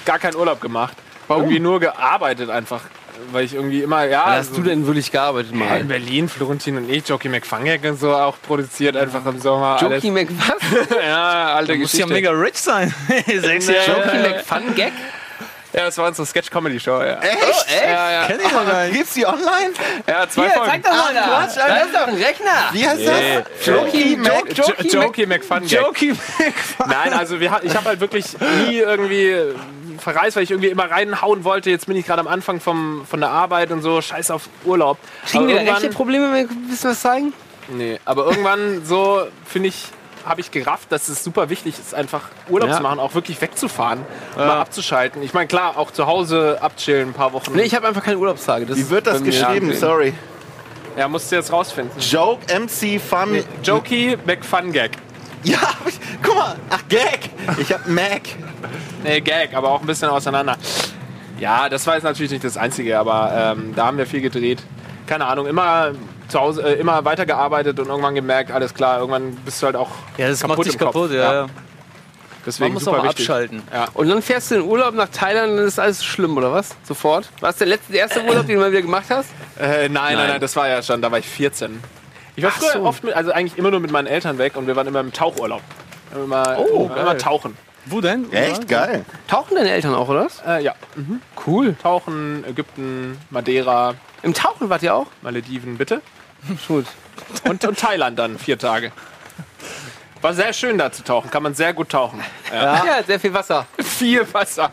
gar 0.05 0.19
keinen 0.19 0.35
Urlaub 0.35 0.61
gemacht. 0.61 0.95
Warum? 1.27 1.43
Irgendwie 1.43 1.59
nur 1.59 1.79
gearbeitet 1.79 2.49
einfach. 2.49 2.81
Weil 3.31 3.45
ich 3.45 3.53
irgendwie 3.53 3.81
immer, 3.81 4.05
ja. 4.05 4.23
Wann 4.25 4.33
hast 4.37 4.55
du 4.57 4.61
denn 4.61 4.85
wirklich 4.85 5.11
gearbeitet 5.11 5.51
Ja, 5.53 5.57
mal? 5.57 5.79
in 5.81 5.87
Berlin, 5.87 6.27
Florentin 6.27 6.77
und 6.77 6.89
ich, 6.89 7.07
Jockey 7.07 7.29
McFangek 7.29 7.83
und 7.85 7.99
so 7.99 8.13
auch 8.13 8.35
produziert 8.41 8.97
einfach 8.97 9.25
im 9.25 9.39
Sommer. 9.39 9.77
Jokey 9.81 10.11
Mc... 10.11 10.29
Was? 10.37 10.49
Alles. 10.49 10.87
Ja, 11.07 11.55
alte 11.55 11.73
Du 11.73 11.79
musst 11.79 11.91
Geschichte. 11.93 12.09
ja 12.09 12.15
mega 12.15 12.31
rich 12.31 12.57
sein. 12.57 12.93
Sechs. 13.27 13.67
Jahre. 13.67 13.85
Jokey 14.03 14.17
McFun 14.29 14.75
Gag? 14.75 14.91
Ja, 15.73 15.85
das 15.85 15.97
war 15.97 16.07
unsere 16.07 16.25
Sketch-Comedy-Show, 16.27 17.01
ja. 17.01 17.19
Echt? 17.19 17.65
Ja, 17.83 18.11
ja. 18.11 18.27
Kenn 18.27 18.39
ich 18.45 18.51
noch 18.51 18.65
gar 18.65 18.83
nicht. 18.85 18.93
Gibt's 18.95 19.13
die 19.15 19.25
online? 19.25 19.73
ja, 20.07 20.29
zwei 20.29 20.43
Hier, 20.43 20.51
Folgen. 20.51 20.69
zeig 20.71 20.83
doch 20.83 20.91
mal 20.91 21.13
da. 21.13 21.21
Quatsch, 21.27 21.57
da 21.57 21.77
ist 21.77 21.95
doch 21.95 22.07
ein 22.07 22.13
Rechner. 22.15 22.51
Wie 22.71 22.87
heißt 22.87 22.99
Nee. 22.99 23.43
das? 23.57 23.65
Jokey 23.65 24.15
Mac. 24.17 24.31
Jo- 24.55 24.63
Jokey 24.67 24.87
Jo- 24.87 25.01
Jokey 25.01 25.25
McFun 25.25 25.63
Nein, 26.87 27.13
also 27.13 27.39
wir, 27.39 27.59
ich 27.63 27.75
habe 27.75 27.85
halt 27.89 27.99
wirklich 27.99 28.25
nie 28.67 28.77
irgendwie 28.77 29.35
verreist, 29.99 30.35
weil 30.35 30.43
ich 30.43 30.51
irgendwie 30.51 30.69
immer 30.69 30.89
reinhauen 30.91 31.43
wollte. 31.43 31.69
Jetzt 31.69 31.87
bin 31.87 31.95
ich 31.95 32.05
gerade 32.05 32.19
am 32.19 32.27
Anfang 32.27 32.59
vom, 32.59 33.05
von 33.09 33.19
der 33.19 33.29
Arbeit 33.29 33.71
und 33.71 33.81
so, 33.81 34.01
scheiß 34.01 34.31
auf 34.31 34.43
Urlaub. 34.65 34.97
Kriegen 35.27 35.47
wir 35.47 35.59
echte 35.59 35.89
Probleme, 35.89 36.25
wenn 36.33 36.49
wir 36.49 36.55
ein 36.55 36.67
bisschen 36.69 36.91
was 36.91 37.01
zeigen? 37.01 37.33
Nee, 37.69 37.99
aber 38.05 38.25
irgendwann 38.25 38.83
so, 38.85 39.25
finde 39.45 39.69
ich, 39.69 39.85
habe 40.25 40.41
ich 40.41 40.51
gerafft, 40.51 40.91
dass 40.91 41.09
es 41.09 41.23
super 41.23 41.49
wichtig 41.49 41.75
ist, 41.79 41.93
einfach 41.93 42.21
Urlaub 42.49 42.69
Ja. 42.69 42.77
zu 42.77 42.83
machen, 42.83 42.99
auch 42.99 43.13
wirklich 43.15 43.39
wegzufahren, 43.41 43.99
mal 44.37 44.59
abzuschalten. 44.59 45.21
Ich 45.23 45.33
meine, 45.33 45.47
klar, 45.47 45.77
auch 45.77 45.91
zu 45.91 46.07
Hause 46.07 46.57
abchillen 46.61 47.09
ein 47.09 47.13
paar 47.13 47.33
Wochen. 47.33 47.51
Nee, 47.55 47.63
ich 47.63 47.75
habe 47.75 47.87
einfach 47.87 48.03
keine 48.03 48.17
Urlaubstage. 48.17 48.65
Das 48.65 48.77
Wie 48.77 48.89
wird 48.89 49.07
das 49.07 49.23
geschrieben? 49.23 49.73
Sorry. 49.73 50.13
ja, 50.97 51.07
musst 51.07 51.31
du 51.31 51.35
jetzt 51.35 51.51
rausfinden. 51.51 51.99
Joke, 51.99 52.41
MC, 52.53 52.99
Fun. 53.01 53.43
Jokey 53.63 54.17
McFun-Gag. 54.25 54.91
Ja, 55.45 55.57
hab 55.61 55.85
ich, 55.85 55.99
guck 56.23 56.37
mal. 56.37 56.55
Ach, 56.69 56.81
Gag. 56.87 57.29
Ich 57.59 57.73
hab 57.73 57.85
Mac. 57.85 58.21
Nee, 59.03 59.19
Gag, 59.19 59.53
aber 59.53 59.71
auch 59.71 59.81
ein 59.81 59.85
bisschen 59.85 60.07
auseinander. 60.07 60.55
Ja, 61.37 61.67
das 61.67 61.85
war 61.85 61.95
jetzt 61.95 62.03
natürlich 62.05 62.31
nicht 62.31 62.45
das 62.45 62.55
Einzige, 62.55 62.97
aber 62.97 63.53
ähm, 63.57 63.73
da 63.75 63.87
haben 63.87 63.97
wir 63.97 64.05
viel 64.05 64.21
gedreht. 64.21 64.63
Keine 65.05 65.25
Ahnung, 65.25 65.45
immer 65.47 65.91
zu 66.27 66.39
Hause, 66.39 66.61
äh, 66.63 66.73
immer 66.79 67.03
weitergearbeitet 67.05 67.79
und 67.79 67.87
irgendwann 67.87 68.15
gemerkt, 68.15 68.51
alles 68.51 68.73
klar, 68.73 68.99
irgendwann 68.99 69.35
bist 69.37 69.61
du 69.61 69.65
halt 69.67 69.75
auch 69.75 69.89
Ja, 70.17 70.27
das 70.29 70.41
kaputt 70.41 70.57
macht 70.57 70.67
dich 70.67 70.73
im 70.73 70.79
Kopf. 70.79 70.93
kaputt, 70.93 71.11
ja. 71.11 71.33
Ja. 71.33 71.47
deswegen 72.45 72.69
Man 72.69 72.73
muss 72.75 72.85
super 72.85 72.99
auch 72.99 73.03
wichtig. 73.05 73.29
abschalten. 73.29 73.63
Ja. 73.73 73.87
Und 73.93 74.09
dann 74.09 74.21
fährst 74.21 74.51
du 74.51 74.55
in 74.55 74.61
Urlaub 74.61 74.93
nach 74.95 75.09
Thailand 75.09 75.51
und 75.51 75.57
dann 75.57 75.65
ist 75.67 75.79
alles 75.79 76.03
schlimm, 76.03 76.35
oder 76.37 76.51
was? 76.51 76.75
Sofort? 76.83 77.29
War 77.41 77.49
es 77.49 77.57
der 77.57 77.67
letzte, 77.67 77.91
der 77.91 78.01
erste 78.01 78.21
Urlaub, 78.23 78.45
den 78.47 78.55
du 78.55 78.61
mal 78.61 78.71
wieder 78.71 78.81
gemacht 78.81 79.05
hast? 79.09 79.29
Äh, 79.59 79.89
nein, 79.89 80.15
nein, 80.15 80.27
nein, 80.29 80.41
das 80.41 80.55
war 80.55 80.67
ja 80.67 80.81
schon, 80.81 81.01
da 81.01 81.11
war 81.11 81.19
ich 81.19 81.27
14. 81.27 81.81
Ich 82.35 82.43
war 82.43 82.51
Ach 82.53 82.59
früher 82.59 82.71
so. 82.73 82.83
oft 82.83 83.03
mit, 83.03 83.13
also 83.15 83.31
eigentlich 83.31 83.57
immer 83.59 83.69
nur 83.71 83.79
mit 83.79 83.91
meinen 83.91 84.07
Eltern 84.07 84.37
weg 84.39 84.55
und 84.55 84.65
wir 84.67 84.75
waren 84.75 84.87
immer 84.87 84.99
im 85.01 85.13
Tauchurlaub. 85.13 85.61
Wir 86.11 86.17
haben 86.19 86.25
Immer, 86.25 86.57
Oh, 86.59 86.85
immer 86.95 87.05
geil. 87.11 87.17
tauchen. 87.17 87.57
Wo 87.85 88.01
denn? 88.01 88.31
Echt 88.31 88.67
geil. 88.67 89.05
Tauchen 89.27 89.55
deine 89.55 89.71
Eltern 89.71 89.93
auch, 89.93 90.07
oder? 90.09 90.25
was? 90.25 90.41
Äh, 90.45 90.63
ja, 90.63 90.73
Cool. 91.45 91.75
Tauchen, 91.81 92.45
Ägypten, 92.47 93.17
Madeira, 93.29 93.95
Im 94.21 94.33
Tauchen 94.33 94.69
wart 94.69 94.83
ihr 94.83 94.95
auch? 94.95 95.07
Malediven, 95.21 95.77
bitte. 95.77 96.01
Gut. 96.67 96.85
Und, 97.47 97.63
und 97.65 97.77
Thailand 97.79 98.17
dann, 98.17 98.39
vier 98.39 98.57
Tage. 98.57 98.91
War 100.21 100.33
sehr 100.33 100.53
schön 100.53 100.77
da 100.77 100.91
zu 100.91 101.03
tauchen, 101.03 101.29
kann 101.29 101.43
man 101.43 101.53
sehr 101.53 101.73
gut 101.73 101.89
tauchen. 101.89 102.21
Ja. 102.53 102.85
Ja, 102.85 103.03
sehr 103.05 103.19
viel 103.19 103.33
Wasser. 103.33 103.65
Viel 103.79 104.25
Wasser. 104.33 104.71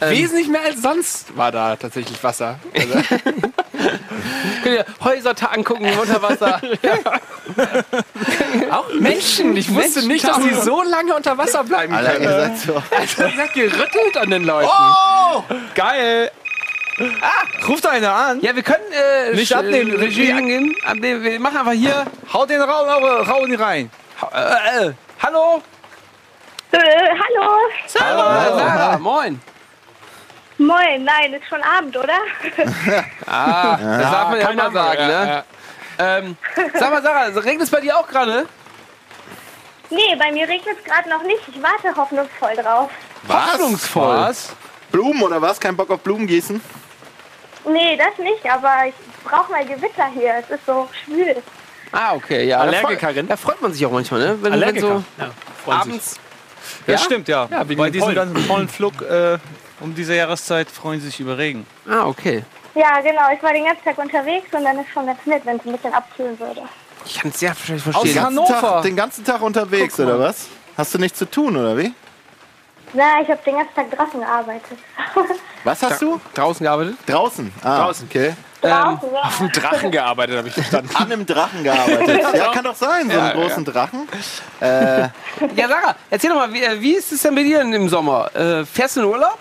Wesentlich 0.00 0.48
mehr 0.48 0.62
als 0.62 0.82
sonst 0.82 1.36
war 1.36 1.50
da 1.50 1.74
tatsächlich 1.76 2.22
Wasser. 2.22 2.58
Also, 2.76 2.94
Könnt 4.62 4.76
ihr 4.76 4.84
Häuser 5.04 5.34
ta- 5.34 5.46
angucken 5.46 5.86
unter 6.00 6.22
Wasser. 6.22 6.60
Auch 8.70 8.88
Menschen. 8.94 9.56
Ich 9.56 9.68
wusste 9.72 10.02
Menschen 10.02 10.08
nicht, 10.08 10.26
dass 10.28 10.38
die 10.40 10.54
so 10.54 10.82
lange 10.82 11.14
unter 11.14 11.36
Wasser 11.38 11.64
bleiben 11.64 11.94
Alter, 11.94 12.12
können. 12.12 12.24
ihr 12.24 12.30
seid 12.30 12.58
so. 12.58 12.82
Das 12.90 13.16
hat 13.38 13.52
gerüttelt 13.54 14.16
an 14.16 14.30
den 14.30 14.44
Leuten. 14.44 14.70
Geil. 15.74 16.30
Ruft 17.66 17.86
einer 17.86 18.12
an. 18.12 18.40
Ja, 18.42 18.54
wir 18.54 18.62
können 18.62 18.84
äh, 18.92 19.34
Nicht 19.34 19.54
abnehmen, 19.54 19.92
äh, 19.92 19.96
Regie 19.96 20.20
Regie. 20.22 20.32
angeben. 20.32 20.76
abnehmen. 20.86 21.22
Wir 21.24 21.40
machen 21.40 21.56
einfach 21.58 21.72
hier. 21.72 22.04
Haut 22.32 22.50
den 22.50 22.60
Raum, 22.60 23.54
rein. 23.54 23.90
Äh, 24.32 24.86
äh, 24.88 24.92
hallo? 25.22 25.62
Äh, 26.70 26.78
hallo. 26.78 27.56
Hallo. 27.98 28.58
Sarah, 28.58 28.98
moin. 28.98 29.40
Moin. 30.66 31.04
Nein, 31.04 31.32
ist 31.34 31.46
schon 31.48 31.62
Abend, 31.62 31.96
oder? 31.96 32.18
Ah, 33.26 33.76
das 33.76 34.10
darf 34.10 34.28
man 34.30 34.40
ja 34.40 34.48
immer 34.50 34.70
sagen, 34.70 35.00
ja, 35.00 35.24
ne? 35.24 35.44
Ähm, 35.98 36.36
sag 36.78 36.90
mal, 36.90 37.02
Sarah, 37.02 37.26
regnet 37.40 37.62
es 37.62 37.70
bei 37.70 37.80
dir 37.80 37.96
auch 37.96 38.06
gerade? 38.08 38.46
nee, 39.90 40.16
bei 40.18 40.32
mir 40.32 40.48
regnet 40.48 40.76
es 40.78 40.84
gerade 40.84 41.08
noch 41.08 41.22
nicht. 41.22 41.40
Ich 41.48 41.62
warte 41.62 41.94
hoffnungsvoll 41.96 42.54
drauf. 42.56 42.90
Was? 43.24 43.52
Hoffnungsvoll. 43.52 44.16
Was? 44.16 44.56
Blumen 44.90 45.22
oder 45.22 45.40
was? 45.40 45.60
Kein 45.60 45.76
Bock 45.76 45.90
auf 45.90 46.00
Blumen 46.00 46.26
gießen? 46.26 46.60
Nee, 47.66 47.96
das 47.96 48.18
nicht, 48.18 48.44
aber 48.50 48.86
ich 48.88 48.94
brauche 49.24 49.50
mal 49.52 49.64
Gewitter 49.64 50.06
hier. 50.14 50.34
Es 50.42 50.50
ist 50.50 50.66
so 50.66 50.88
schwül. 51.04 51.36
Ah, 51.92 52.14
okay, 52.14 52.44
ja. 52.46 52.58
Allergikerin? 52.58 53.28
Da 53.28 53.36
freut, 53.36 53.60
man 53.62 53.72
sich 53.72 53.84
auch 53.86 53.92
manchmal, 53.92 54.20
ne? 54.20 54.28
Wenn, 54.40 54.44
wenn 54.44 54.52
Allergiker. 54.54 54.86
so 54.86 55.04
Ja, 55.18 55.30
freuen 55.64 55.82
sich. 55.82 55.90
abends. 55.92 56.20
Das 56.86 57.00
Ja? 57.00 57.04
stimmt, 57.06 57.28
ja. 57.28 57.46
Ja, 57.50 57.68
wegen 57.68 57.78
Bei 57.80 57.90
diesem 57.90 58.14
ganzen 58.14 58.46
Pollenflug 58.48 59.02
äh, 59.02 59.38
um 59.82 59.94
diese 59.94 60.14
Jahreszeit 60.14 60.70
freuen 60.70 61.00
sie 61.00 61.06
sich 61.06 61.20
über 61.20 61.36
Regen. 61.38 61.66
Ah, 61.88 62.06
okay. 62.06 62.44
Ja, 62.74 63.00
genau. 63.00 63.22
Ich 63.34 63.42
war 63.42 63.52
den 63.52 63.64
ganzen 63.64 63.84
Tag 63.84 63.98
unterwegs 63.98 64.46
und 64.52 64.64
dann 64.64 64.78
ist 64.78 64.90
schon 64.90 65.06
ganz 65.06 65.18
nett, 65.26 65.42
wenn 65.44 65.56
es 65.56 65.66
ein 65.66 65.72
bisschen 65.72 65.92
abkühlen 65.92 66.38
würde. 66.38 66.62
Ich 67.04 67.18
kann 67.20 67.30
es 67.30 67.40
sehr 67.40 67.50
wahrscheinlich 67.50 67.86
Aus 67.86 67.92
verstehen. 67.94 68.14
Den 68.14 68.22
ganzen, 68.22 68.38
Hannover. 68.38 68.60
Tag, 68.60 68.82
den 68.82 68.96
ganzen 68.96 69.24
Tag 69.24 69.42
unterwegs, 69.42 70.00
oder 70.00 70.18
was? 70.18 70.48
Hast 70.76 70.94
du 70.94 70.98
nichts 70.98 71.18
zu 71.18 71.30
tun, 71.30 71.56
oder 71.56 71.76
wie? 71.76 71.92
Na, 72.94 73.20
ich 73.22 73.28
habe 73.28 73.40
den 73.44 73.56
ganzen 73.56 73.74
Tag 73.74 73.90
draußen 73.90 74.20
gearbeitet. 74.20 74.78
Was 75.64 75.82
hast 75.82 76.02
du? 76.02 76.20
Draußen 76.34 76.62
gearbeitet? 76.62 76.96
Draußen. 77.06 77.50
Ah, 77.62 77.84
Draußen. 77.84 78.06
Okay. 78.10 78.34
draußen, 78.60 79.08
ja. 79.14 79.22
Auf 79.22 79.38
dem 79.38 79.50
Drachen 79.50 79.90
gearbeitet, 79.90 80.36
habe 80.36 80.48
ich 80.48 80.54
verstanden. 80.54 80.90
An 80.96 81.04
einem 81.06 81.24
Drachen 81.24 81.64
gearbeitet. 81.64 82.20
Ja, 82.34 82.52
kann 82.52 82.64
doch 82.64 82.74
sein, 82.74 83.10
so 83.10 83.18
einen 83.18 83.32
großen 83.32 83.64
Drachen. 83.64 84.08
Ja, 84.60 85.10
Sarah, 85.56 85.96
erzähl 86.10 86.30
doch 86.30 86.36
mal, 86.36 86.52
wie, 86.52 86.62
äh, 86.62 86.80
wie 86.80 86.94
ist 86.94 87.12
es 87.12 87.22
denn 87.22 87.34
bei 87.34 87.42
dir 87.42 87.62
im 87.62 87.88
Sommer? 87.88 88.34
Äh, 88.36 88.66
fährst 88.66 88.96
du 88.96 89.00
in 89.00 89.06
Urlaub? 89.06 89.38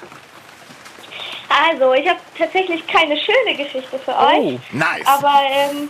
Also, 1.70 1.94
ich 1.94 2.08
habe 2.08 2.20
tatsächlich 2.38 2.86
keine 2.88 3.18
schöne 3.18 3.56
Geschichte 3.56 4.00
für 4.00 4.16
euch. 4.18 4.60
Nice. 4.72 5.06
Aber, 5.06 5.42
ähm, 5.52 5.90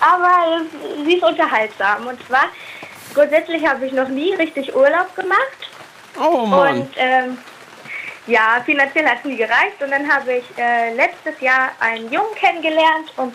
aber 0.00 0.62
sie 1.04 1.14
ist 1.14 1.22
unterhaltsam. 1.22 2.06
Und 2.06 2.24
zwar, 2.26 2.46
grundsätzlich 3.14 3.66
habe 3.66 3.86
ich 3.86 3.92
noch 3.92 4.08
nie 4.08 4.34
richtig 4.34 4.74
Urlaub 4.74 5.14
gemacht. 5.14 5.70
Oh 6.18 6.46
Mann. 6.46 6.80
Und 6.80 6.90
ähm, 6.96 7.38
ja, 8.26 8.60
finanziell 8.64 9.06
hat 9.06 9.18
es 9.18 9.24
nie 9.24 9.36
gereicht. 9.36 9.80
Und 9.80 9.90
dann 9.90 10.10
habe 10.12 10.34
ich 10.34 10.44
äh, 10.58 10.94
letztes 10.94 11.40
Jahr 11.40 11.70
einen 11.80 12.10
Jungen 12.12 12.34
kennengelernt 12.34 13.12
und 13.16 13.34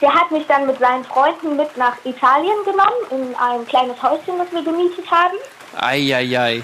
der 0.00 0.12
hat 0.12 0.30
mich 0.32 0.46
dann 0.46 0.66
mit 0.66 0.78
seinen 0.78 1.04
Freunden 1.04 1.56
mit 1.56 1.76
nach 1.76 1.96
Italien 2.04 2.56
genommen, 2.64 2.90
in 3.10 3.34
ein 3.36 3.66
kleines 3.66 4.02
Häuschen, 4.02 4.36
das 4.38 4.50
wir 4.50 4.62
gemietet 4.62 5.08
haben. 5.10 5.36
Eieiei. 5.80 6.62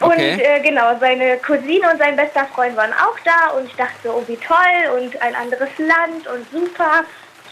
Okay. 0.00 0.32
Und 0.32 0.40
äh, 0.40 0.60
genau, 0.60 0.98
seine 0.98 1.36
Cousine 1.38 1.90
und 1.90 1.98
sein 1.98 2.16
bester 2.16 2.46
Freund 2.54 2.76
waren 2.76 2.92
auch 2.92 3.18
da 3.24 3.56
und 3.56 3.66
ich 3.66 3.76
dachte 3.76 3.94
so, 4.02 4.10
oh 4.10 4.24
wie 4.26 4.36
toll 4.36 4.98
und 4.98 5.20
ein 5.22 5.34
anderes 5.34 5.68
Land 5.78 6.26
und 6.26 6.50
super. 6.50 7.04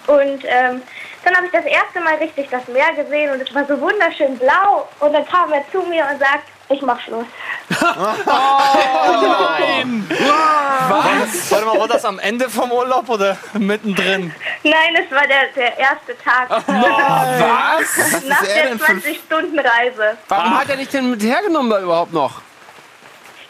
Und 0.07 0.45
ähm, 0.45 0.83
dann 1.25 1.37
habe 1.37 1.47
ich 1.47 1.53
das 1.53 1.65
erste 1.65 2.01
Mal 2.01 2.17
richtig 2.17 2.49
das 2.51 2.67
Meer 2.69 2.93
gesehen 2.95 3.31
und 3.31 3.41
es 3.41 3.55
war 3.55 3.65
so 3.67 3.81
wunderschön 3.81 4.37
blau. 4.39 4.89
Und 4.99 5.13
dann 5.13 5.25
kam 5.27 5.53
er 5.53 5.65
zu 5.71 5.83
mir 5.83 6.05
und 6.11 6.19
sagt, 6.19 6.49
ich 6.73 6.83
mach 6.83 7.01
Schluss. 7.01 7.27
Was? 10.89 11.51
Warte 11.51 11.67
mal, 11.67 11.79
war 11.79 11.89
das 11.89 12.05
am 12.05 12.19
Ende 12.19 12.49
vom 12.49 12.71
Urlaub 12.73 13.09
oder 13.09 13.37
mittendrin? 13.55 14.35
Nein, 14.63 14.97
es 15.05 15.11
war 15.15 15.27
der, 15.27 15.47
der 15.55 15.79
erste 15.79 16.17
Tag 16.19 16.51
Was? 16.51 16.65
nach 18.27 18.43
er 18.43 18.55
der 18.55 18.63
denn 18.69 18.79
für 18.79 18.87
ein- 18.93 19.01
20 19.03 19.21
Stunden 19.27 19.59
Reise. 19.59 20.17
Warum 20.29 20.59
hat 20.59 20.69
er 20.69 20.77
dich 20.77 20.89
denn 20.89 21.11
mit 21.11 21.23
hergenommen 21.23 21.71
da 21.71 21.81
überhaupt 21.81 22.13
noch? 22.13 22.41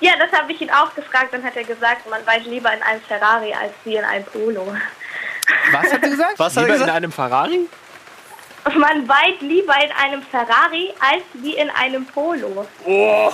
Ja, 0.01 0.13
das 0.19 0.33
habe 0.39 0.53
ich 0.53 0.61
ihn 0.61 0.71
auch 0.71 0.93
gefragt. 0.95 1.29
Dann 1.33 1.45
hat 1.45 1.57
er 1.57 1.65
gesagt, 1.65 2.09
man 2.11 2.25
weiß 2.27 2.45
lieber 2.45 2.73
in 2.73 2.83
einem 2.83 3.01
Ferrari 3.03 3.55
als 3.55 3.73
wie 3.85 3.97
in 3.97 4.05
einem 4.05 4.25
Polo. 4.25 4.75
Was 5.71 5.93
hat 5.93 6.03
er 6.03 6.09
gesagt? 6.09 6.39
Was 6.39 6.57
hat 6.57 6.63
er 6.63 6.63
Lieber 6.63 6.75
in 6.75 6.81
gesagt? 6.81 6.97
einem 6.97 7.13
Ferrari? 7.13 7.61
Man 8.65 9.09
weit 9.09 9.41
lieber 9.41 9.75
in 9.85 9.91
einem 9.93 10.23
Ferrari 10.23 10.93
als 11.01 11.23
wie 11.35 11.55
in 11.57 11.69
einem 11.71 12.07
Polo. 12.07 12.67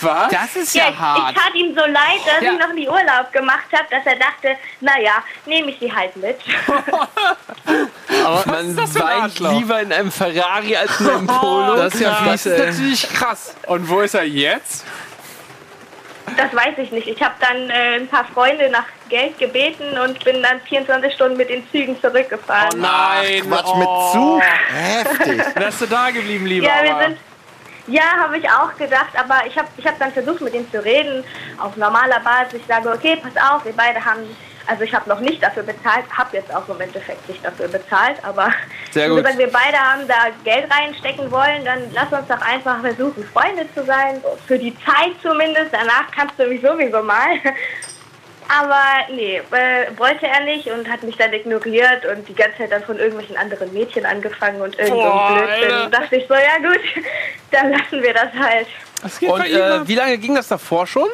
Was? 0.00 0.30
Das 0.30 0.56
ist 0.56 0.74
ja, 0.74 0.90
ich, 0.90 0.98
hart. 0.98 1.30
ich 1.34 1.42
tat 1.42 1.54
ihm 1.54 1.74
so 1.74 1.80
leid, 1.86 2.20
dass 2.26 2.42
Ja. 2.42 2.52
ich 2.52 2.58
noch 2.58 2.72
nie 2.74 2.86
Urlaub 2.86 3.32
gemacht 3.32 3.64
habe, 3.72 3.84
dass 3.90 4.04
er 4.04 4.16
dachte, 4.16 4.56
naja, 4.80 5.24
nehme 5.46 5.70
ich 5.70 5.78
sie 5.80 5.90
halt 5.92 6.14
mit. 6.16 6.38
Man 8.46 8.76
das 8.76 8.92
für 8.92 9.04
ein 9.06 9.22
weint 9.22 9.38
lieber 9.40 9.80
in 9.80 9.92
einem 9.92 10.12
Ferrari 10.12 10.76
als 10.76 11.00
in 11.00 11.08
einem 11.08 11.26
Polo. 11.40 11.76
Das 11.76 11.94
ist 11.94 12.00
ja 12.00 12.10
das 12.10 12.42
fies, 12.42 12.46
ist 12.46 12.58
natürlich 12.66 13.08
krass. 13.14 13.54
Und 13.66 13.88
wo 13.88 14.00
ist 14.00 14.14
er 14.14 14.24
jetzt? 14.24 14.84
Das 16.36 16.54
weiß 16.54 16.78
ich 16.78 16.90
nicht. 16.92 17.08
Ich 17.08 17.22
habe 17.22 17.34
dann 17.40 17.70
äh, 17.70 17.96
ein 17.96 18.08
paar 18.08 18.24
Freunde 18.26 18.68
nach 18.70 18.84
Geld 19.08 19.38
gebeten 19.38 19.96
und 19.98 20.22
bin 20.24 20.42
dann 20.42 20.60
24 20.60 21.12
Stunden 21.12 21.36
mit 21.36 21.48
den 21.48 21.68
Zügen 21.70 22.00
zurückgefahren. 22.00 22.80
Nein. 22.80 23.42
Quatsch 23.48 23.66
oh. 23.66 23.76
mit 23.76 23.88
Zug. 24.12 24.42
Heftig. 24.72 25.54
Wärst 25.56 25.80
du 25.80 25.86
da 25.86 26.10
geblieben, 26.10 26.46
lieber? 26.46 26.66
Ja, 26.66 26.82
wir 26.82 27.06
sind. 27.06 27.18
Ja, 27.88 28.02
habe 28.18 28.36
ich 28.38 28.48
auch 28.50 28.76
gedacht, 28.76 29.16
aber 29.16 29.46
ich 29.46 29.56
habe 29.56 29.68
ich 29.76 29.86
hab 29.86 29.96
dann 30.00 30.10
versucht, 30.10 30.40
mit 30.40 30.54
ihm 30.54 30.68
zu 30.72 30.84
reden, 30.84 31.22
auf 31.58 31.76
normaler 31.76 32.18
Basis. 32.18 32.54
Ich 32.54 32.66
sage, 32.66 32.90
okay, 32.90 33.16
pass 33.22 33.36
auf, 33.36 33.64
wir 33.64 33.74
beide 33.74 34.04
haben, 34.04 34.22
also 34.66 34.82
ich 34.82 34.94
habe 34.94 35.08
noch 35.08 35.20
nicht 35.20 35.42
dafür 35.42 35.62
bezahlt, 35.62 36.04
habe 36.10 36.36
jetzt 36.36 36.54
auch 36.54 36.68
im 36.68 36.80
Endeffekt 36.80 37.28
nicht 37.28 37.44
dafür 37.44 37.68
bezahlt, 37.68 38.16
aber 38.22 38.50
gut. 39.08 39.18
gesagt, 39.18 39.38
wir 39.38 39.50
beide 39.50 39.76
haben 39.76 40.06
da 40.08 40.28
Geld 40.44 40.66
reinstecken 40.70 41.30
wollen, 41.30 41.64
dann 41.64 41.80
lass 41.92 42.12
uns 42.12 42.28
doch 42.28 42.40
einfach 42.40 42.80
versuchen, 42.80 43.24
Freunde 43.24 43.66
zu 43.74 43.84
sein, 43.84 44.22
für 44.46 44.58
die 44.58 44.74
Zeit 44.84 45.12
zumindest. 45.22 45.72
Danach 45.72 46.10
kannst 46.14 46.38
du 46.38 46.46
mich 46.46 46.60
sowieso 46.60 47.02
mal. 47.02 47.38
Aber 48.48 49.12
nee, 49.12 49.38
äh, 49.38 49.98
wollte 49.98 50.26
er 50.26 50.44
nicht 50.44 50.68
und 50.68 50.88
hat 50.88 51.02
mich 51.02 51.16
dann 51.16 51.32
ignoriert 51.32 52.04
und 52.06 52.28
die 52.28 52.34
ganze 52.34 52.58
Zeit 52.58 52.72
dann 52.72 52.84
von 52.84 52.96
irgendwelchen 52.96 53.36
anderen 53.36 53.72
Mädchen 53.72 54.06
angefangen 54.06 54.60
und 54.60 54.78
irgend 54.78 55.02
so 55.02 55.34
Blödsinn. 55.34 55.90
Dachte 55.90 56.16
ich 56.16 56.28
so, 56.28 56.34
ja 56.34 56.58
gut, 56.58 56.80
dann 57.50 57.72
lassen 57.72 58.02
wir 58.02 58.14
das 58.14 58.32
halt. 58.38 58.68
Geht 59.18 59.30
Und 59.30 59.44
äh, 59.44 59.88
wie 59.88 59.94
lange 59.96 60.16
ging 60.18 60.34
das 60.36 60.48
davor 60.48 60.86
schon? 60.86 61.08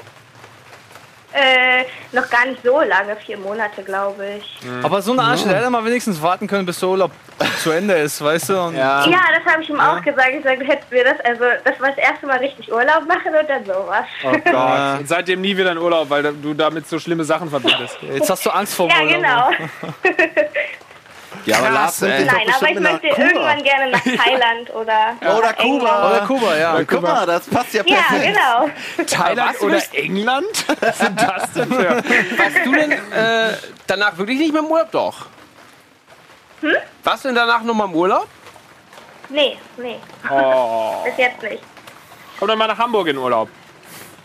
Äh, 1.34 1.84
noch 2.14 2.28
gar 2.28 2.44
nicht 2.46 2.62
so 2.62 2.80
lange, 2.82 3.16
vier 3.16 3.38
Monate, 3.38 3.82
glaube 3.82 4.24
ich. 4.38 4.58
Aber 4.82 5.00
so 5.00 5.12
eine 5.12 5.22
Arsch, 5.22 5.44
der 5.44 5.56
hätte 5.56 5.70
mal 5.70 5.84
wenigstens 5.84 6.20
warten 6.20 6.46
können, 6.46 6.66
bis 6.66 6.78
der 6.80 6.90
Urlaub 6.90 7.10
zu 7.62 7.70
Ende 7.70 7.94
ist, 7.94 8.22
weißt 8.22 8.50
du? 8.50 8.60
Und 8.60 8.76
Ja. 8.76 9.06
Ja, 9.06 9.20
das 9.34 9.52
habe 9.52 9.62
ich 9.62 9.70
ihm 9.70 9.80
auch 9.80 10.02
gesagt. 10.02 10.30
Ich 10.36 10.42
sage, 10.44 10.58
du 10.58 10.66
hättest 10.66 10.90
mir 10.90 11.04
das, 11.04 11.20
also 11.24 11.44
das 11.64 11.80
war 11.80 11.88
das 11.88 11.98
erste 11.98 12.26
Mal 12.26 12.38
richtig 12.38 12.70
Urlaub 12.70 13.06
machen 13.08 13.34
und 13.38 13.48
dann 13.48 13.64
sowas. 13.64 14.04
Oh 14.24 14.30
Gott. 14.32 15.00
Und 15.00 15.08
seitdem 15.08 15.40
nie 15.40 15.56
wieder 15.56 15.72
in 15.72 15.78
Urlaub, 15.78 16.10
weil 16.10 16.22
du 16.22 16.54
damit 16.54 16.86
so 16.88 16.98
schlimme 16.98 17.24
Sachen 17.24 17.48
verbindest. 17.48 17.96
Jetzt 18.02 18.28
hast 18.30 18.44
du 18.44 18.50
Angst 18.50 18.74
vor 18.74 18.88
dem 18.88 19.08
Ja, 19.08 19.16
Urlaub. 19.16 19.50
genau. 19.58 20.14
Ja, 21.44 21.58
aber 21.58 21.70
Lars 21.70 22.00
Nein, 22.02 22.28
aber 22.28 22.68
ich 22.70 22.78
möchte 22.80 23.08
Kuba. 23.08 23.22
irgendwann 23.26 23.62
gerne 23.64 23.90
nach 23.90 24.02
Thailand 24.24 24.70
oder, 24.74 25.16
Oder 25.20 25.52
Kuba. 25.52 25.62
England. 25.62 26.04
Oder 26.06 26.20
Kuba, 26.26 26.56
ja. 26.56 26.84
Guck 26.84 27.02
mal, 27.02 27.26
das 27.26 27.46
passt 27.48 27.74
ja 27.74 27.82
Ja, 27.84 27.96
perfekt. 27.96 28.36
genau. 28.96 29.06
Thailand 29.06 29.60
oder 29.60 29.82
England? 29.92 30.64
Was 30.80 30.98
sind 30.98 31.20
das 31.20 31.52
denn 31.52 31.68
für... 31.72 31.96
Warst 31.96 32.56
du 32.66 32.72
denn 32.72 32.92
äh, 32.92 33.56
danach 33.86 34.16
wirklich 34.18 34.38
nicht 34.38 34.52
mehr 34.52 34.62
im 34.62 34.68
Urlaub? 34.68 34.90
Doch. 34.92 35.26
Hm? 36.60 36.76
Warst 37.02 37.24
du 37.24 37.28
denn 37.28 37.34
danach 37.34 37.62
noch 37.62 37.74
mal 37.74 37.86
im 37.86 37.94
Urlaub? 37.94 38.28
Nee, 39.28 39.56
nee, 39.78 39.98
Oh. 40.30 41.02
bis 41.04 41.16
jetzt 41.16 41.42
nicht. 41.42 41.62
Komm 42.38 42.48
doch 42.48 42.56
mal 42.56 42.66
nach 42.68 42.78
Hamburg 42.78 43.08
in 43.08 43.16
Urlaub. 43.18 43.48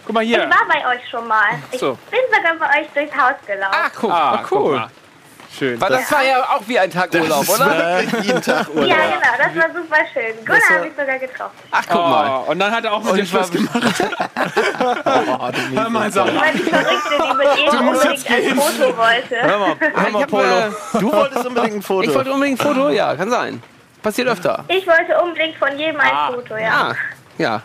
Guck 0.06 0.14
mal 0.14 0.22
Ich 0.24 0.30
hier. 0.30 0.40
war 0.50 0.66
bei 0.68 0.86
euch 0.96 1.10
schon 1.10 1.28
mal. 1.28 1.48
Ich 1.72 1.80
so. 1.80 1.98
bin 2.12 2.20
sogar 2.36 2.56
bei 2.56 2.82
euch 2.82 2.88
durchs 2.94 3.16
Haus 3.16 3.34
gelaufen. 3.46 3.76
Ach, 3.76 3.92
guck, 4.00 4.12
Ah, 4.12 4.32
ah, 4.34 4.38
cool. 4.38 4.46
guck 4.50 4.72
mal. 4.76 4.90
Schön. 5.58 5.82
Weil 5.82 5.90
das 5.90 6.12
war 6.12 6.24
ja 6.24 6.44
auch 6.44 6.62
wie 6.68 6.78
ein 6.78 6.92
Tag 6.92 7.12
Urlaub, 7.14 7.48
oder? 7.50 8.02
Jeden 8.22 8.42
Tag 8.42 8.68
Urlaub. 8.74 8.88
ja, 8.90 8.96
genau, 8.96 9.38
das 9.38 9.56
war 9.56 9.70
super 9.82 9.98
schön. 10.14 10.36
Gunnar 10.46 10.62
war- 10.70 10.78
habe 10.78 10.88
ich 10.88 10.94
sogar 10.96 11.18
getroffen. 11.20 11.52
Ach, 11.72 11.84
guck 11.90 11.96
mal. 12.02 12.44
Oh, 12.48 12.52
und 12.52 12.60
dann 12.60 12.72
hat 12.72 12.84
er 12.86 12.94
auch 12.94 13.04
mit 13.04 13.24
ich 13.24 13.34
war- 13.34 13.44
Schluss 13.44 13.52
gemacht. 13.52 14.04
Hör 15.74 15.90
mal, 15.90 16.12
sag 16.12 16.26
mal. 16.28 16.42
Weil 16.42 16.54
die 16.54 16.60
Verrückte, 16.64 17.10
die 17.10 17.38
mit 17.38 17.74
ihm 17.74 17.88
unbedingt 17.88 18.30
ein 18.32 18.56
Foto 18.56 18.98
wollte. 18.98 19.36
Hör 19.42 19.58
mal, 19.60 19.76
hör 19.80 20.08
Ich, 20.08 20.14
mal 20.14 20.28
Polo. 20.28 20.44
äh, 20.44 21.00
Du 21.00 21.12
wolltest 21.12 21.46
unbedingt 21.46 21.76
ein 21.76 21.82
Foto. 21.82 22.10
ich 22.10 22.16
wollte 22.16 22.32
unbedingt 22.34 22.60
ein 22.62 22.68
Foto, 22.68 22.90
ja, 22.90 23.16
kann 23.16 23.30
sein. 23.30 23.62
Passiert 24.04 24.28
öfter. 24.28 24.64
Ich 24.68 24.86
wollte 24.88 25.20
unbedingt 25.22 25.58
von 25.58 25.78
jedem 25.78 26.00
ein 26.00 26.12
Ah. 26.14 26.32
Foto, 26.32 26.56
ja. 26.56 26.70
Ah, 26.92 26.96
ja. 27.38 27.62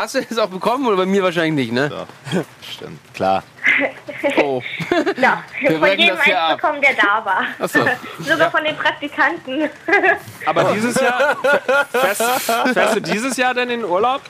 Hast 0.00 0.14
du 0.14 0.22
das 0.22 0.38
auch 0.38 0.48
bekommen 0.48 0.86
oder 0.86 0.96
bei 0.96 1.04
mir 1.04 1.22
wahrscheinlich 1.22 1.68
nicht, 1.68 1.72
ne? 1.72 2.06
Ja, 2.32 2.42
stimmt, 2.62 2.98
klar. 3.12 3.42
Oh. 4.36 4.62
Ja, 5.20 5.42
Wir 5.60 5.78
von 5.78 5.88
jedem 5.98 6.18
eins 6.18 6.34
ab. 6.34 6.56
bekommen, 6.56 6.80
der 6.82 6.94
da 6.94 7.24
war. 7.24 7.44
Achso. 7.58 7.86
Sogar 8.18 8.50
von 8.50 8.64
den 8.64 8.76
Praktikanten. 8.76 9.70
Aber 10.46 10.72
dieses 10.74 11.00
Jahr, 11.00 11.36
fährst, 11.90 12.22
fährst 12.74 12.96
du 12.96 13.00
dieses 13.00 13.36
Jahr 13.38 13.54
denn 13.54 13.70
in 13.70 13.80
den 13.80 13.88
Urlaub? 13.88 14.20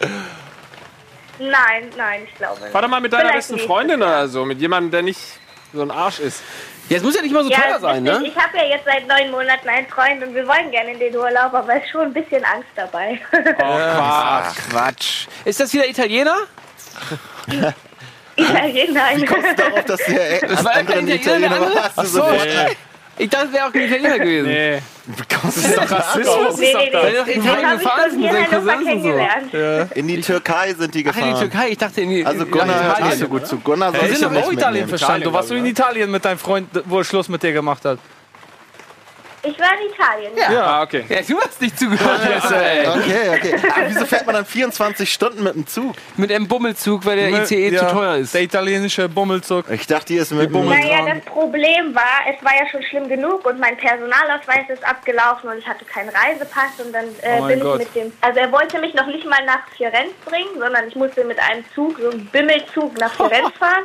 nein, 1.39 1.91
nein, 1.97 2.23
ich 2.25 2.35
glaube 2.37 2.61
nicht. 2.61 2.71
Fahr 2.71 2.83
doch 2.83 2.89
mal 2.89 3.01
mit 3.01 3.13
deiner 3.13 3.31
Vielleicht 3.31 3.49
besten 3.49 3.67
Freundin 3.67 4.01
oder 4.01 4.29
so, 4.29 4.45
mit 4.45 4.61
jemandem, 4.61 4.91
der 4.93 5.03
nicht 5.03 5.21
so 5.73 5.83
ein 5.83 5.91
Arsch 5.91 6.21
ist. 6.21 6.43
Ja, 6.91 6.97
es 6.97 7.05
muss 7.05 7.15
ja 7.15 7.23
nicht 7.23 7.33
mal 7.33 7.45
so 7.45 7.51
Ja, 7.51 7.61
teuer 7.61 7.79
sein, 7.79 8.03
ne? 8.03 8.21
ich 8.25 8.37
habe 8.37 8.57
ja 8.57 8.65
jetzt 8.65 8.85
seit 8.85 9.07
neun 9.07 9.31
Monaten 9.31 9.69
einen 9.69 9.87
Freund 9.87 10.21
und 10.25 10.35
wir 10.35 10.45
wollen 10.45 10.73
gerne 10.73 10.91
in 10.91 10.99
den 10.99 11.17
Urlaub, 11.17 11.55
aber 11.55 11.77
es 11.77 11.85
ist 11.85 11.91
schon 11.91 12.01
ein 12.07 12.13
bisschen 12.13 12.45
Angst 12.45 12.69
dabei. 12.75 13.21
Ach, 13.63 14.53
Quatsch. 14.71 15.29
Ist 15.45 15.61
das 15.61 15.73
wieder 15.73 15.87
Italiener? 15.89 16.35
Italiener. 18.35 19.03
Kommst 19.25 19.51
du 19.51 19.55
darauf, 19.55 19.85
dass 19.85 20.01
der 20.05 20.41
Das 20.41 20.65
war 20.65 20.77
ja 20.79 20.83
kein 20.83 21.07
Italiener, 21.07 21.49
der 21.49 21.63
andere. 21.63 21.91
Hast 21.97 22.17
du 22.17 22.23
Ich 23.21 23.29
dachte, 23.29 23.47
es 23.49 23.53
wäre 23.53 23.67
auch 23.67 23.75
ein 23.75 23.81
Italiener 23.83 24.19
gewesen. 24.25 24.47
Nee. 24.49 24.79
kommst 25.41 25.65
du 25.67 25.77
doch 25.77 25.91
Rassismus 25.91 26.57
Nee, 26.59 26.73
nee, 26.75 26.91
nee. 26.91 26.95
Weil 26.95 27.13
doch 27.15 27.27
Italien 27.27 27.79
gefahren 27.79 28.01
ist 28.07 28.13
seinen 28.23 28.51
Hannover 28.51 28.73
Cousins 28.77 29.05
und 29.05 29.53
so. 29.91 29.95
In 30.01 30.09
die 30.09 30.21
Türkei 30.23 30.75
sind 30.75 30.95
die 30.95 31.07
Ach, 31.09 31.17
in 31.17 31.25
die 31.25 31.31
gefahren. 31.31 31.39
Türkei. 31.51 31.69
Ich 31.69 31.79
dachte 31.79 32.01
in 32.01 32.11
die 32.11 32.25
Also 32.25 32.47
Gunnar 32.47 32.67
hört 32.83 32.87
nicht 32.87 32.99
Italien. 32.99 33.19
so 33.19 33.29
gut 33.29 33.47
zu. 33.47 33.59
Gunnar 33.59 33.93
soll 33.93 34.01
Wir 34.03 34.11
ich 34.11 34.19
sind 34.19 34.33
nicht 34.33 34.45
auch 34.47 34.53
Italien 34.53 34.89
verstanden. 34.89 35.25
Du 35.25 35.33
warst 35.33 35.51
du 35.51 35.55
in 35.55 35.67
Italien 35.67 36.11
mit 36.11 36.25
deinem 36.25 36.39
Freund, 36.39 36.69
wo 36.87 36.99
er 36.99 37.05
Schluss 37.05 37.29
mit 37.29 37.43
dir 37.43 37.53
gemacht 37.53 37.85
hat. 37.85 37.99
Ich 39.51 39.59
war 39.59 39.69
in 39.81 39.91
Italien. 39.91 40.33
Ja. 40.37 40.63
Ah, 40.65 40.83
okay. 40.83 41.05
Ja, 41.09 41.19
du 41.23 41.41
hast 41.41 41.61
nicht 41.61 41.79
zugehört. 41.79 42.21
jetzt, 42.29 42.51
ey. 42.53 42.87
Okay, 42.87 43.31
okay. 43.35 43.55
Aber 43.77 43.89
wieso 43.89 44.07
fährt 44.07 44.27
man 44.27 44.35
dann 44.37 44.45
24 44.47 45.13
Stunden 45.13 45.43
mit 45.43 45.55
dem 45.55 45.67
Zug? 45.67 45.95
Mit 46.17 46.31
einem 46.33 46.47
Bummelzug, 46.47 47.05
weil 47.05 47.17
der 47.17 47.43
ICE 47.43 47.69
Ja, 47.71 47.89
zu 47.89 47.95
teuer 47.95 48.17
ist. 48.17 48.35
Der 48.35 48.43
italienische 48.43 49.09
Bummelzug. 49.09 49.69
Ich 49.71 49.87
dachte, 49.87 50.13
ihr 50.15 50.23
ist 50.23 50.33
mit 50.33 50.53
dem 50.55 50.69
Naja, 50.69 51.07
das 51.15 51.25
Problem 51.25 51.95
war, 51.95 52.21
es 52.29 52.45
war 52.45 52.53
ja 52.55 52.69
schon 52.71 52.83
schlimm 52.83 53.09
genug 53.09 53.45
und 53.47 53.59
mein 53.59 53.77
Personalausweis 53.77 54.69
ist 54.69 54.87
abgelaufen 54.87 55.51
und 55.51 55.59
ich 55.59 55.67
hatte 55.67 55.85
keinen 55.85 56.11
Reisepass 56.11 56.85
und 56.85 56.93
dann 56.93 57.07
äh, 57.23 57.37
Oh 57.39 57.41
mein 57.41 57.49
bin 57.49 57.59
ich 57.59 57.65
Gott. 57.65 57.79
mit 57.79 57.95
dem, 57.95 58.13
also 58.21 58.39
er 58.41 58.53
wollte 58.53 58.79
mich 58.79 58.95
noch 58.95 59.07
nicht 59.07 59.25
mal 59.27 59.45
nach 59.45 59.61
Firenze 59.77 60.15
bringen, 60.25 60.51
sondern 60.59 60.87
ich 60.89 60.95
musste 60.95 61.25
mit 61.25 61.39
einem 61.39 61.65
Zug, 61.75 61.99
so 62.01 62.11
einem 62.11 62.27
Bimmelzug 62.27 62.97
nach 62.99 63.13
Firenze 63.15 63.53
fahren, 63.59 63.85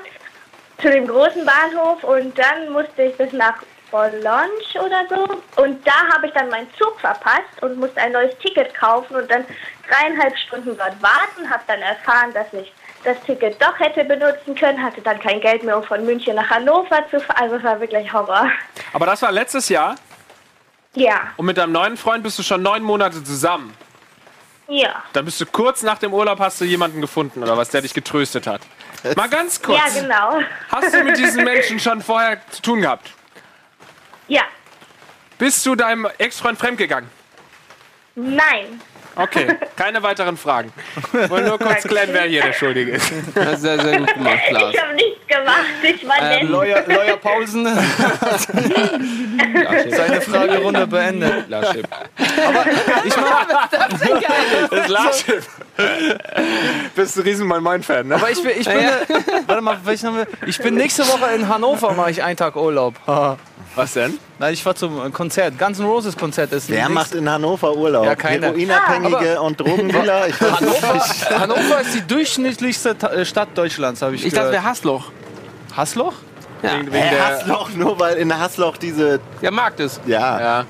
zu 0.82 0.90
dem 0.92 1.08
großen 1.08 1.46
Bahnhof 1.46 2.04
und 2.04 2.38
dann 2.38 2.72
musste 2.72 3.04
ich 3.04 3.16
bis 3.18 3.32
nach 3.34 3.56
Bologna 3.96 4.46
oder 4.76 5.04
so 5.10 5.62
und 5.62 5.88
da 5.88 5.94
habe 6.14 6.28
ich 6.28 6.34
dann 6.34 6.50
meinen 6.50 6.68
Zug 6.78 7.00
verpasst 7.00 7.62
und 7.62 7.78
musste 7.78 8.02
ein 8.02 8.12
neues 8.12 8.38
Ticket 8.40 8.74
kaufen 8.74 9.16
und 9.16 9.32
dann 9.32 9.46
dreieinhalb 9.90 10.38
Stunden 10.38 10.78
dort 10.78 11.02
warten, 11.02 11.50
habe 11.50 11.64
dann 11.68 11.82
erfahren, 11.82 12.34
dass 12.34 12.48
ich 12.52 12.74
das 13.06 13.18
Ticket 13.22 13.62
doch 13.62 13.80
hätte 13.80 14.04
benutzen 14.04 14.54
können, 14.56 14.84
hatte 14.84 15.00
dann 15.02 15.18
kein 15.20 15.40
Geld 15.40 15.64
mehr, 15.64 15.78
um 15.78 15.84
von 15.84 16.04
München 16.06 16.36
nach 16.36 16.50
Hannover 16.50 17.06
zu 17.10 17.22
fahren. 17.22 17.38
Also 17.40 17.56
es 17.56 17.64
war 17.64 17.80
wirklich 17.80 18.12
Horror. 18.12 18.50
Aber 18.94 19.06
das 19.06 19.22
war 19.22 19.32
letztes 19.32 19.70
Jahr 19.70 19.96
Ja, 20.96 21.22
und 21.38 21.46
mit 21.46 21.58
deinem 21.58 21.72
neuen 21.72 21.96
Freund 21.98 22.22
bist 22.24 22.38
du 22.38 22.44
schon 22.44 22.62
neun 22.64 22.84
Monate 22.84 23.24
zusammen. 23.24 23.74
ja. 24.68 25.04
Dann 25.14 25.24
bist 25.24 25.40
du 25.40 25.46
kurz 25.46 25.84
nach 25.84 26.00
dem 26.00 26.14
Urlaub, 26.14 26.40
hast 26.40 26.60
du 26.60 26.66
jemanden 26.66 27.00
gefunden 27.00 27.42
oder 27.44 27.56
was, 27.56 27.70
der 27.70 27.82
dich 27.82 27.94
getröstet 27.94 28.46
hat. 28.46 28.60
Mal 29.16 29.30
ganz 29.30 29.62
kurz. 29.62 29.80
Ja, 29.96 30.02
genau. 30.02 30.40
Hast 30.70 30.94
du 30.94 31.04
mit 31.04 31.18
diesen 31.18 31.44
Menschen 31.52 31.80
schon 31.80 32.02
vorher 32.02 32.42
zu 32.50 32.62
tun 32.62 32.82
gehabt? 32.82 33.15
Ja. 34.28 34.44
Bist 35.38 35.66
du 35.66 35.76
deinem 35.76 36.08
Ex-Freund 36.18 36.58
fremdgegangen? 36.58 37.10
Nein. 38.16 38.82
Okay, 39.16 39.48
keine 39.76 40.04
weiteren 40.04 40.36
Fragen. 40.38 40.74
Ich 41.14 41.30
wollte 41.30 41.48
nur 41.50 41.58
kurz 41.60 41.84
klären, 41.84 42.10
wer 42.12 42.24
hier 42.24 42.42
der 42.44 42.54
Schuldige 42.54 42.92
ist. 42.94 43.12
Das 43.34 43.54
ist 43.54 43.62
sehr, 43.62 43.80
sehr 43.80 44.00
gut 44.00 44.14
gemacht, 44.14 44.40
Klaas. 44.50 44.74
Ich 44.74 44.82
habe 44.82 44.94
nichts 44.94 45.28
gemacht. 45.28 45.66
Ich 45.84 46.08
war 46.08 46.22
nett. 46.22 46.44
Lawyer, 46.50 46.84
Lawyer 46.88 47.18
Paulsen. 47.18 47.66
Seine 49.90 50.22
Fragerunde 50.22 50.88
beendet. 50.88 51.50
Lachschiff. 51.50 51.86
Ich 53.06 53.18
mach, 53.18 53.48
Das 54.70 54.88
Lachschiff. 54.88 55.48
Bist 56.96 57.18
du 57.18 57.22
riesen 57.22 57.48
mein 57.48 57.64
Mein-Fan, 57.64 58.08
ne? 58.08 58.16
aber 58.16 58.30
ich 58.30 58.42
bin, 58.42 58.52
ich 58.60 58.68
bin, 58.68 58.90
warte 59.48 59.62
mal, 59.62 59.78
welchen 59.84 60.08
haben 60.08 60.18
wir? 60.18 60.28
Ich 60.48 60.58
bin 60.60 60.76
nächste 60.76 61.08
Woche 61.08 61.34
in 61.36 61.48
Hannover, 61.48 61.94
mache 61.94 62.12
ich 62.12 62.24
einen 62.24 62.38
Tag 62.38 62.56
Urlaub. 62.56 62.96
Was 63.76 63.94
denn? 63.94 64.20
Nein, 64.38 64.54
ich 64.54 64.66
war 64.66 64.76
zum 64.76 65.14
Konzert. 65.14 65.58
Guns 65.58 65.80
N' 65.80 65.86
Roses 65.86 66.18
Konzert 66.18 66.52
ist 66.52 66.70
Wer 66.70 66.90
macht 66.90 67.14
in 67.14 67.30
Hannover 67.30 67.74
Urlaub? 67.74 68.06
Ja, 68.06 68.16
keiner. 68.16 68.48
Heroinabhängige 68.48 69.42
und 69.42 69.60
Drogendealer? 69.60 70.28
Ich 70.28 70.40
nicht. 70.42 71.30
Hannover 71.40 71.82
ist 71.82 71.96
die 71.96 72.02
durchschnittlichste 72.06 72.90
äh, 73.12 73.24
Stadt 73.26 73.50
Deutschlands, 73.56 74.02
habe 74.02 74.16
ich, 74.16 74.26
Ich 74.26 74.34
dachte, 74.34 74.48
gehört. 74.50 74.64
wer 74.64 74.70
Hassloch. 74.72 75.12
Hassloch? 75.76 76.14
Ja, 76.62 76.74
Wegen, 76.74 76.88
wegen 76.92 76.96
Äh, 77.06 77.10
der. 77.12 77.28
Hassloch, 77.28 77.70
nur 77.72 77.98
weil 78.00 78.16
in 78.18 78.38
Hassloch 78.38 78.76
diese. 78.78 79.20
der 79.42 79.52
mag 79.52 79.78
das. 79.78 80.02
Ja. 80.06 80.40
Ja. 80.40 80.66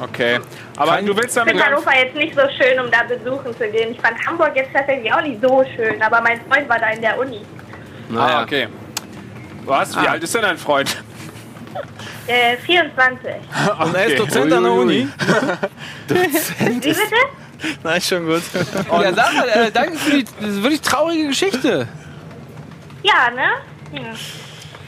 Okay. 0.00 0.38
Aber 0.76 1.02
du 1.02 1.16
willst 1.16 1.30
Ich 1.30 1.34
damit. 1.34 1.50
finde 1.56 1.64
Hannover 1.66 1.92
jetzt 1.96 2.14
nicht 2.16 2.34
so 2.34 2.42
schön, 2.56 2.78
um 2.80 2.90
da 2.90 3.02
besuchen 3.02 3.52
zu 3.56 3.68
gehen. 3.68 3.92
Ich 3.92 4.00
fand 4.00 4.14
Hamburg 4.26 4.52
jetzt 4.54 4.72
tatsächlich 4.72 5.12
auch 5.12 5.22
nicht 5.22 5.40
so 5.42 5.64
schön, 5.76 6.00
aber 6.02 6.20
mein 6.20 6.40
Freund 6.48 6.68
war 6.68 6.78
da 6.78 6.90
in 6.90 7.00
der 7.00 7.18
Uni. 7.18 7.40
Ah, 8.16 8.42
okay. 8.42 8.68
Was? 9.64 9.94
Wie 10.00 10.06
alt 10.06 10.22
ist 10.22 10.34
denn 10.34 10.42
dein 10.42 10.58
Freund? 10.58 10.96
Äh, 12.26 12.56
24. 12.56 13.30
Und 13.84 13.94
er 13.94 14.04
ist 14.06 14.12
Okay. 14.12 14.16
Dozent 14.16 14.52
an 14.52 14.62
der 14.62 14.72
Uni. 14.72 15.08
Wie 16.08 16.78
bitte? 16.80 17.00
Nein, 17.82 18.00
schon 18.00 18.26
gut. 18.26 18.42
Ja, 19.02 19.12
sag 19.14 19.34
mal, 19.34 19.48
äh, 19.48 19.70
danke 19.70 19.96
für 19.98 20.10
die 20.10 20.24
das 20.24 20.48
ist 20.48 20.62
wirklich 20.62 20.80
traurige 20.80 21.28
Geschichte. 21.28 21.88
Ja, 23.02 23.30
ne? 23.34 24.00
Ja. 24.00 24.00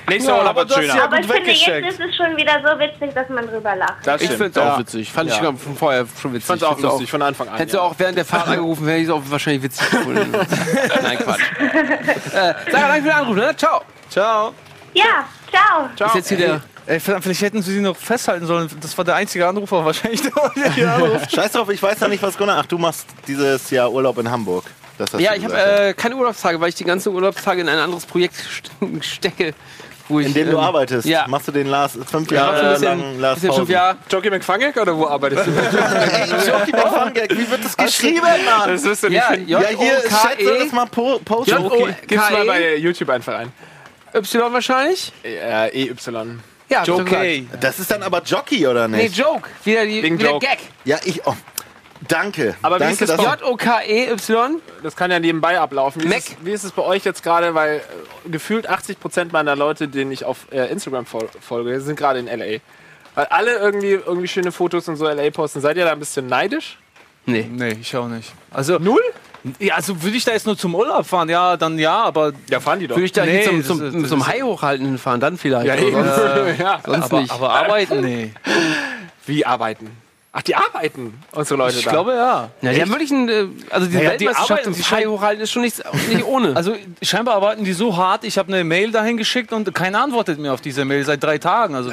Nächster 0.09 0.33
Ja, 0.33 0.39
Urlaub 0.39 0.51
aber 0.51 0.65
hast 0.65 0.75
schöner. 0.75 0.97
ja- 0.97 1.05
Aber 1.05 1.19
ich 1.19 1.27
finde, 1.27 1.51
jetzt 1.51 1.69
ist 1.69 2.01
es 2.01 2.17
schon 2.17 2.37
wieder 2.37 2.53
so 2.63 2.79
witzig, 2.79 3.15
dass 3.15 3.29
man 3.31 3.47
drüber 3.49 3.75
lacht. 3.75 3.95
Das 4.05 4.21
Ich 4.21 4.29
finde 4.29 4.47
es 4.49 4.59
auch 4.59 4.79
witzig. 4.79 5.11
Fand 5.11 5.31
Ja. 5.31 5.37
ich 5.37 5.43
schon 5.43 5.57
von 5.57 5.77
vorher 5.77 6.05
schon 6.21 6.33
witzig. 6.33 6.43
Ich 6.43 6.47
fand's 6.47 6.63
auch 6.63 6.71
Find's 6.77 6.83
lustig 6.83 7.11
von 7.11 7.23
Anfang 7.23 7.49
an. 7.49 7.57
Hättest 7.57 7.75
du 7.75 7.79
ja. 7.79 7.85
auch 7.85 7.95
während 7.97 8.19
der 8.19 8.25
Fahrt 8.27 8.49
angerufen, 8.49 8.87
hätte 8.87 8.99
ich 8.99 9.05
es 9.05 9.11
auch 9.11 9.23
wahrscheinlich 9.25 9.63
witzig 9.63 9.91
gefunden. 9.91 10.31
Nein, 11.03 11.19
Quatsch. 11.19 11.41
Äh, 11.61 12.31
Sarah, 12.33 12.55
danke 12.71 12.95
für 12.97 13.03
den 13.03 13.11
Anruf, 13.13 13.37
ne? 13.37 13.57
Ciao. 13.57 13.81
Ciao. 14.11 14.53
Ja, 14.93 15.05
ciao. 15.51 15.89
Ciao. 15.97 16.09
Ist 16.09 16.15
jetzt 16.17 16.29
hier 16.29 16.39
der. 16.39 16.61
Ey, 16.87 17.01
vielleicht 17.01 17.41
hätten 17.43 17.63
sie 17.63 17.73
sie 17.75 17.81
noch 17.81 17.97
festhalten 17.97 18.47
sollen. 18.47 18.69
Das 18.81 18.97
war 18.99 19.05
der 19.05 19.15
einzige 19.15 19.47
Anrufer 19.49 19.85
wahrscheinlich. 19.85 20.21
Der 20.57 20.73
hier 20.73 20.93
anruft. 20.93 21.33
Scheiß 21.35 21.53
drauf, 21.53 21.69
ich 21.71 21.83
weiß 21.83 22.01
ja 22.01 22.09
nicht, 22.09 22.23
was 22.23 22.37
Gunnar. 22.37 22.59
Ach, 22.61 22.67
du 22.67 22.77
machst 22.79 23.07
dieses 23.27 23.71
Jahr 23.71 23.91
Urlaub 23.91 24.19
in 24.19 24.31
Hamburg. 24.31 24.65
Das 24.99 25.13
hast 25.13 25.21
Ja, 25.21 25.33
du 25.33 25.39
ich 25.39 25.45
habe 25.45 25.57
äh, 25.57 25.95
keine 25.95 26.15
Urlaubstage, 26.17 26.61
weil 26.61 26.69
ich 26.69 26.75
die 26.75 26.85
ganzen 26.85 27.13
Urlaubstage 27.15 27.63
in 27.63 27.69
ein 27.69 27.79
anderes 27.79 28.05
Projekt 28.07 28.35
st- 28.37 29.03
stecke. 29.03 29.55
Wo 30.07 30.21
ich, 30.21 30.27
in 30.27 30.35
dem 30.35 30.51
du 30.51 30.59
ähm, 30.59 30.63
arbeitest. 30.63 31.09
Ja. 31.09 31.27
Machst 31.27 31.49
du 31.49 31.53
den 31.53 31.67
Lars, 31.67 31.99
fünf 32.11 32.31
Ja, 32.31 32.37
Jahre 32.53 32.61
ein 32.61 32.73
bisschen, 32.75 32.85
lang 33.01 33.21
Lars 33.21 33.41
bisschen 33.41 33.55
fünf. 33.55 33.71
Jahre. 33.71 33.97
Jockey 34.11 34.29
McFungek 34.29 34.77
oder 34.77 34.95
wo 34.99 35.07
arbeitest 35.07 35.47
du? 35.47 35.51
Ey, 35.51 36.29
Jockey 36.47 36.73
McFungek, 36.73 37.31
wie 37.31 37.51
wird 37.51 37.65
das 37.65 37.75
geschrieben, 37.75 38.21
Mann? 38.21 38.69
Das 38.69 38.85
wirst 38.85 39.03
du 39.05 39.09
nicht 39.09 39.17
Ja, 39.17 39.29
finden. 39.29 39.49
Ja, 39.49 39.61
hier, 39.61 40.03
schätze 40.03 40.59
das 40.63 40.73
mal 40.73 40.85
po 40.85 41.19
posten. 41.25 41.57
Gib's 42.07 42.31
mal 42.31 42.45
bei 42.45 42.77
YouTube 42.77 43.09
einfach 43.09 43.35
ein. 43.39 43.53
Y 44.13 44.53
wahrscheinlich? 44.53 45.11
Äh, 45.25 45.71
EY. 45.89 45.95
Ja. 46.69 46.83
Okay. 46.89 47.47
Das 47.61 47.79
ist 47.79 47.91
dann 47.91 48.03
aber 48.03 48.23
Jockey, 48.23 48.67
oder 48.67 48.89
Nee, 48.89 49.05
nicht? 49.05 49.17
Joke. 49.17 49.49
Wieder, 49.65 49.85
die, 49.85 50.03
Wegen 50.03 50.19
wieder 50.19 50.31
Joke. 50.31 50.47
Gag. 50.47 50.59
Ja, 50.85 50.99
ich. 51.05 51.27
Oh, 51.27 51.35
danke. 52.09 52.57
Aber 52.63 52.77
wie 52.77 52.81
danke, 52.81 53.05
ist 53.05 53.11
das 53.11 53.17
bei- 53.23 53.35
J-O-K-E-Y. 53.35 54.61
Das 54.83 54.97
kann 54.97 55.11
ja 55.11 55.19
nebenbei 55.21 55.59
ablaufen. 55.61 56.03
Wie, 56.03 56.09
Mac. 56.09 56.19
ist, 56.19 56.29
es, 56.31 56.37
wie 56.43 56.53
ist 56.53 56.65
es 56.65 56.73
bei 56.73 56.83
euch 56.83 57.05
jetzt 57.05 57.23
gerade? 57.23 57.55
Weil 57.55 57.77
äh, 58.27 58.29
gefühlt 58.31 58.69
80% 58.71 59.33
meiner 59.33 59.57
Leute, 59.57 59.89
denen 59.89 60.11
ich 60.13 60.25
auf 60.25 60.47
äh, 60.51 60.71
Instagram 60.71 61.07
fol 61.07 61.29
folge, 61.41 61.81
sind 61.81 61.97
gerade 61.97 62.19
in 62.19 62.27
LA. 62.27 62.59
Weil 63.15 63.27
alle 63.27 63.57
irgendwie, 63.59 63.93
irgendwie 63.93 64.29
schöne 64.29 64.51
Fotos 64.51 64.89
und 64.89 64.97
so 64.97 65.07
LA 65.09 65.31
posten. 65.31 65.61
Seid 65.61 65.77
ihr 65.77 65.85
da 65.85 65.93
ein 65.93 65.99
bisschen 66.01 66.27
neidisch? 66.27 66.79
Nee. 67.27 67.49
Nee, 67.51 67.77
ich 67.81 67.97
auch 67.97 68.09
nicht. 68.09 68.33
Also, 68.51 68.79
Null? 68.79 69.03
Ja, 69.59 69.75
also 69.75 70.03
würde 70.03 70.17
ich 70.17 70.25
da 70.25 70.33
jetzt 70.33 70.47
nur 70.47 70.57
zum 70.57 70.75
Urlaub 70.75 71.07
fahren? 71.07 71.29
Ja, 71.29 71.57
dann 71.57 71.79
ja, 71.79 72.03
aber. 72.03 72.33
Ja, 72.51 72.61
fahren 72.61 72.81
die 72.81 72.87
doch. 72.87 72.97
Würde 72.97 73.05
ich 73.07 73.13
da 73.13 73.25
Nee, 73.27 73.43
zum, 73.45 73.63
zum, 73.65 74.07
zum 74.09 74.21
ist- 74.21 74.27
Hai 74.27 74.41
hochhalten 74.41 74.87
hinfahren, 74.87 75.21
dann 75.21 75.37
vielleicht. 75.39 75.67
ja, 75.67 75.75
aber 75.75 75.83
eben. 75.83 75.93
sonst, 76.05 76.59
ja. 76.61 76.81
sonst 76.85 77.05
Aber, 77.05 77.21
nicht. 77.21 77.33
aber 77.33 77.51
arbeiten? 77.53 78.01
Nee. 78.01 78.33
Wie 79.27 79.45
arbeiten? 79.47 79.91
Ach, 80.37 80.43
die 80.43 80.57
arbeiten, 80.57 81.15
unsere 81.31 81.57
Leute 81.59 81.79
Ich 81.79 81.85
da. 81.85 81.93
glaube 81.93 82.11
ja. 82.13 82.51
ja, 82.61 82.73
die 82.73 82.83
haben 82.83 82.89
wirklich 82.91 83.13
ein, 83.13 83.29
äh, 83.29 83.47
also 83.71 83.87
die 83.87 83.93
die 83.93 83.99
Weltmeisterschaft 84.01 84.51
arbeiten- 84.51 84.69
im 84.71 84.75
die 84.75 84.83
Hai 84.83 85.05
hochhalten 85.05 85.43
ist 85.45 85.53
schon 85.53 85.63
nicht, 85.63 85.81
nicht 86.09 86.25
ohne. 86.25 86.53
Also 86.57 86.75
scheinbar 87.03 87.37
arbeiten 87.37 87.63
die 87.63 87.73
so 87.73 87.97
hart. 87.97 88.25
Ich 88.25 88.37
habe 88.37 88.53
eine 88.53 88.65
Mail 88.65 88.91
dahin 88.91 89.17
geschickt 89.17 89.53
und 89.53 89.73
keiner 89.73 90.03
antwortet 90.03 90.41
mir 90.41 90.53
auf 90.53 90.61
diese 90.61 90.85
Mail 90.85 91.05
seit 91.05 91.23
drei 91.23 91.39
Tagen. 91.39 91.77
Also 91.77 91.91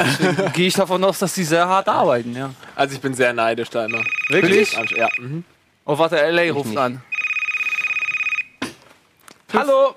gehe 0.53 0.65
ich 0.67 0.73
davon 0.73 1.03
aus, 1.03 1.19
dass 1.19 1.33
die 1.33 1.43
sehr 1.43 1.67
hart 1.67 1.87
arbeiten. 1.87 2.35
Ja. 2.35 2.49
Also 2.75 2.95
ich 2.95 3.01
bin 3.01 3.13
sehr 3.13 3.31
neidisch 3.33 3.69
da 3.69 3.85
immer. 3.85 4.01
Wirklich? 4.29 4.73
Ja. 4.97 5.07
Mhm. 5.19 5.43
Oh, 5.85 5.99
warte, 5.99 6.15
LA 6.15 6.51
ruft 6.51 6.69
nicht. 6.69 6.77
an. 6.79 7.01
Hallo. 9.53 9.95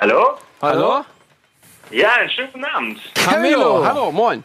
Hallo? 0.00 0.38
Hallo? 0.62 1.04
Ja, 1.90 2.12
einen 2.14 2.30
schönen 2.30 2.52
guten 2.52 2.64
Abend. 2.64 3.00
Camillo. 3.14 3.84
Hallo, 3.84 4.12
moin. 4.12 4.44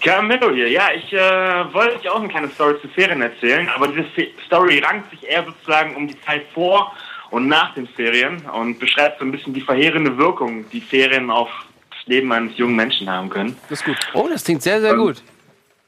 Camillo 0.00 0.50
hier. 0.50 0.68
Ja, 0.68 0.90
ich 0.92 1.12
äh, 1.12 1.72
wollte 1.72 2.00
euch 2.00 2.08
auch 2.08 2.18
eine 2.18 2.28
kleine 2.28 2.48
Story 2.50 2.80
zu 2.80 2.88
Ferien 2.88 3.22
erzählen, 3.22 3.68
aber 3.68 3.86
diese 3.86 4.04
Fe 4.10 4.28
Story 4.46 4.80
rankt 4.80 5.10
sich 5.10 5.22
eher 5.28 5.44
sozusagen 5.44 5.94
um 5.94 6.08
die 6.08 6.20
Zeit 6.22 6.44
vor 6.52 6.92
und 7.30 7.46
nach 7.46 7.72
den 7.74 7.86
Ferien 7.86 8.44
und 8.46 8.80
beschreibt 8.80 9.20
so 9.20 9.24
ein 9.24 9.30
bisschen 9.30 9.54
die 9.54 9.60
verheerende 9.60 10.16
Wirkung, 10.18 10.68
die 10.70 10.80
Ferien 10.80 11.30
auf 11.30 11.50
das 11.90 12.06
Leben 12.06 12.32
eines 12.32 12.56
jungen 12.58 12.74
Menschen 12.74 13.08
haben 13.08 13.30
können. 13.30 13.56
Das 13.68 13.78
ist 13.78 13.84
gut. 13.84 13.96
Oh, 14.12 14.28
das 14.28 14.42
klingt 14.42 14.62
sehr, 14.62 14.80
sehr 14.80 14.96
gut. 14.96 15.22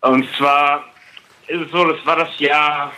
Und 0.01 0.29
zwar 0.37 0.85
ist 1.49 1.61
es 1.61 1.71
so, 1.73 1.85
das 1.85 2.07
war 2.07 2.17
das 2.17 2.39
Jahr 2.39 2.93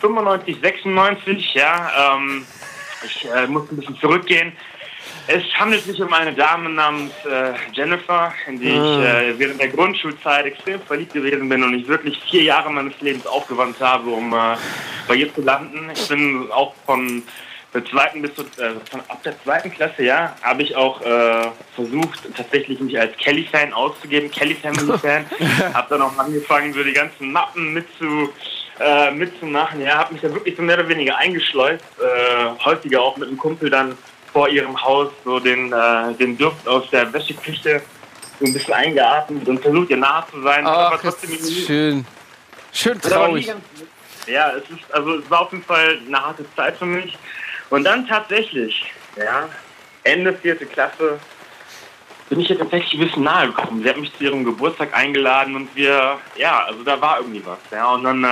95, 0.00 0.60
96, 0.60 1.54
ja. 1.54 2.14
Ähm, 2.14 2.46
ich 3.04 3.26
äh, 3.34 3.46
muss 3.46 3.70
ein 3.70 3.76
bisschen 3.76 3.98
zurückgehen. 3.98 4.52
Es 5.26 5.42
handelt 5.58 5.82
sich 5.84 6.00
um 6.00 6.12
eine 6.12 6.32
Dame 6.32 6.70
namens 6.70 7.12
äh, 7.24 7.52
Jennifer, 7.72 8.32
in 8.46 8.58
die 8.58 8.68
ich 8.68 8.74
äh, 8.74 9.38
während 9.38 9.60
der 9.60 9.68
Grundschulzeit 9.68 10.46
extrem 10.46 10.80
verliebt 10.80 11.12
gewesen 11.12 11.48
bin 11.48 11.62
und 11.62 11.74
ich 11.74 11.86
wirklich 11.86 12.18
vier 12.30 12.44
Jahre 12.44 12.70
meines 12.70 12.98
Lebens 13.00 13.26
aufgewandt 13.26 13.78
habe, 13.80 14.08
um 14.10 14.32
äh, 14.32 14.56
bei 15.06 15.16
ihr 15.16 15.34
zu 15.34 15.42
landen. 15.42 15.90
Ich 15.94 16.08
bin 16.08 16.50
auch 16.50 16.74
von 16.86 17.22
der 17.74 17.84
zweiten 17.84 18.22
bis 18.22 18.34
zur, 18.34 18.46
äh, 18.58 18.74
von 18.90 19.00
ab 19.08 19.22
der 19.22 19.40
zweiten 19.42 19.70
Klasse, 19.70 20.02
ja, 20.02 20.34
habe 20.42 20.62
ich 20.62 20.74
auch 20.74 21.00
äh, 21.02 21.48
versucht, 21.74 22.20
tatsächlich 22.34 22.80
mich 22.80 22.98
als 22.98 23.14
Kelly-Fan 23.18 23.72
auszugeben, 23.74 24.30
Kelly 24.30 24.54
Family-Fan. 24.54 25.26
habe 25.74 25.86
dann 25.90 26.02
auch 26.02 26.16
angefangen, 26.16 26.72
so 26.72 26.82
die 26.82 26.94
ganzen 26.94 27.30
Mappen 27.30 27.74
mitzu, 27.74 28.32
äh, 28.80 29.10
mitzumachen. 29.10 29.80
Ja, 29.80 29.98
habe 29.98 30.12
mich 30.12 30.22
da 30.22 30.32
wirklich 30.32 30.56
so 30.56 30.62
mehr 30.62 30.78
oder 30.78 30.88
weniger 30.88 31.16
eingeschleust. 31.16 31.84
Äh, 32.00 32.64
häufiger 32.64 33.00
auch 33.02 33.16
mit 33.16 33.28
einem 33.28 33.38
Kumpel 33.38 33.70
dann 33.70 33.96
vor 34.32 34.48
ihrem 34.48 34.80
Haus 34.80 35.08
so 35.24 35.38
den, 35.40 35.72
äh, 35.72 36.12
den 36.14 36.36
Duft 36.36 36.66
aus 36.68 36.88
der 36.90 37.12
Wäscheküche 37.12 37.82
so 38.38 38.46
ein 38.46 38.52
bisschen 38.52 38.74
eingeatmet 38.74 39.48
und 39.48 39.60
versucht 39.60 39.90
ihr 39.90 39.96
nahe 39.96 40.24
zu 40.30 40.40
sein. 40.42 40.64
Ach, 40.66 41.02
schön. 41.66 42.06
Schön 42.72 43.00
traurig. 43.00 43.46
ganz- 43.48 43.64
Ja, 44.26 44.50
es 44.52 44.62
ist, 44.70 44.92
also 44.94 45.16
es 45.16 45.30
war 45.30 45.40
auf 45.42 45.52
jeden 45.52 45.64
Fall 45.64 45.98
eine 46.06 46.20
harte 46.24 46.44
Zeit 46.54 46.76
für 46.76 46.86
mich. 46.86 47.16
Und 47.70 47.84
dann 47.84 48.06
tatsächlich, 48.06 48.84
ja, 49.16 49.48
Ende 50.04 50.32
vierte 50.34 50.66
Klasse, 50.66 51.18
bin 52.28 52.40
ich 52.40 52.50
ihr 52.50 52.58
tatsächlich 52.58 52.92
ein 53.00 53.06
bisschen 53.06 53.22
nahe 53.24 53.46
gekommen. 53.48 53.82
Sie 53.82 53.88
hat 53.88 53.96
mich 53.96 54.14
zu 54.16 54.24
ihrem 54.24 54.44
Geburtstag 54.44 54.94
eingeladen 54.94 55.56
und 55.56 55.74
wir, 55.74 56.18
ja, 56.36 56.64
also 56.64 56.82
da 56.84 57.00
war 57.00 57.18
irgendwie 57.20 57.42
was. 57.44 57.58
Ja, 57.70 57.90
und 57.94 58.04
dann 58.04 58.22
äh, 58.22 58.28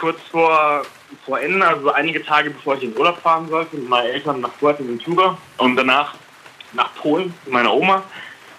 kurz 0.00 0.18
vor, 0.30 0.82
vor 1.26 1.40
Ende, 1.40 1.66
also 1.66 1.92
einige 1.92 2.24
Tage 2.24 2.50
bevor 2.50 2.76
ich 2.76 2.82
in 2.82 2.96
Urlaub 2.96 3.20
fahren 3.20 3.48
sollte, 3.48 3.76
mit 3.76 3.88
meinen 3.88 4.06
Eltern 4.06 4.40
nach 4.40 4.52
Fuerteventura 4.58 5.36
und 5.58 5.76
danach 5.76 6.14
nach 6.72 6.94
Polen 6.94 7.34
zu 7.44 7.50
meiner 7.50 7.72
Oma, 7.74 8.02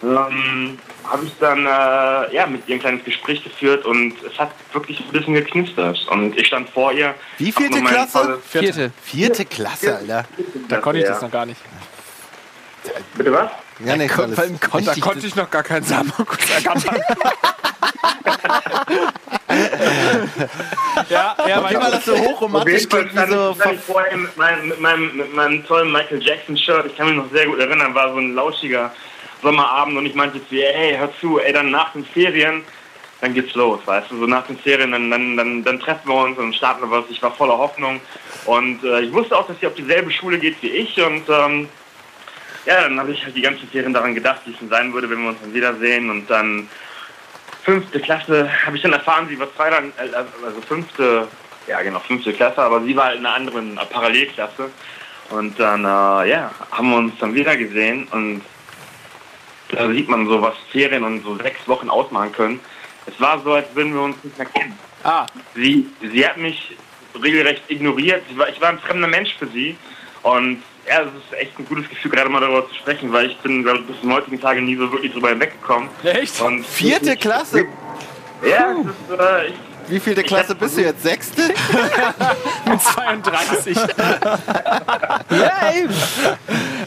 ähm, 0.04 0.80
habe 1.04 1.26
ich 1.26 1.34
dann 1.40 1.60
äh, 1.66 2.34
ja, 2.34 2.46
mit 2.48 2.68
ihr 2.68 2.76
ein 2.76 2.80
kleines 2.80 3.04
Gespräch 3.04 3.44
geführt 3.44 3.86
und 3.86 4.14
es 4.24 4.38
hat 4.40 4.52
wirklich 4.74 5.00
ein 5.00 5.12
bisschen 5.12 5.34
geknistert. 5.34 6.08
Und 6.10 6.38
ich 6.38 6.48
stand 6.48 6.70
vor 6.70 6.92
ihr. 6.92 7.14
Wie 7.38 7.52
vierte 7.52 7.82
Klasse? 7.82 8.18
tolles- 8.18 8.40
Vierte. 8.48 8.92
Vierte 9.04 9.46
Klasse, 9.46 9.98
Alter. 9.98 10.26
Da 10.70 10.78
konnte 10.78 11.00
ich 11.00 11.06
ja. 11.06 11.12
das 11.12 11.22
noch 11.22 11.32
gar 11.32 11.46
nicht. 11.46 11.62
Bitte 13.16 13.32
was? 13.32 13.52
Ja, 13.86 13.96
nicht 13.96 14.18
alles. 14.18 14.36
Beim 14.36 14.60
Da 14.60 14.68
konnte 15.00 15.28
ich 15.28 15.36
noch 15.36 15.50
gar 15.50 15.64
keinen 15.64 15.86
ergattern. 15.90 17.02
ja, 21.10 21.36
ja, 21.48 21.64
war 21.80 21.92
das 21.92 22.06
so 22.06 22.16
Fall 22.90 23.06
klingt, 23.06 23.28
wie 23.28 23.32
so 23.32 23.56
ich 23.72 23.80
vorher 23.82 24.18
mit 24.18 24.36
meinem, 24.38 24.68
mit, 24.70 24.80
meinem, 24.80 25.18
mit 25.18 25.34
meinem 25.34 25.66
tollen 25.66 25.92
Michael 25.92 26.22
Jackson-Shirt. 26.22 26.88
Ich 26.88 26.98
kann 26.98 27.08
mich 27.08 27.18
noch 27.18 27.32
sehr 27.32 27.46
gut 27.48 27.60
erinnern, 27.60 27.94
war 27.94 28.12
so 28.12 28.20
ein 28.20 28.34
lauschiger 28.36 28.92
Sommerabend 29.42 29.98
und 29.98 30.06
ich 30.06 30.16
meinte 30.16 30.40
zu 30.48 30.56
ihr, 30.56 30.74
ey, 30.74 30.98
hör 30.98 31.10
zu, 31.20 31.40
ey, 31.40 31.52
dann 31.54 31.72
nach 31.72 31.94
den 31.94 32.06
Ferien, 32.06 32.64
dann 33.22 33.34
geht's 33.34 33.54
los, 33.56 33.80
weißt 33.86 34.12
du, 34.12 34.20
so 34.20 34.28
nach 34.28 34.46
den 34.48 34.58
Ferien, 34.58 34.92
dann, 34.92 35.10
dann, 35.10 35.38
dann, 35.38 35.64
dann 35.64 35.80
treffen 35.80 36.10
wir 36.10 36.16
uns 36.16 36.38
und 36.38 36.56
starten 36.56 36.82
wir 36.82 36.92
was. 36.92 37.06
Ich 37.10 37.22
war 37.22 37.32
voller 37.32 37.58
Hoffnung 37.58 38.00
und 38.46 38.84
äh, 38.84 39.02
ich 39.02 39.14
wusste 39.14 39.38
auch, 39.38 39.48
dass 39.48 39.60
sie 39.60 39.68
auf 39.68 39.76
dieselbe 39.76 40.12
Schule 40.12 40.40
geht 40.40 40.62
wie 40.62 40.70
ich 40.70 41.02
und 41.02 41.30
ähm, 41.30 41.70
ja, 42.66 42.82
dann 42.82 43.00
habe 43.00 43.12
ich 43.12 43.24
halt 43.24 43.36
die 43.36 43.42
ganzen 43.42 43.68
Ferien 43.70 43.94
daran 43.94 44.14
gedacht, 44.14 44.42
wie 44.46 44.52
es 44.52 44.60
denn 44.60 44.70
sein 44.70 44.94
würde, 44.94 45.10
wenn 45.10 45.22
wir 45.22 45.30
uns 45.30 45.40
dann 45.42 45.54
wiedersehen 45.54 46.10
und 46.10 46.30
dann 46.30 46.70
fünfte 47.64 48.00
Klasse 48.00 48.50
habe 48.66 48.76
ich 48.76 48.84
dann 48.84 48.94
erfahren, 48.94 49.28
sie 49.30 49.40
war 49.40 49.54
zwei 49.56 49.70
dann, 49.70 49.94
äh, 49.98 50.16
also 50.16 50.62
fünfte, 50.68 51.28
ja 51.68 51.82
genau, 51.82 52.00
fünfte 52.00 52.34
Klasse, 52.34 52.62
aber 52.62 52.82
sie 52.82 52.96
war 52.96 53.06
halt 53.06 53.20
in 53.20 53.26
einer 53.26 53.36
anderen 53.36 53.78
äh, 53.78 53.86
Parallelklasse. 53.86 54.70
Und 55.30 55.58
dann, 55.60 55.86
äh, 55.86 56.30
ja, 56.30 56.52
haben 56.72 56.90
wir 56.90 56.98
uns 56.98 57.14
dann 57.20 57.34
wieder 57.34 57.56
gesehen 57.56 58.08
und 58.12 58.42
da 59.70 59.90
sieht 59.90 60.10
man 60.10 60.28
so, 60.28 60.42
was 60.42 60.56
Ferien 60.72 61.04
und 61.04 61.24
so 61.24 61.38
sechs 61.38 61.66
Wochen 61.68 61.90
ausmachen 61.90 62.34
können. 62.34 62.60
Es 63.06 63.20
war 63.22 63.40
so, 63.40 63.54
als 63.54 63.74
würden 63.74 63.94
wir 63.94 64.02
uns 64.02 64.22
nicht 64.24 64.38
mehr 64.38 64.48
kennen. 64.48 64.78
Ah, 65.04 65.26
Sie, 65.56 65.88
sie 66.02 66.28
hat 66.28 66.38
mich 66.38 66.76
regelrecht 67.22 67.64
ignoriert. 67.70 68.24
Sie 68.30 68.38
war, 68.38 68.50
ich 68.50 68.60
war 68.62 68.70
ein 68.70 68.80
fremder 68.80 69.08
Mensch 69.08 69.34
für 69.38 69.48
sie. 69.48 69.78
Und 70.24 70.62
ja, 70.92 71.02
es 71.04 71.08
ist 71.08 71.40
echt 71.40 71.58
ein 71.58 71.66
gutes 71.66 71.90
Gefühl, 71.90 72.12
gerade 72.12 72.30
mal 72.30 72.42
darüber 72.42 72.68
zu 72.68 72.76
sprechen, 72.76 73.14
weil 73.14 73.28
ich 73.28 73.38
bin, 73.38 73.64
glaube 73.64 73.80
ich, 73.80 73.88
bis 73.88 74.02
zum 74.02 74.14
heutigen 74.14 74.40
Tage 74.42 74.62
nie 74.62 74.76
so 74.76 74.92
wirklich 74.92 75.14
drüber 75.14 75.30
hinweggekommen. 75.30 75.90
echt? 76.04 76.42
Und 76.42 76.66
Vierte 76.66 77.16
Klasse? 77.16 77.66
Ja, 78.46 78.74
es 78.82 78.88
ist, 78.88 79.20
äh, 79.20 79.48
ich, 79.48 79.54
Wie 79.88 80.00
vielte 80.00 80.24
Klasse 80.24 80.54
bist 80.56 80.76
du 80.78 80.82
jetzt? 80.82 81.02
Sechste? 81.04 81.44
Mit 82.66 82.82
32. 82.82 83.78
Ja, 85.30 85.74
eben. 85.74 85.94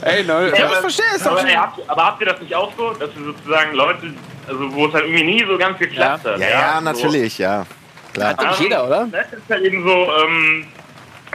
Ey, 0.02 0.22
no, 0.24 0.42
Ja, 0.42 0.54
ich 0.54 0.78
verstehe 0.80 1.04
es 1.16 1.22
doch 1.22 1.32
aber, 1.32 1.48
ey, 1.48 1.54
habt, 1.54 1.80
aber 1.88 2.04
habt 2.04 2.20
ihr 2.20 2.26
das 2.26 2.40
nicht 2.40 2.54
auch 2.54 2.70
so, 2.76 2.90
dass 2.90 3.08
ihr 3.16 3.24
sozusagen 3.24 3.74
Leute, 3.74 4.12
also 4.46 4.74
wo 4.74 4.86
es 4.86 4.92
halt 4.92 5.04
irgendwie 5.04 5.24
nie 5.24 5.44
so 5.48 5.56
ganz 5.56 5.78
geklappt 5.78 6.26
hat? 6.26 6.38
Ja, 6.38 6.48
ja, 6.50 6.80
natürlich, 6.82 7.38
ja. 7.38 7.64
Klar. 8.12 8.34
Doch 8.34 8.48
nicht 8.48 8.60
jeder, 8.60 8.86
oder? 8.86 9.08
Das 9.10 9.32
ist 9.32 9.48
halt 9.48 9.62
eben 9.64 9.82
so, 9.82 10.08
ähm, 10.22 10.66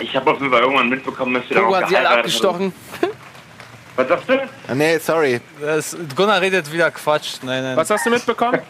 ich 0.01 0.15
habe 0.15 0.31
auf 0.31 0.39
jeden 0.39 0.51
Fall 0.51 0.61
irgendwann 0.61 0.89
mitbekommen, 0.89 1.33
dass 1.35 1.49
wir 1.49 1.55
dann 1.55 1.63
Togo 1.65 1.75
auch 1.75 1.81
hat 1.81 1.89
sie 1.89 1.95
alle 1.97 2.03
geheiratet 2.05 2.25
abgestochen. 2.25 2.73
Was 3.95 4.07
sagst 4.07 4.29
du? 4.29 4.33
Ah, 4.67 4.75
Nee, 4.75 4.97
sorry. 4.99 5.41
Das, 5.59 5.97
Gunnar 6.15 6.39
redet 6.41 6.71
wieder 6.71 6.89
Quatsch. 6.91 7.37
Nein, 7.43 7.63
nein. 7.63 7.77
Was 7.77 7.89
hast 7.89 8.05
du 8.05 8.09
mitbekommen? 8.09 8.61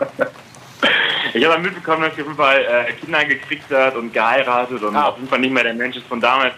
Ich 1.33 1.43
habe 1.43 1.55
dann 1.55 1.61
mitbekommen, 1.61 2.01
dass 2.03 2.15
sie 2.15 2.21
auf 2.21 2.27
jeden 2.29 2.37
Fall 2.37 2.61
äh, 2.87 2.93
Kinder 2.93 3.23
gekriegt 3.25 3.69
hat 3.71 3.95
und 3.95 4.11
geheiratet 4.13 4.81
und 4.81 4.95
Ah. 4.95 5.09
auf 5.09 5.17
jeden 5.17 5.27
Fall 5.27 5.39
nicht 5.39 5.51
mehr 5.53 5.63
der 5.63 5.73
Mensch 5.75 5.97
ist 5.97 6.07
von 6.07 6.19
damals. 6.19 6.53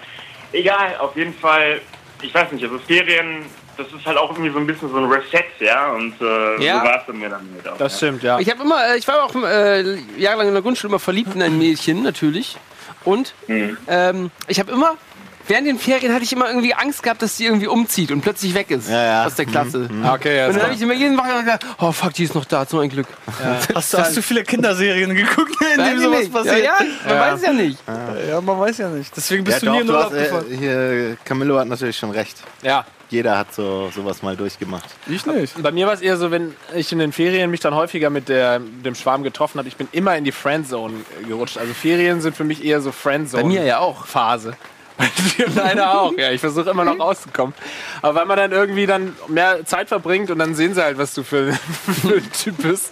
Egal, 0.53 0.95
auf 0.99 1.15
jeden 1.17 1.34
Fall, 1.34 1.81
ich 2.21 2.34
weiß 2.34 2.51
nicht, 2.53 2.63
also 2.63 2.77
Ferien, 2.79 3.45
das 3.75 3.88
ist 3.88 4.05
halt 4.05 4.17
auch 4.17 4.29
irgendwie 4.31 4.51
so 4.51 4.60
ein 4.60 4.67
bisschen 4.67 4.89
so 4.89 4.97
ein 4.97 5.05
Reset, 5.12 5.43
ja, 5.60 5.91
und 5.91 6.13
äh, 6.21 6.63
Ja. 6.63 6.79
so 6.79 6.86
war 6.86 6.99
es 6.99 7.05
dann 7.07 7.17
mir 7.19 7.29
dann 7.29 7.49
halt 7.55 7.67
auch. 7.67 7.77
Das 7.79 7.93
ja. 7.93 7.97
stimmt, 7.97 8.23
ja. 8.23 8.39
Ich 8.39 8.49
habe 8.49 8.62
immer, 8.63 8.93
äh, 8.93 8.97
ich 8.97 9.07
war 9.07 9.23
auch 9.23 9.36
äh, 9.36 9.95
jahrelang 10.17 10.47
in 10.49 10.53
der 10.53 10.62
Grundschule 10.62 10.91
immer 10.91 10.99
verliebt 10.99 11.36
in 11.36 11.41
ein 11.41 11.57
Mädchen, 11.57 12.03
natürlich. 12.03 12.55
Und 13.03 13.33
Mhm. 13.47 13.77
ähm, 13.87 14.31
ich 14.47 14.59
habe 14.59 14.71
immer, 14.71 14.95
während 15.47 15.67
den 15.67 15.79
Ferien 15.79 16.13
hatte 16.13 16.23
ich 16.23 16.31
immer 16.33 16.47
irgendwie 16.49 16.73
Angst 16.73 17.01
gehabt, 17.03 17.21
dass 17.21 17.35
sie 17.37 17.45
irgendwie 17.45 17.67
umzieht 17.67 18.11
und 18.11 18.21
plötzlich 18.21 18.53
weg 18.53 18.69
ist 18.71 18.89
Ja, 18.89 19.03
ja. 19.03 19.25
aus 19.25 19.35
der 19.35 19.45
Klasse. 19.45 19.89
Ah, 20.03 20.13
Okay, 20.13 20.37
ja, 20.37 20.47
Und 20.47 20.53
dann 20.55 20.63
habe 20.63 20.73
ich 20.75 20.81
immer 20.81 20.93
jeden 20.93 21.17
Woche 21.17 21.39
gedacht, 21.39 21.65
oh 21.79 21.91
fuck, 21.91 22.13
die 22.13 22.23
ist 22.25 22.35
noch 22.35 22.45
da, 22.45 22.65
so 22.65 22.79
ein 22.79 22.89
Glück. 22.89 23.07
Hast, 23.75 23.93
du- 23.93 23.97
hast 23.97 24.15
du 24.15 24.21
viele 24.21 24.43
Kinderserien 24.43 25.13
geguckt, 25.15 25.51
in 25.73 25.79
Weiß 25.79 25.89
denen 25.89 26.01
sowas 26.01 26.19
nicht. 26.19 26.33
passiert? 26.33 26.57
Ja, 26.57 26.63
ja, 26.63 26.85
man 27.07 27.15
Ja. 27.15 27.21
weiß 27.33 27.41
ja 27.41 27.53
nicht. 27.53 27.77
Ja, 28.29 28.41
man 28.41 28.59
weiß 28.59 28.77
ja 28.77 28.89
nicht. 28.89 29.11
Deswegen 29.17 29.43
Ja, 29.45 29.51
bist 29.51 29.61
du 29.63 29.65
nie 29.71 29.71
doch, 29.77 29.81
in 29.81 29.87
du 29.87 29.93
Urlaub 29.93 30.13
hast, 30.13 30.51
äh, 30.51 30.57
hier, 30.57 31.17
Camillo 31.25 31.57
hat 31.59 31.67
natürlich 31.67 31.97
schon 31.97 32.11
recht. 32.11 32.37
ja. 32.61 32.85
Jeder 33.12 33.38
hat 33.38 33.54
so 33.54 33.91
sowas 33.93 34.24
mal 34.24 34.38
durchgemacht. 34.38 34.89
Ich 35.08 35.26
nicht. 35.26 35.62
Bei 35.62 35.71
mir 35.71 35.86
war 35.86 35.93
es 35.93 36.02
eher 36.02 36.15
so, 36.15 36.32
wenn 36.32 36.56
ich 36.74 36.91
in 36.93 37.00
den 37.00 37.12
Ferien 37.12 37.52
mich 37.52 37.60
dann 37.60 37.76
häufiger 37.76 38.10
mit 38.10 38.30
der, 38.30 38.60
dem 38.60 38.95
Schwarm 38.95 39.21
getroffen 39.24 39.60
habe, 39.60 39.67
ich 39.67 39.76
bin 39.76 39.89
immer 39.91 40.15
in 40.15 40.24
die 40.24 40.32
Friendzone 40.32 40.93
gerutscht. 41.28 41.58
Also 41.58 41.74
Ferien 41.74 42.21
sind 42.21 42.38
für 42.38 42.45
mich 42.45 42.63
eher 42.63 42.80
so 42.80 42.93
Friendzone. 42.93 43.43
Bei 43.43 43.50
mir 43.50 43.63
ja 43.63 43.80
auch. 43.80 44.06
Phase. 44.06 44.54
Leider 45.55 45.99
auch, 45.99 46.13
ja. 46.17 46.31
Ich 46.31 46.39
versuche 46.41 46.69
immer 46.69 46.83
noch 46.85 46.99
rauszukommen. 46.99 47.53
Aber 48.01 48.15
weil 48.19 48.25
man 48.25 48.37
dann 48.37 48.51
irgendwie 48.51 48.85
dann 48.85 49.15
mehr 49.27 49.65
Zeit 49.65 49.87
verbringt 49.89 50.29
und 50.31 50.39
dann 50.39 50.55
sehen 50.55 50.73
sie 50.73 50.83
halt, 50.83 50.97
was 50.97 51.13
du 51.13 51.23
für, 51.23 51.53
für 52.01 52.15
ein 52.15 52.31
Typ 52.31 52.57
bist. 52.61 52.91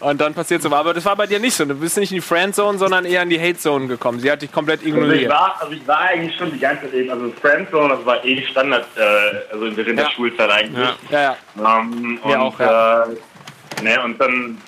Und 0.00 0.20
dann 0.20 0.34
passiert 0.34 0.62
so. 0.62 0.72
Aber 0.72 0.94
das 0.94 1.04
war 1.04 1.16
bei 1.16 1.26
dir 1.26 1.38
nicht 1.38 1.54
so. 1.54 1.64
Du 1.64 1.74
bist 1.74 1.96
nicht 1.96 2.10
in 2.12 2.16
die 2.16 2.20
Friendzone, 2.20 2.78
sondern 2.78 3.04
eher 3.04 3.22
in 3.22 3.30
die 3.30 3.38
Hatezone 3.40 3.86
gekommen. 3.86 4.20
Sie 4.20 4.30
hat 4.30 4.42
dich 4.42 4.52
komplett 4.52 4.80
Also 4.80 4.88
ich, 4.90 4.94
ignoriert. 4.96 5.30
war, 5.30 5.56
also 5.60 5.72
ich 5.72 5.86
war 5.86 5.98
eigentlich 6.00 6.36
schon 6.36 6.52
die 6.52 6.58
ganze 6.58 6.82
Zeit 6.84 6.94
eben, 6.94 7.10
also 7.10 7.32
Friendzone, 7.40 7.96
das 7.96 8.06
war 8.06 8.24
eh 8.24 8.44
Standard, 8.46 8.86
äh, 8.96 9.52
also 9.52 9.76
während 9.76 9.98
Ja. 9.98 10.04
der 10.04 10.10
Schulzeit 10.12 10.50
eigentlich. 10.50 10.88
Ja, 11.10 11.20
ja. 11.56 11.78
Ähm, 11.80 12.18
Mir 12.24 12.34
und, 12.36 12.36
auch, 12.36 12.60
ja. 12.60 13.04
Äh, 13.04 13.82
ne, 13.82 14.02
und 14.04 14.20
dann, 14.20 14.58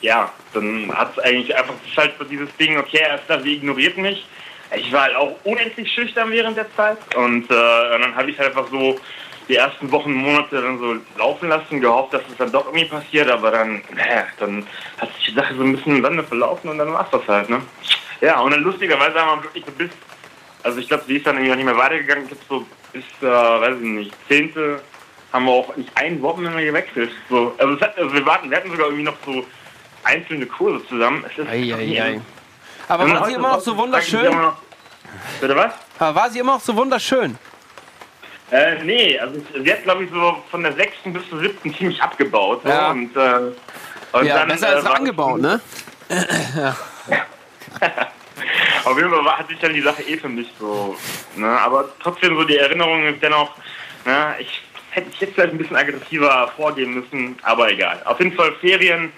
ja, 0.00 0.30
dann 0.54 0.90
hat 0.92 1.12
es 1.16 1.22
eigentlich 1.24 1.54
einfach, 1.56 1.74
ist 1.86 1.96
halt 1.96 2.12
so 2.18 2.24
dieses 2.24 2.48
Ding, 2.56 2.76
okay, 2.78 2.98
er 3.08 3.16
ist 3.16 3.24
da, 3.28 3.40
sie 3.40 3.54
ignoriert 3.54 3.96
mich. 3.98 4.26
Ich 4.76 4.92
war 4.92 5.02
halt 5.02 5.16
auch 5.16 5.36
unendlich 5.44 5.90
schüchtern 5.92 6.30
während 6.30 6.56
der 6.56 6.74
Zeit 6.74 6.98
und, 7.16 7.50
äh, 7.50 7.94
und 7.94 8.00
dann 8.02 8.14
habe 8.14 8.30
ich 8.30 8.38
halt 8.38 8.48
einfach 8.48 8.68
so 8.70 8.98
die 9.48 9.56
ersten 9.56 9.90
Wochen, 9.90 10.12
Monate 10.12 10.62
dann 10.62 10.78
so 10.78 10.96
laufen 11.18 11.48
lassen, 11.48 11.80
gehofft, 11.80 12.14
dass 12.14 12.22
es 12.30 12.36
dann 12.38 12.52
doch 12.52 12.66
irgendwie 12.66 12.86
passiert, 12.86 13.30
aber 13.30 13.50
dann, 13.50 13.82
naja, 13.94 14.24
dann 14.38 14.66
hat 14.98 15.12
sich 15.16 15.26
die 15.26 15.34
Sache 15.34 15.54
so 15.54 15.62
ein 15.62 15.74
bisschen 15.74 15.96
im 15.96 16.02
Sande 16.02 16.22
verlaufen 16.22 16.70
und 16.70 16.78
dann 16.78 16.92
war 16.92 17.04
es 17.04 17.10
das 17.10 17.26
halt, 17.26 17.50
ne? 17.50 17.60
Ja, 18.20 18.40
und 18.40 18.52
dann 18.52 18.62
lustigerweise 18.62 19.20
haben 19.20 19.40
wir 19.40 19.44
wirklich 19.44 19.64
so 19.66 19.72
bis, 19.72 19.90
also 20.62 20.78
ich 20.78 20.88
glaube, 20.88 21.04
sie 21.06 21.16
ist 21.16 21.26
dann 21.26 21.36
irgendwie 21.36 21.52
auch 21.52 21.56
nicht 21.56 21.64
mehr 21.64 21.76
weitergegangen, 21.76 22.24
ich 22.24 22.30
glaube 22.30 22.44
so 22.48 22.66
bis, 22.92 23.04
äh, 23.20 23.26
weiß 23.26 23.76
ich 23.76 23.88
nicht, 23.88 24.14
zehnte 24.28 24.80
haben 25.32 25.46
wir 25.46 25.52
auch 25.52 25.76
nicht 25.76 25.90
ein 25.94 26.20
Wochenende 26.22 26.56
mehr 26.56 26.66
gewechselt. 26.66 27.10
So, 27.28 27.54
also, 27.58 27.74
es 27.74 27.80
hat, 27.80 27.98
also 27.98 28.12
wir, 28.12 28.24
warten, 28.26 28.50
wir 28.50 28.56
hatten 28.56 28.70
sogar 28.70 28.86
irgendwie 28.86 29.04
noch 29.04 29.16
so 29.24 29.44
einzelne 30.04 30.46
Kurse 30.46 30.86
zusammen. 30.86 31.24
Es 31.26 31.38
ist 31.38 31.48
Ei, 31.48 31.74
ei, 31.74 32.02
ei. 32.02 32.20
Aber 32.92 33.08
war 33.10 33.24
sie 33.26 33.32
immer 33.32 33.48
noch 33.52 33.60
so 33.60 33.74
wunderschön? 33.74 34.30
noch- 34.38 34.58
Bitte 35.40 35.56
was? 35.56 35.72
Aber 35.98 36.14
war 36.14 36.30
sie 36.30 36.40
immer 36.40 36.52
noch 36.54 36.60
so 36.60 36.76
wunderschön? 36.76 37.38
Äh, 38.50 38.82
nee, 38.84 39.18
also 39.18 39.40
sie 39.64 39.72
hat, 39.72 39.82
glaube 39.84 40.04
ich, 40.04 40.10
so 40.10 40.36
von 40.50 40.62
der 40.62 40.74
sechsten 40.74 41.14
bis 41.14 41.26
zur 41.30 41.40
siebten 41.40 41.74
ziemlich 41.74 42.02
abgebaut. 42.02 42.60
So, 42.64 42.68
Ja. 42.68 42.90
Und, 42.90 43.16
äh, 43.16 43.38
und 44.12 44.26
Ja, 44.26 44.40
dann, 44.40 44.48
besser 44.48 44.68
als 44.76 44.84
äh, 44.84 44.88
angebaut, 44.88 45.40
ne? 45.40 45.58
Auf 48.84 48.96
jeden 48.98 49.08
Fall 49.10 49.38
hat 49.38 49.48
sich 49.48 49.58
dann 49.58 49.72
die 49.72 49.80
Sache 49.80 50.02
eh 50.02 50.18
für 50.18 50.28
mich 50.28 50.52
so. 50.58 50.94
Ne? 51.36 51.48
Aber 51.48 51.86
trotzdem 52.02 52.36
so 52.36 52.44
die 52.44 52.58
Erinnerung 52.58 53.04
ist 53.06 53.22
dennoch, 53.22 53.52
ne? 54.04 54.34
ich 54.38 54.60
hätte 54.90 55.08
ich 55.10 55.20
jetzt 55.20 55.32
vielleicht 55.34 55.52
ein 55.52 55.58
bisschen 55.58 55.76
aggressiver 55.76 56.52
vorgehen 56.54 56.92
müssen, 56.92 57.38
aber 57.44 57.70
egal. 57.70 58.02
Auf 58.04 58.18
jeden 58.18 58.34
Fall 58.36 58.52
Ferien 58.60 59.10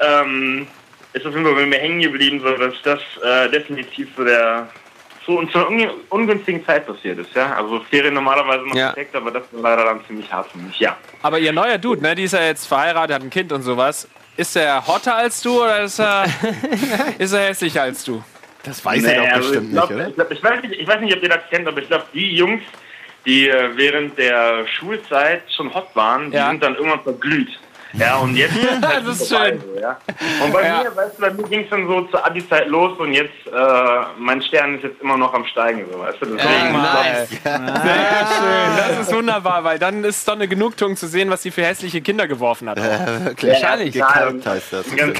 ähm, 0.00 0.68
ist 1.16 1.26
auf 1.26 1.32
jeden 1.34 1.44
Fall 1.44 1.54
bei 1.54 1.66
mir 1.66 1.78
hängen 1.78 2.00
geblieben, 2.00 2.40
so 2.40 2.50
dass 2.56 2.74
das 2.82 3.00
äh, 3.24 3.50
definitiv 3.50 4.08
so 4.16 4.24
der 4.24 4.68
so 5.26 5.38
und 5.40 5.50
zu 5.50 5.58
einer 5.58 5.68
un 5.68 5.90
ungünstigen 6.10 6.64
Zeit 6.64 6.86
passiert 6.86 7.18
ist, 7.18 7.34
ja. 7.34 7.56
Also 7.56 7.80
Ferien 7.90 8.14
normalerweise 8.14 8.64
noch 8.64 8.76
Ja. 8.76 8.86
perfekt, 8.92 9.16
aber 9.16 9.32
das 9.32 9.42
war 9.50 9.62
leider 9.76 9.84
dann 9.84 10.00
ziemlich 10.06 10.32
hart 10.32 10.48
für 10.52 10.58
mich, 10.58 10.78
ja. 10.78 10.96
Aber 11.22 11.38
ihr 11.40 11.52
neuer 11.52 11.78
Dude, 11.78 12.00
ne, 12.00 12.14
die 12.14 12.24
ist 12.24 12.32
ja 12.32 12.42
jetzt 12.44 12.66
verheiratet, 12.66 13.16
hat 13.16 13.22
ein 13.22 13.30
Kind 13.30 13.50
und 13.52 13.62
sowas. 13.62 14.06
Ist 14.36 14.54
er 14.56 14.86
hotter 14.86 15.16
als 15.16 15.40
du 15.42 15.62
oder 15.64 15.82
ist 15.82 15.98
er, 15.98 16.26
ist 17.18 17.32
er 17.32 17.48
hässlicher 17.48 17.82
als 17.82 18.04
du? 18.04 18.22
Das 18.62 18.84
weiß 18.84 19.02
er 19.04 19.16
doch 19.16 19.26
also 19.32 19.48
bestimmt 19.48 19.66
ich, 19.68 19.72
glaub, 19.72 19.90
nicht, 19.90 19.98
oder? 19.98 20.08
Ich, 20.08 20.14
glaub, 20.14 20.30
ich, 20.30 20.42
weiß 20.44 20.62
nicht, 20.62 20.80
ich 20.80 20.86
weiß 20.86 21.00
nicht, 21.00 21.16
ob 21.16 21.22
ihr 21.22 21.28
das 21.28 21.40
kennt, 21.50 21.66
aber 21.66 21.80
ich 21.80 21.88
glaube, 21.88 22.04
die 22.14 22.34
Jungs, 22.36 22.62
die 23.24 23.48
äh, 23.48 23.70
während 23.76 24.16
der 24.18 24.66
Schulzeit 24.68 25.42
schon 25.56 25.72
hot 25.74 25.88
waren, 25.94 26.30
die 26.30 26.36
Ja. 26.36 26.50
sind 26.50 26.62
dann 26.62 26.76
irgendwann 26.76 27.02
verglüht. 27.02 27.48
Ja, 27.98 28.16
und 28.18 28.36
jetzt 28.36 28.54
das 28.82 29.20
ist 29.20 29.28
schön. 29.28 29.60
So, 29.60 29.80
ja. 29.80 29.98
Und 30.44 30.52
bei 30.52 30.62
Ja. 30.62 30.82
mir, 30.82 30.96
weißt 30.96 31.16
du, 31.18 31.20
bei 31.22 31.30
mir 31.30 31.42
ging 31.44 31.60
es 31.64 31.70
dann 31.70 31.86
so 31.86 32.02
zur 32.02 32.24
Abi-Zeit 32.24 32.68
los 32.68 32.98
und 32.98 33.12
jetzt, 33.12 33.30
äh, 33.46 33.52
mein 34.18 34.42
Stern 34.42 34.76
ist 34.76 34.84
jetzt 34.84 35.00
immer 35.00 35.16
noch 35.16 35.32
am 35.34 35.44
Steigen, 35.46 35.84
so, 35.90 35.98
weißt 35.98 36.18
du, 36.20 36.26
deswegen. 36.26 36.72
nice. 36.72 37.28
Sehr 37.28 38.26
schön, 38.36 38.76
das 38.76 38.98
ist 39.08 39.14
wunderbar, 39.14 39.64
weil 39.64 39.78
dann 39.78 40.04
ist 40.04 40.26
doch 40.28 40.34
eine 40.34 40.48
Genugtuung 40.48 40.96
zu 40.96 41.06
sehen, 41.06 41.30
was 41.30 41.42
sie 41.42 41.50
für 41.50 41.64
hässliche 41.64 42.00
Kinder 42.00 42.26
geworfen 42.28 42.68
hat. 42.68 42.76
Wirklich. 43.24 43.52
Wahrscheinlich. 43.52 43.92
Gekalbt 43.94 44.46
heißt 44.46 44.72
das. 44.72 44.84
Wenn, 44.96 45.14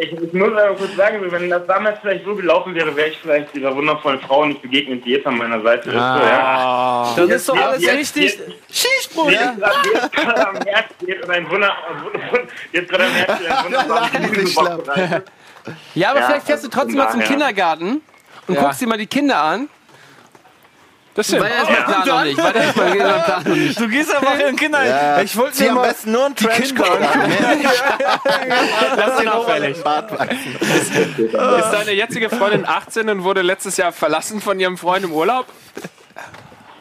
ich, 0.00 0.12
ich 0.12 0.32
muss 0.32 0.48
aber 0.52 0.74
kurz 0.76 0.94
sagen, 0.96 1.20
wenn 1.30 1.50
das 1.50 1.66
damals 1.66 1.98
vielleicht 2.00 2.24
so 2.24 2.34
gelaufen 2.34 2.74
wäre, 2.74 2.94
wäre 2.96 3.08
ich 3.08 3.18
vielleicht 3.18 3.54
dieser 3.54 3.74
wundervollen 3.74 4.20
Frau 4.20 4.44
nicht 4.44 4.62
begegnet, 4.62 5.04
die 5.04 5.10
jetzt 5.12 5.26
an 5.26 5.38
meiner 5.38 5.60
Seite 5.62 5.88
ist. 5.90 5.94
So, 5.94 5.98
ja. 6.00 7.14
Das 7.16 7.28
ist 7.30 7.46
so 7.46 7.54
Jetzt- 7.54 7.64
alles 7.64 7.82
jetzt- 7.82 7.96
richtig. 7.96 8.24
jetzt- 8.38 8.42
Schießbrot! 8.70 9.30
Jetzt 9.30 9.56
gerade 9.58 9.74
jetzt 9.94 10.12
gerade 10.12 10.48
am 10.48 10.56
Herz 10.66 10.86
geht 11.04 11.24
und 11.24 11.30
ein 11.30 11.48
Wunder, 11.50 11.72
jetzt 12.72 12.88
gerade 12.90 13.04
am 13.04 13.10
Herz 13.12 13.38
geht 13.38 13.50
ein 13.50 13.64
wunderbares 13.64 14.12
Gemüsebock 14.12 14.84
bereitet. 14.84 15.28
Ja, 15.94 16.10
aber 16.10 16.20
Ja, 16.20 16.26
vielleicht 16.26 16.46
fährst 16.46 16.64
du 16.64 16.68
trotzdem 16.68 16.96
mal 16.96 17.10
zum. 17.10 17.20
Kindergarten 17.20 18.00
und 18.46 18.54
Ja. 18.54 18.62
guckst 18.62 18.80
dir 18.80 18.86
mal 18.86 18.98
die 18.98 19.06
Kinder 19.06 19.40
an. 19.42 19.68
Das 21.14 21.26
stimmt. 21.26 21.42
Weil 21.42 21.50
erstmal 21.50 21.82
Plan 21.82 22.06
noch 22.08 22.24
nicht. 22.24 22.38
Weil 22.38 22.56
erstmal 22.56 22.90
Plan 22.92 23.42
noch 23.44 23.54
nicht. 23.54 23.80
Du 23.80 23.88
gehst 23.88 24.14
einfach 24.14 24.34
in 24.34 24.38
den 24.46 24.56
Kinder. 24.56 24.84
Ja. 24.86 25.20
Ich 25.20 25.36
wollte 25.36 25.58
dir 25.58 25.70
am 25.70 25.74
mal. 25.76 25.88
besten 25.88 26.12
nur 26.12 26.26
einen 26.26 26.36
Trenchcoat 26.36 26.88
an. 27.02 27.32
Das 28.96 29.14
ist 29.14 29.20
unauffällig. 29.22 29.82
Bart 29.82 30.12
wachsen. 30.12 30.56
Ist 30.60 31.70
deine 31.72 31.92
jetzige 31.92 32.30
Freundin 32.30 32.64
18 32.66 33.08
und 33.08 33.24
wurde 33.24 33.42
letztes 33.42 33.76
Jahr 33.76 33.90
verlassen 33.92 34.40
von 34.40 34.60
ihrem 34.60 34.78
Freund 34.78 35.04
im 35.04 35.12
Urlaub? 35.12 35.46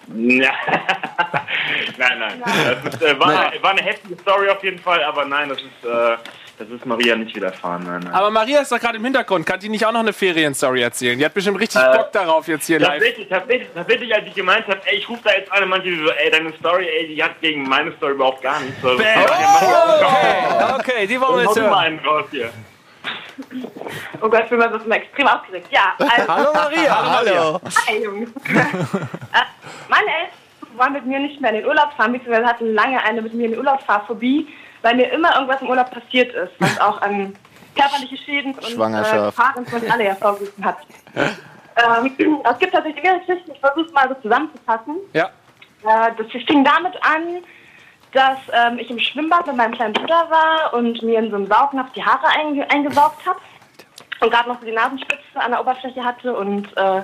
Nein, 1.97 2.19
nein. 2.19 2.41
Das 2.83 2.93
ist, 2.95 3.01
äh, 3.01 3.19
war, 3.19 3.27
Eine, 3.51 3.61
war 3.63 3.71
eine 3.71 3.81
heftige 3.81 4.15
Story 4.21 4.49
auf 4.49 4.63
jeden 4.63 4.79
Fall, 4.79 5.03
aber 5.03 5.25
nein, 5.25 5.49
das 5.49 5.57
ist, 5.57 5.85
äh, 5.85 6.17
das 6.57 6.69
ist 6.69 6.85
Maria 6.85 7.15
nicht 7.15 7.35
widerfahren. 7.35 7.83
Nein, 7.83 8.01
nein. 8.05 8.13
Aber 8.13 8.31
Maria 8.31 8.61
ist 8.61 8.71
doch 8.71 8.79
gerade 8.79 8.97
im 8.97 9.03
Hintergrund. 9.03 9.45
Kann 9.45 9.59
die 9.59 9.69
nicht 9.69 9.85
auch 9.85 9.91
noch 9.91 9.99
eine 9.99 10.13
Ferienstory 10.13 10.81
erzählen? 10.81 11.19
Die 11.19 11.25
hat 11.25 11.33
bestimmt 11.33 11.59
richtig 11.59 11.81
Bock 11.93 12.11
darauf 12.13 12.47
jetzt 12.47 12.65
hier 12.67 12.79
live. 12.79 12.93
Tatsächlich, 12.93 13.27
tatsächlich, 13.29 13.67
tatsächlich, 13.75 14.15
als 14.15 14.27
ich 14.27 14.33
gemeint 14.33 14.65
habe, 14.67 14.79
ey, 14.85 14.97
ich 14.97 15.09
rufe 15.09 15.21
da 15.23 15.31
jetzt 15.33 15.51
an 15.51 15.63
und 15.63 15.69
manche 15.69 15.95
so, 15.97 16.09
ey, 16.11 16.31
deine 16.31 16.53
Story, 16.53 16.87
ey, 16.87 17.07
die 17.07 17.21
hat 17.23 17.39
gegen 17.41 17.63
meine 17.67 17.91
Story 17.97 18.13
überhaupt 18.13 18.41
gar 18.41 18.59
nichts. 18.61 18.81
So, 18.81 18.91
Okay, 18.91 19.03
okay, 20.79 21.07
die 21.07 21.19
wollen 21.19 21.35
wir 21.35 21.43
jetzt 21.43 21.57
du 21.57 21.61
mal 21.61 21.67
hören. 21.69 21.77
einen 21.85 21.99
raus 21.99 22.25
hier. 22.31 22.49
Oh 24.21 24.29
Gott, 24.29 24.43
ich 24.43 24.49
bin 24.49 24.59
mal 24.59 24.71
so 24.71 24.89
extrem 24.89 25.27
aufgeregt. 25.27 25.67
Ja, 25.71 25.93
also, 25.99 26.27
Hallo 26.27 26.49
Maria. 26.53 27.17
Hallo. 27.17 27.59
hi 27.87 28.03
Jungs. 28.03 28.29
äh, 28.29 29.43
meine 29.89 30.07
Eltern 30.07 30.77
wollen 30.77 30.93
mit 30.93 31.05
mir 31.05 31.19
nicht 31.19 31.41
mehr 31.41 31.51
in 31.51 31.57
den 31.57 31.65
Urlaub 31.65 31.93
fahren, 31.93 32.13
beziehungsweise 32.13 32.47
hatten 32.47 32.73
lange 32.73 33.03
eine 33.03 33.21
mit 33.21 33.33
mir 33.33 33.45
in 33.45 33.51
den 33.51 33.59
Urlaubsfahrphobie, 33.59 34.47
weil 34.81 34.95
mir 34.95 35.11
immer 35.11 35.33
irgendwas 35.35 35.61
im 35.61 35.69
Urlaub 35.69 35.91
passiert 35.91 36.33
ist, 36.33 36.53
was 36.59 36.79
auch 36.81 37.01
an 37.01 37.35
körperliche 37.75 38.17
Schäden 38.17 38.53
und 38.53 38.65
Schwangerschaft. 38.65 39.15
äh, 39.15 39.31
Fahrenskontrolle 39.31 40.03
hervorgerufen 40.03 40.65
hat. 40.65 40.77
Ähm, 41.15 42.41
es 42.43 42.59
gibt 42.59 42.73
tatsächlich 42.73 43.03
mehrere 43.03 43.19
Geschichten, 43.19 43.51
ich 43.51 43.59
versuche 43.59 43.85
es 43.85 43.93
mal 43.93 44.07
so 44.09 44.15
zusammenzufassen. 44.21 44.95
Ja. 45.13 45.29
Äh, 45.83 46.11
das 46.17 46.27
fing 46.31 46.63
damit 46.63 46.95
an, 47.03 47.43
dass 48.13 48.39
ähm, 48.53 48.79
ich 48.79 48.89
im 48.89 48.99
Schwimmbad 48.99 49.47
mit 49.47 49.55
meinem 49.57 49.73
kleinen 49.73 49.93
Bruder 49.93 50.27
war 50.29 50.73
und 50.73 51.01
mir 51.01 51.19
in 51.19 51.29
so 51.29 51.35
einem 51.35 51.47
Saugnapf 51.47 51.91
die 51.93 52.03
Haare 52.03 52.27
einge 52.27 52.69
eingesaugt 52.69 53.25
habe 53.25 53.39
und 54.21 54.31
gerade 54.31 54.49
noch 54.49 54.59
so 54.59 54.65
die 54.65 54.73
Nasenspitze 54.73 55.21
an 55.35 55.51
der 55.51 55.61
Oberfläche 55.61 56.03
hatte 56.03 56.35
und 56.35 56.65
äh, 56.77 57.01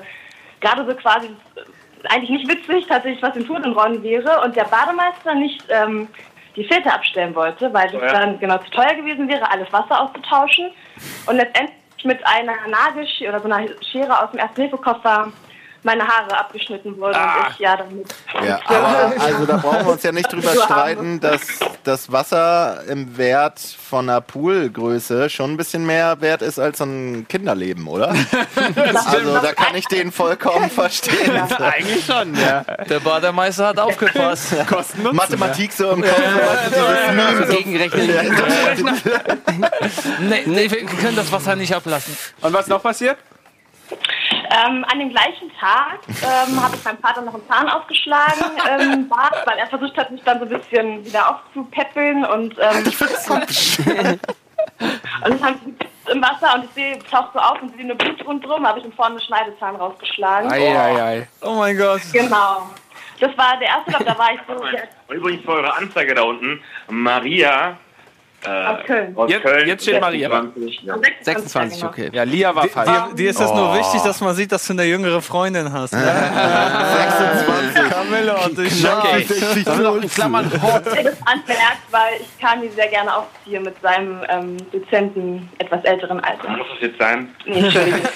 gerade 0.62 0.86
so 0.86 0.96
quasi 0.96 1.28
äh, 1.28 2.08
eigentlich 2.10 2.30
nicht 2.30 2.48
witzig, 2.50 2.88
tatsächlich 2.88 3.22
was 3.22 3.36
in 3.36 3.46
Turnenrollen 3.46 4.02
wäre 4.04 4.42
und 4.42 4.56
der 4.56 4.66
Bademeister 4.66 5.36
nicht 5.36 5.64
ähm, 5.70 6.08
die 6.56 6.66
Filter 6.66 6.94
abstellen 6.94 7.36
wollte, 7.36 7.74
weil 7.74 7.90
das 7.90 8.02
Oh 8.02 8.06
ja. 8.06 8.12
dann 8.14 8.40
genau 8.40 8.58
zu 8.60 8.70
teuer 8.72 8.94
gewesen 8.96 9.28
wäre, 9.28 9.50
alles 9.50 9.72
Wasser 9.72 10.02
auszutauschen 10.02 10.72
und 11.26 11.36
letztendlich 11.36 11.74
mit 12.04 12.26
einer 12.26 12.56
Nagelschere 12.68 13.30
oder 13.30 13.40
so 13.40 13.50
einer 13.50 13.68
Schere 13.92 14.24
aus 14.24 14.32
dem 14.32 14.40
Erste-Hilfe-Koffer 14.40 15.32
meine 15.84 16.08
Haare 16.08 16.38
abgeschnitten 16.38 16.98
wurde 16.98 17.18
und 17.18 17.52
ich 17.52 17.60
ja 17.60 17.76
damit 17.76 18.08
Ja, 18.46 18.60
aber 18.66 19.14
also 19.22 19.46
da 19.46 19.58
brauchen 19.58 19.86
wir 19.86 19.92
uns 19.94 20.04
ja 20.04 20.12
nicht 20.12 20.32
drüber 20.32 20.50
streiten, 20.64 21.20
dass 21.20 21.42
das 21.84 22.12
Wasser 22.12 22.84
im 22.88 23.18
Wert 23.18 23.60
von 23.60 24.10
einer 24.10 24.22
Poolgröße 24.22 25.30
schon 25.30 25.52
ein 25.52 25.58
bisschen 25.58 25.86
mehr 25.86 26.22
wert 26.22 26.42
ist 26.42 26.60
als 26.60 26.78
so 26.78 26.86
ein 26.86 27.28
Kinderleben, 27.28 27.88
oder? 27.88 28.14
Also 29.06 29.38
da 29.40 29.54
kann 29.54 29.76
ich 29.76 29.86
den 29.88 30.12
vollkommen 30.12 30.70
verstehen. 30.70 31.36
Eigentlich 31.60 32.06
schon, 32.06 32.36
ja. 32.36 32.62
Der 32.90 33.00
Bademeister 33.00 33.68
hat 33.68 33.80
aufgepasst. 33.80 34.56
Kosten 34.68 35.04
Mathematik 35.16 35.72
so 35.72 35.92
im 35.92 36.02
Kopf, 36.02 37.50
Gegenrechnen. 37.50 38.36
Nee, 40.20 40.72
wir 40.72 40.86
können 40.86 41.16
das 41.16 41.32
Wasser 41.32 41.56
nicht 41.56 41.74
ablassen. 41.74 42.18
Und 42.42 42.54
was 42.54 42.68
noch 42.68 42.82
passiert? 42.82 43.18
Ähm, 44.50 44.86
an 44.90 45.00
dem 45.00 45.10
gleichen 45.10 45.52
Tag 45.60 46.00
ähm, 46.08 46.62
habe 46.62 46.76
ich 46.76 46.84
meinem 46.84 46.98
Vater 47.00 47.22
noch 47.22 47.34
einen 47.34 47.48
Zahn 47.48 47.70
ausgeschlagen, 47.70 48.44
ähm, 48.70 49.10
Bart, 49.10 49.46
weil 49.46 49.58
er 49.58 49.68
versucht 49.68 49.98
hat, 49.98 50.12
mich 50.12 50.24
dann 50.24 50.40
so 50.40 50.46
ein 50.46 50.50
bisschen 50.50 51.06
wieder 51.06 51.30
aufzupäppeln 51.30 52.26
und 52.26 52.56
ähm, 52.60 52.84
und 55.24 55.30
dann 55.30 55.44
haben 55.44 55.60
sie 55.64 55.72
gepupst 55.72 56.10
im 56.12 56.22
Wasser 56.22 56.56
und 56.56 56.66
ich 56.66 56.72
sehe, 56.72 57.00
taucht 57.10 57.34
so 57.34 57.40
auf 57.40 57.62
und 57.62 57.74
sehe 57.74 57.82
eine 57.82 57.96
Blut 57.96 58.26
rundherum, 58.26 58.68
habe 58.68 58.80
ich 58.80 58.86
ihm 58.86 58.94
vorne 58.94 59.16
einen 59.16 59.22
Schneidezahn 59.22 59.76
rausgeschlagen. 59.76 60.52
Eieiei. 60.52 61.28
Oh 61.42 61.54
mein 61.54 61.78
Gott. 61.78 62.02
Genau. 62.12 62.70
Das 63.20 63.38
war 63.38 63.58
der 63.60 63.68
erste 63.70 63.92
Urlaub, 63.92 64.06
da 64.06 64.18
war 64.18 64.34
ich 64.34 64.40
so 64.48 64.54
Und 65.08 65.16
übrigens 65.16 65.46
für 65.46 65.52
eure 65.52 65.78
Anzeige 65.78 66.14
da 66.14 66.24
unten, 66.24 66.62
Maria 66.90 67.78
aus 68.50 68.86
Köln. 68.86 69.16
aus 69.18 69.30
Jetzt- 69.30 69.44
Köln. 69.44 69.68
jetzt 69.68 69.84
steht 69.84 70.02
Maria. 70.02 70.30
26, 70.30 70.82
ja. 70.84 70.96
26, 71.22 71.80
genau. 71.80 71.92
okay. 71.92 72.10
Ja, 72.14 72.24
Lia 72.24 72.54
war 72.56 72.68
falsch. 72.68 72.90
Dir, 72.90 73.16
dir 73.16 73.30
ist 73.30 73.40
es 73.40 73.52
nur 73.54 73.74
wichtig, 73.78 74.02
dass 74.02 74.20
man 74.22 74.36
sieht, 74.36 74.52
dass 74.52 74.66
du 74.68 74.74
eine 74.74 74.84
jüngere 74.84 75.22
Freundin 75.22 75.72
hast. 75.72 75.94
Ne? 75.94 76.00
26. 76.04 77.90
Camilla, 77.92 78.36
du 78.54 78.62
Okay. 78.64 79.26
In 80.04 80.10
Klammern 80.10 80.52
Hort. 80.62 80.86
Ich 80.88 80.92
habe 80.94 81.04
das 81.04 81.18
anmerkt, 81.26 81.84
weil 81.92 82.14
ich 82.22 82.40
Kami 82.40 82.70
sehr 82.70 82.88
gerne 82.88 83.16
aufziehe 83.16 83.60
mit 83.60 83.76
seinem 83.82 84.22
ähm, 84.30 84.58
dezenten, 84.72 85.50
etwas 85.60 85.84
älteren 85.84 86.20
Alter. 86.20 86.50
Muss 86.50 86.68
das 86.74 86.82
jetzt 86.90 87.00
sein? 87.00 87.30
Nee, 87.46 87.60
Entschuldigung. 87.60 88.02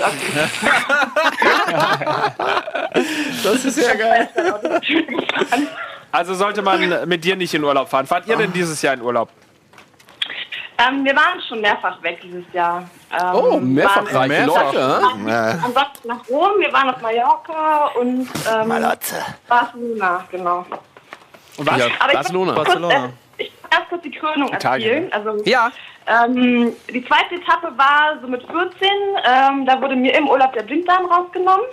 Das 3.43 3.65
ist 3.65 3.78
ja 3.80 3.93
geil. 3.95 4.30
Also 6.09 6.34
sollte 6.36 6.61
man 6.61 7.07
mit 7.07 7.23
dir 7.25 7.36
nicht 7.36 7.53
in 7.53 7.63
Urlaub 7.63 7.89
fahren. 7.89 8.07
Fahrt 8.07 8.28
ihr 8.28 8.38
denn 8.38 8.53
dieses 8.53 8.82
Jahr 8.82 8.93
in 8.93 9.01
Urlaub? 9.01 9.30
Ähm, 10.80 11.03
wir 11.05 11.15
waren 11.15 11.41
schon 11.47 11.59
mehrfach 11.61 12.01
weg 12.03 12.19
dieses 12.21 12.43
Jahr. 12.53 12.88
Ähm, 13.11 13.34
Oh, 13.34 13.59
mehrfach 13.59 14.13
waren 14.13 14.30
reiche 14.32 14.45
Leute. 14.45 15.01
Ja. 15.28 15.57
Sonntag 15.57 15.88
nach 16.05 16.30
Rom, 16.30 16.51
wir 16.59 16.71
waren 16.71 16.89
auf 16.91 17.01
Mallorca 17.01 17.88
und 17.99 18.28
ähm, 18.53 18.73
Barcelona, 19.47 20.23
genau. 20.32 20.65
Und 21.57 21.65
was? 21.65 21.82
Aber 21.99 22.13
Barcelona. 22.13 22.51
Ich, 22.51 22.57
Barcelona. 22.57 22.93
äh, 22.95 23.09
ich 23.43 23.47
will 23.51 23.57
erst 23.71 23.89
kurz 23.89 24.01
die 24.03 24.11
Krönung 24.11 24.53
Italien, 24.53 25.11
erzählen. 25.11 25.28
Also, 25.28 25.43
Ja, 25.45 25.71
ähm, 26.05 26.73
die 26.93 27.03
zweite 27.07 27.36
Etappe 27.36 27.75
war 27.75 28.17
so 28.21 28.28
mit 28.28 28.41
14. 28.43 28.88
Ähm, 29.25 29.65
da 29.65 29.82
wurde 29.82 29.95
mir 29.95 30.15
im 30.15 30.28
Urlaub 30.30 30.53
der 30.53 30.61
Blinddarm 30.63 31.05
rausgenommen. 31.07 31.65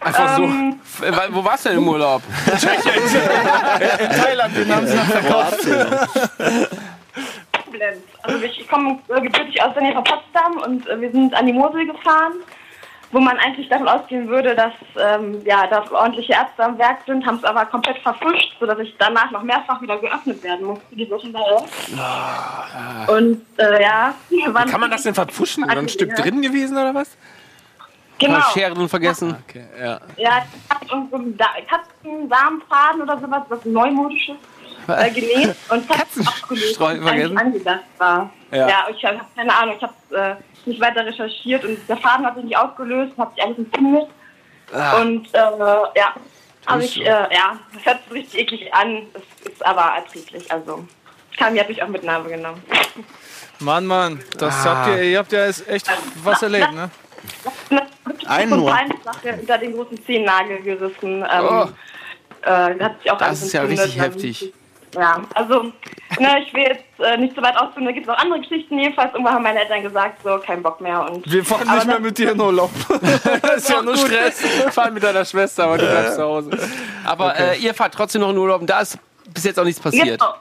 einfach 0.00 0.38
Ähm, 0.38 0.80
so. 1.00 1.06
F- 1.06 1.28
Wo 1.30 1.44
warst 1.44 1.64
du 1.64 1.70
denn 1.70 1.78
im 1.78 1.88
Urlaub? 1.88 2.22
Thailand, 4.22 4.56
den 4.56 4.72
haben 4.74 4.86
sie 4.86 4.94
noch 4.96 5.04
verkauft. 5.04 5.66
Koblenz. 7.78 8.02
Also 8.22 8.44
ich, 8.44 8.60
ich 8.60 8.68
komme 8.68 8.98
äh, 9.08 9.20
gebürtig 9.20 9.62
aus 9.62 9.74
der 9.74 9.82
Nähe 9.82 9.94
von 9.94 10.04
Potsdam 10.04 10.56
und 10.64 10.86
äh, 10.88 11.00
wir 11.00 11.10
sind 11.12 11.34
an 11.34 11.46
die 11.46 11.52
Mosel 11.52 11.86
gefahren. 11.86 12.34
wo 13.10 13.20
man 13.20 13.38
eigentlich 13.38 13.68
davon 13.70 13.88
ausgehen 13.88 14.28
würde, 14.28 14.54
dass 14.54 14.74
ähm, 15.00 15.40
ja, 15.46 15.66
da 15.66 15.82
ordentliche 15.92 16.34
Ärzte 16.34 16.62
am 16.62 16.76
Werk 16.76 16.98
sind, 17.06 17.24
haben 17.24 17.36
es 17.38 17.44
aber 17.44 17.64
komplett 17.64 17.96
verfuscht, 18.02 18.54
sodass 18.60 18.78
ich 18.80 18.94
danach 18.98 19.30
noch 19.30 19.42
mehrfach 19.42 19.80
wieder 19.80 19.96
geöffnet 19.96 20.42
werden 20.42 20.66
musste, 20.66 20.84
die 20.94 21.08
Wochen 21.10 21.32
darauf. 21.32 21.64
Und 23.08 23.40
äh, 23.56 23.82
ja, 23.82 24.14
Kann 24.70 24.80
man 24.80 24.90
das 24.90 25.04
denn 25.04 25.14
verpfuschen? 25.14 25.64
Ist 25.64 25.72
da 25.74 25.78
ein 25.78 25.88
Stück 25.88 26.10
Ja. 26.10 26.16
drin 26.22 26.42
gewesen 26.42 26.76
oder 26.76 26.94
was? 26.94 27.16
Genau. 28.18 28.40
Scheren 28.52 28.88
vergessen. 28.90 29.34
Okay, 29.48 29.64
ja. 29.80 30.00
Ja, 30.18 30.42
ich 30.44 30.74
habe 30.92 31.06
so 31.10 31.16
einen 31.16 31.34
Da- 31.38 31.46
Katzensamenfaden 31.70 33.02
oder 33.02 33.18
sowas, 33.18 33.42
was 33.48 33.64
Neumodisches, 33.64 34.36
äh, 34.88 35.10
genäht 35.10 35.54
und 35.68 35.88
hat 35.88 36.06
abgelöst, 36.26 36.76
vergessen? 36.76 37.38
angedacht 37.38 37.84
war. 37.98 38.30
Ja. 38.50 38.68
Ja, 38.68 38.86
ich 38.90 39.04
habe 39.04 39.20
keine 39.36 39.54
Ahnung, 39.54 39.76
ich 39.76 39.82
habe 39.82 40.38
äh, 40.38 40.68
nicht 40.68 40.80
weiter 40.80 41.04
recherchiert 41.04 41.64
und 41.64 41.78
der 41.88 41.96
Faden 41.98 42.24
hat 42.26 42.34
sich 42.36 42.44
nicht 42.44 42.56
ausgelöst, 42.56 43.12
hat 43.18 43.34
sich 43.34 43.44
alles 43.44 43.58
entzündet. 43.58 44.08
Und 45.00 45.28
äh, 45.34 45.38
ja, 45.38 46.14
also 46.66 46.84
ich, 46.86 47.00
äh, 47.00 47.04
ja, 47.06 47.58
das 47.74 47.84
hört 47.86 48.04
sich 48.04 48.12
richtig 48.12 48.40
eklig 48.40 48.74
an, 48.74 49.02
es 49.42 49.50
ist 49.52 49.64
aber 49.66 49.92
erträglich, 49.96 50.50
also 50.52 50.86
Kami 51.38 51.58
hat 51.58 51.68
mich 51.68 51.82
auch 51.82 51.88
mit 51.88 52.02
Name 52.04 52.28
genommen. 52.28 52.62
Mann, 53.60 53.86
Mann, 53.86 54.22
das 54.38 54.64
habt 54.64 54.88
ihr, 54.88 55.02
ihr 55.02 55.18
habt 55.18 55.32
ja 55.32 55.46
jetzt 55.46 55.66
echt 55.68 55.90
was 56.22 56.42
erlebt, 56.42 56.72
ne? 56.72 56.90
Einen 58.26 58.60
nur. 58.60 58.72
eine 58.72 58.94
Sache 59.02 59.36
unter 59.40 59.58
den 59.58 59.72
großen 59.74 60.04
Zehennagel 60.04 60.60
gerissen. 60.62 61.24
Ähm, 61.30 61.44
Oh. 61.48 61.68
äh, 62.42 62.78
hat 62.78 63.00
sich 63.02 63.10
auch 63.10 63.18
Das 63.18 63.42
ist 63.42 63.52
ja 63.52 63.62
richtig 63.62 63.98
heftig. 63.98 64.52
Ja, 64.94 65.20
also, 65.34 65.64
ne, 66.18 66.42
ich 66.44 66.52
will 66.54 66.62
jetzt 66.62 66.84
äh, 66.98 67.16
nicht 67.18 67.34
so 67.36 67.42
weit 67.42 67.56
ausführen, 67.56 67.84
da 67.86 67.92
gibt 67.92 68.06
es 68.06 68.12
auch 68.12 68.18
andere 68.18 68.40
Geschichten. 68.40 68.78
Jedenfalls, 68.78 69.12
irgendwann 69.12 69.34
haben 69.34 69.42
meine 69.42 69.60
Eltern 69.60 69.82
gesagt, 69.82 70.22
so, 70.24 70.38
kein 70.38 70.62
Bock 70.62 70.80
mehr. 70.80 71.10
Und 71.10 71.30
Wir 71.30 71.44
fahren 71.44 71.68
nicht 71.74 71.86
mehr 71.86 72.00
mit 72.00 72.16
dir 72.18 72.32
in 72.32 72.40
Urlaub. 72.40 72.70
das 73.42 73.56
ist 73.56 73.70
ja 73.70 73.82
nur 73.82 73.96
Stress. 73.96 74.40
Fahren 74.70 74.94
mit 74.94 75.02
deiner 75.02 75.24
Schwester, 75.24 75.64
aber 75.64 75.78
du 75.78 75.86
bleibst 75.86 76.14
zu 76.16 76.22
Hause. 76.22 76.50
Aber 77.04 77.36
äh, 77.38 77.58
ihr 77.58 77.74
fahrt 77.74 77.94
trotzdem 77.94 78.22
noch 78.22 78.30
in 78.30 78.38
Urlaub 78.38 78.60
und 78.62 78.68
da 78.70 78.80
ist 78.80 78.98
bis 79.32 79.44
jetzt 79.44 79.58
auch 79.60 79.64
nichts 79.64 79.80
passiert. 79.80 80.20
Genau. 80.20 80.34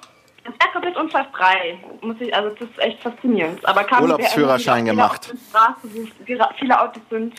Das 0.45 0.53
ist 0.65 0.71
komplett 0.71 0.95
unfallfrei. 0.95 1.77
Muss 1.99 2.15
ich, 2.21 2.33
also 2.33 2.49
das 2.51 2.69
ist 2.69 2.79
echt 2.79 3.03
faszinierend. 3.03 3.59
Aber 3.67 3.83
kam 3.83 4.03
Urlaubsführerschein 4.03 4.85
der 4.85 4.93
gemacht. 4.93 5.33
Straße, 5.49 6.07
viele 6.57 6.81
Autos 6.81 7.01
sind, 7.09 7.33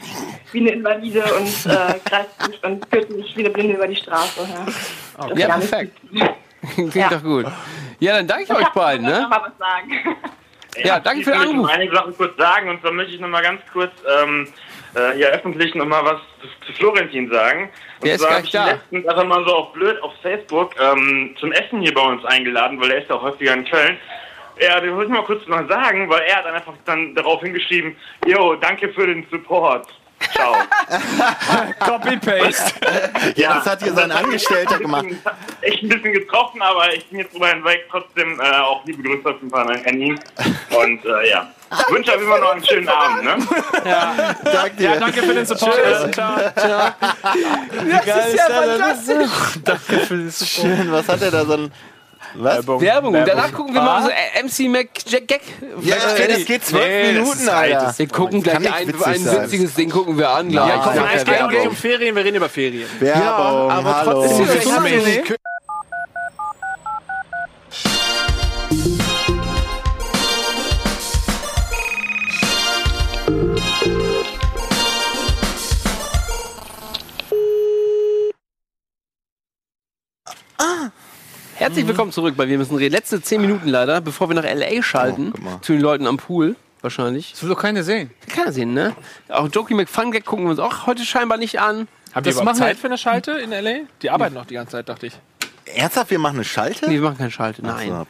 wie 0.53 0.61
eine 0.61 0.71
Invalide 0.73 1.25
und 1.39 1.47
äh, 1.73 1.99
greift 2.05 2.49
mich 2.49 2.63
und 2.63 2.87
führt 2.93 3.09
mich 3.11 3.35
wie 3.35 3.41
eine 3.41 3.51
Blinde 3.51 3.77
über 3.77 3.89
die 3.89 3.97
Straße. 3.97 4.41
Ja, 4.47 5.27
ist 5.27 5.39
Ja, 5.39 5.57
nicht 5.57 5.71
perfekt. 5.71 5.97
gut. 6.11 6.21
Klingt 6.75 6.95
Ja. 6.95 7.09
doch 7.09 7.23
gut. 7.23 7.47
Ja, 8.01 8.17
dann 8.17 8.27
danke 8.27 8.45
ich 8.45 8.51
euch 8.55 8.69
beiden, 8.71 9.07
Ich 9.07 9.13
ne? 9.13 9.23
noch 9.23 9.29
mal 9.29 9.43
was 9.43 9.59
sagen. 9.59 10.17
Ja, 10.85 11.01
danke 11.01 11.25
für 11.25 11.33
den 11.33 11.41
ich 11.41 11.47
will 11.49 11.55
Anruf. 11.57 11.71
einige 11.71 11.97
Sachen 11.97 12.17
kurz 12.17 12.37
sagen 12.37 12.69
und 12.71 12.81
zwar 12.83 12.93
möchte 12.93 13.13
ich 13.15 13.21
noch 13.21 13.29
mal 13.29 13.43
ganz 13.43 13.61
kurz 13.73 13.91
ähm, 14.23 14.47
äh, 14.95 15.17
hier 15.17 15.29
öffentlich 15.31 15.75
noch 15.75 15.87
mal 15.87 16.05
was 16.05 16.21
zu, 16.41 16.67
zu 16.67 16.73
Florentin 16.79 17.29
sagen. 17.33 17.71
Und 18.01 18.07
Der 18.07 18.15
ist 18.15 18.21
zwar 18.21 18.29
gleich 18.31 18.39
hab 18.39 18.45
ich 18.45 18.53
da. 18.53 18.67
letztens 18.67 19.07
einfach 19.09 19.25
mal 19.25 19.45
so 19.45 19.57
auf 19.57 19.73
blöd 19.73 20.01
auf 20.03 20.13
Facebook 20.23 20.73
ähm, 20.79 21.35
zum 21.41 21.51
Essen 21.53 21.81
hier 21.81 21.93
bei 21.93 22.03
uns 22.03 22.25
eingeladen, 22.27 22.81
weil 22.81 22.93
er 22.93 22.99
ist 23.03 23.09
ja 23.09 23.17
auch 23.17 23.23
häufiger 23.23 23.55
in 23.55 23.65
Köln. 23.65 23.97
Ja, 24.61 24.79
den 24.79 24.95
wollte 24.95 25.11
ich 25.11 25.17
mal 25.19 25.25
kurz 25.25 25.45
mal 25.49 25.67
sagen, 25.67 26.09
weil 26.11 26.21
er 26.29 26.37
hat 26.37 26.45
dann 26.45 26.55
einfach 26.55 26.75
dann 26.85 27.13
darauf 27.15 27.41
hingeschrieben, 27.41 27.97
jo, 28.27 28.55
danke 28.57 28.91
für 28.91 29.07
den 29.07 29.27
Support. 29.33 29.89
Ciao. 30.33 30.57
Copy-Paste. 31.79 32.75
Ja, 33.37 33.55
das 33.55 33.67
hat 33.67 33.83
hier 33.83 33.93
sein 33.93 34.11
Angestellter 34.11 34.79
gemacht. 34.79 35.07
Echt 35.61 35.83
ein 35.83 35.89
bisschen 35.89 36.13
getroffen, 36.13 36.63
aber 36.63 36.93
ich 36.95 37.07
bin 37.09 37.21
jetzt 37.21 37.35
drüber 37.35 37.49
hinweg. 37.49 37.87
Trotzdem 37.91 38.41
äh, 38.41 38.59
auch 38.61 38.85
liebe 38.85 39.03
Grüße 39.03 39.29
auf 39.29 39.37
jeden 39.37 39.51
Fall 39.51 39.69
an 39.69 40.01
ihn. 40.01 40.19
Und 40.71 41.05
äh, 41.05 41.31
ja, 41.31 41.51
ich 41.71 41.95
wünsche 41.95 42.13
euch 42.13 42.23
immer 42.23 42.39
noch 42.39 42.53
einen 42.53 42.65
schönen 42.65 42.89
Abend. 42.89 43.25
Ne? 43.25 43.37
Danke 44.45 44.77
dir. 44.77 44.91
Ja, 44.91 44.97
danke 44.97 45.23
für 45.23 45.35
den 45.35 45.47
Support. 45.47 46.15
Ciao. 46.15 46.37
Geil 48.07 48.29
ist 48.29 48.37
ja 48.37 48.45
fantastisch. 48.45 49.31
Danke 49.65 49.99
für 50.07 50.17
das 50.25 50.39
Support. 50.39 50.77
Schön, 50.79 50.93
was 50.93 51.09
hat 51.09 51.23
er 51.23 51.31
da 51.31 51.45
so 51.45 51.55
ein. 51.55 51.73
Was? 52.41 52.67
Werbung. 52.67 53.15
Und 53.15 53.27
danach 53.27 53.53
gucken 53.53 53.75
wir 53.75 53.83
mal 53.83 54.03
so 54.03 54.11
äh, 54.11 54.43
MC 54.43 54.71
Mac 54.71 54.89
Jack 55.07 55.27
Gag. 55.27 55.41
Ja, 55.83 55.97
ey, 56.17 56.29
das 56.29 56.45
geht 56.45 56.65
zwölf 56.65 56.85
Nee, 56.87 57.13
Minuten. 57.13 57.49
Alter. 57.49 57.95
Wir 57.97 58.09
gucken 58.09 58.43
gleich 58.43 58.73
ein, 58.73 58.89
witzig 58.89 59.07
ein 59.07 59.43
witziges 59.43 59.75
Ding 59.75 59.91
gucken 59.91 60.17
wir 60.17 60.29
an. 60.31 60.51
Ja, 60.51 60.81
komm, 60.85 60.95
der 60.95 61.05
Es 61.15 61.25
geht 61.25 61.35
auch 61.43 61.47
nicht 61.49 61.53
Werbung. 61.57 61.69
um 61.71 61.77
Ferien, 61.77 62.15
wir 62.17 62.25
reden 62.25 62.37
über 62.37 62.49
Ferien. 62.49 62.89
Werbung, 63.01 63.71
aber 63.71 63.97
hallo. 63.97 64.13
trotzdem 64.23 64.45
ist 64.47 64.55
es 64.55 64.65
so- 64.65 64.71
Herzlich 81.59 81.87
willkommen 81.87 82.13
zurück 82.13 82.35
bei 82.37 82.49
Wir 82.49 82.57
müssen 82.59 82.77
reden. 82.77 82.93
Letzte 82.95 83.21
zehn 83.21 83.41
Minuten 83.41 83.69
leider, 83.69 84.01
bevor 84.01 84.29
wir 84.29 84.35
nach 84.35 84.45
L.A. 84.45 84.83
schalten. 84.83 85.29
Oh, 85.29 85.33
guck 85.35 85.43
mal. 85.45 85.61
zu 85.61 85.73
den 85.73 85.81
Leuten 85.81 86.07
am 86.07 86.17
Pool. 86.17 86.57
Wahrscheinlich. 86.83 87.33
Das 87.33 87.43
will 87.43 87.49
doch 87.51 87.61
keiner 87.61 87.83
sehen. 87.83 88.11
Keiner 88.33 88.53
sehen, 88.53 88.73
ne? 88.73 88.95
Auch 89.29 89.49
Jokey 89.53 89.75
McFun 89.75 90.13
Gag 90.13 90.25
gucken 90.25 90.45
wir 90.45 90.51
uns 90.51 90.61
auch 90.61 90.87
heute 90.87 91.05
scheinbar 91.05 91.37
nicht 91.39 91.61
an. 91.61 91.89
Habt 92.15 92.27
Das 92.27 92.37
ihr 92.37 92.43
überhaupt 92.43 92.45
machen 92.45 92.59
wir- 92.61 92.67
Zeit 92.69 92.77
für 92.79 92.87
eine 92.87 92.99
Schalte 92.99 93.33
in 93.33 93.51
L.A.? 93.53 93.81
Die 94.03 94.11
arbeiten 94.11 94.35
noch 94.35 94.47
die 94.47 94.55
ganze 94.55 94.73
Zeit, 94.73 94.89
dachte 94.89 95.07
ich. 95.09 95.15
Ernsthaft, 95.75 96.11
wir 96.13 96.19
machen 96.21 96.37
eine 96.37 96.45
Schalte? 96.45 96.87
Nee, 96.89 96.95
wir 96.95 97.01
machen 97.03 97.19
keine 97.19 97.31
Schalte, 97.33 97.63
nein. 97.67 97.89
So. 97.89 98.07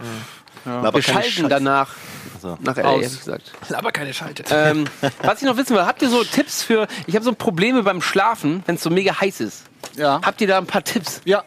Wir 0.64 0.82
keine 0.90 1.03
schalten 1.03 1.30
Scheiße. 1.30 1.49
danach 1.49 1.94
So. 2.42 2.59
nach 2.61 2.76
L.A., 2.76 2.88
Aus. 2.90 3.03
ehrlich 3.03 3.18
gesagt. 3.18 3.53
Aber 3.72 3.90
keine 3.92 4.12
Schalte. 4.12 4.44
ähm, 4.51 4.84
was 5.22 5.40
ich 5.40 5.49
noch 5.49 5.57
wissen 5.57 5.74
will, 5.74 5.86
habt 5.86 6.03
ihr 6.03 6.11
so 6.11 6.22
Tipps 6.22 6.62
für. 6.62 6.86
Ich 7.07 7.14
habe 7.14 7.24
so 7.24 7.32
Probleme 7.32 7.82
beim 7.82 8.03
Schlafen, 8.03 8.62
wenn 8.66 8.74
es 8.74 8.82
so 8.82 8.90
mega 8.90 9.18
heiß 9.18 9.40
ist. 9.40 9.64
Ja. 9.96 10.20
Habt 10.22 10.40
ihr 10.42 10.46
da 10.49 10.59
ein 10.59 10.66
paar 10.66 10.84
Tipps? 10.84 11.22
Ja. 11.24 11.42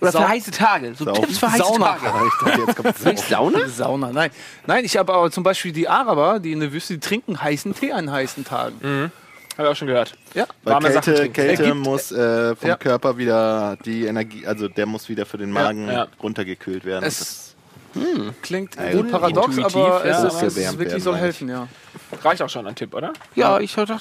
Oder 0.00 0.12
Sau- 0.12 0.20
für 0.20 0.28
heiße 0.28 0.50
Tage? 0.50 0.94
So 0.94 1.04
Sau- 1.04 1.12
Tipps 1.12 1.38
für 1.38 1.50
heiße 1.50 1.58
Sauna. 1.64 1.96
Tage. 1.98 2.12
Ich 2.66 2.74
dachte, 2.74 3.08
jetzt 3.10 3.28
Sauna? 3.28 3.68
Sauna, 3.68 4.12
nein. 4.12 4.30
Nein, 4.66 4.84
ich 4.84 4.96
habe 4.96 5.12
aber 5.12 5.30
zum 5.30 5.42
Beispiel 5.44 5.72
die 5.72 5.88
Araber, 5.88 6.40
die 6.40 6.52
in 6.52 6.60
der 6.60 6.72
Wüste, 6.72 6.94
die 6.94 7.00
trinken 7.00 7.40
heißen 7.40 7.74
Tee 7.74 7.92
an 7.92 8.10
heißen 8.10 8.44
Tagen. 8.44 9.10
Habe 9.56 9.68
ich 9.68 9.72
auch 9.72 9.76
schon 9.76 9.86
gehört. 9.88 10.14
Ja. 10.34 10.46
Weil 10.64 10.74
warme 10.74 10.88
Sachen 10.92 11.04
Kälte, 11.14 11.20
trinken. 11.20 11.34
Kälte 11.56 11.74
muss 11.74 12.10
äh, 12.10 12.56
vom 12.56 12.68
Ja. 12.68 12.76
Körper 12.76 13.16
wieder 13.16 13.76
die 13.84 14.04
Energie, 14.06 14.44
also 14.46 14.66
der 14.68 14.86
muss 14.86 15.08
wieder 15.08 15.26
für 15.26 15.38
den 15.38 15.52
Magen 15.52 15.86
ja. 15.88 16.08
runtergekühlt 16.22 16.84
werden. 16.84 17.04
Es 17.04 17.54
klingt 18.42 18.76
Also 18.76 19.04
paradox, 19.04 19.56
aber 19.56 20.04
ja, 20.04 20.24
es, 20.26 20.34
ist, 20.34 20.42
es 20.42 20.56
ist 20.56 20.78
wirklich 20.80 21.02
soll 21.04 21.16
helfen, 21.16 21.48
ja. 21.48 21.68
Reicht 22.24 22.42
auch 22.42 22.48
schon 22.48 22.66
ein 22.66 22.74
Tipp, 22.74 22.92
oder? 22.92 23.12
Ja, 23.36 23.60
ich 23.60 23.72
dachte, 23.72 23.96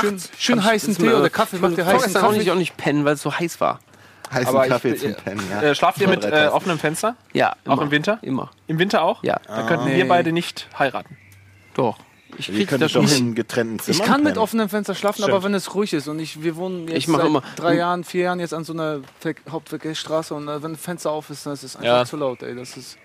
Schön, 0.00 0.22
schön 0.38 0.64
heißen 0.64 0.96
Tee 0.96 1.08
oder 1.08 1.28
Kaffee 1.30 1.56
macht 1.58 1.76
dir 1.76 1.84
heißen 1.84 1.98
Vorgestern 1.98 2.22
konnte 2.24 2.40
ich 2.40 2.50
auch 2.52 2.54
nicht 2.56 2.76
pennen, 2.76 3.04
weil 3.04 3.14
es 3.14 3.22
so 3.22 3.36
heiß 3.36 3.60
war. 3.60 3.80
Heißen 4.32 4.48
aber 4.48 4.64
ich 4.64 4.70
Kaffee 4.70 4.92
bin- 4.92 5.00
zum 5.00 5.14
Pennen, 5.14 5.42
ja. 5.50 5.62
Äh, 5.62 5.74
schlaft 5.74 6.00
ihr 6.00 6.08
mit 6.08 6.24
äh, 6.24 6.48
offenem 6.52 6.78
Fenster? 6.78 7.16
Ja. 7.32 7.54
Auch 7.66 7.74
immer. 7.74 7.82
im 7.82 7.90
Winter? 7.90 8.18
Immer. 8.22 8.50
Im 8.68 8.78
Winter 8.78 9.02
auch? 9.02 9.22
Ja, 9.24 9.40
Dann 9.46 9.66
könnten 9.66 9.86
Nee. 9.86 9.96
wir 9.96 10.08
beide 10.08 10.32
nicht 10.32 10.68
heiraten. 10.78 11.16
doch. 11.74 11.98
Ich 12.38 12.46
krieg 12.46 12.68
das 12.78 12.92
doch 12.92 13.10
in 13.10 13.34
getrennten 13.34 13.80
Zimmern 13.80 14.00
Ich 14.00 14.06
kann 14.06 14.22
mit 14.22 14.38
offenem 14.38 14.68
Fenster 14.68 14.94
schlafen, 14.94 15.22
Stimmt. 15.22 15.34
aber 15.34 15.42
wenn 15.42 15.52
es 15.52 15.74
ruhig 15.74 15.92
ist 15.92 16.06
und 16.06 16.20
ich, 16.20 16.40
wir 16.44 16.54
wohnen 16.54 16.86
jetzt 16.86 16.98
Ich 16.98 17.06
seit 17.08 17.26
immer- 17.26 17.42
drei 17.56 17.74
Jahren, 17.74 18.04
vier 18.04 18.22
Jahren 18.22 18.38
jetzt 18.38 18.54
an 18.54 18.62
so 18.62 18.72
einer 18.72 19.00
Ver 19.18 19.34
Hauptverkehrsstraße 19.50 20.32
und 20.34 20.46
äh, 20.46 20.62
wenn 20.62 20.72
ein 20.72 20.76
Fenster 20.76 21.10
auf 21.10 21.28
ist, 21.30 21.44
dann 21.44 21.54
ist 21.54 21.64
es 21.64 21.74
einfach 21.74 21.86
Ja. 21.88 22.04
zu 22.04 22.16
laut, 22.16 22.42
ey. 22.44 22.54
Das 22.54 22.76
ist 22.76 22.98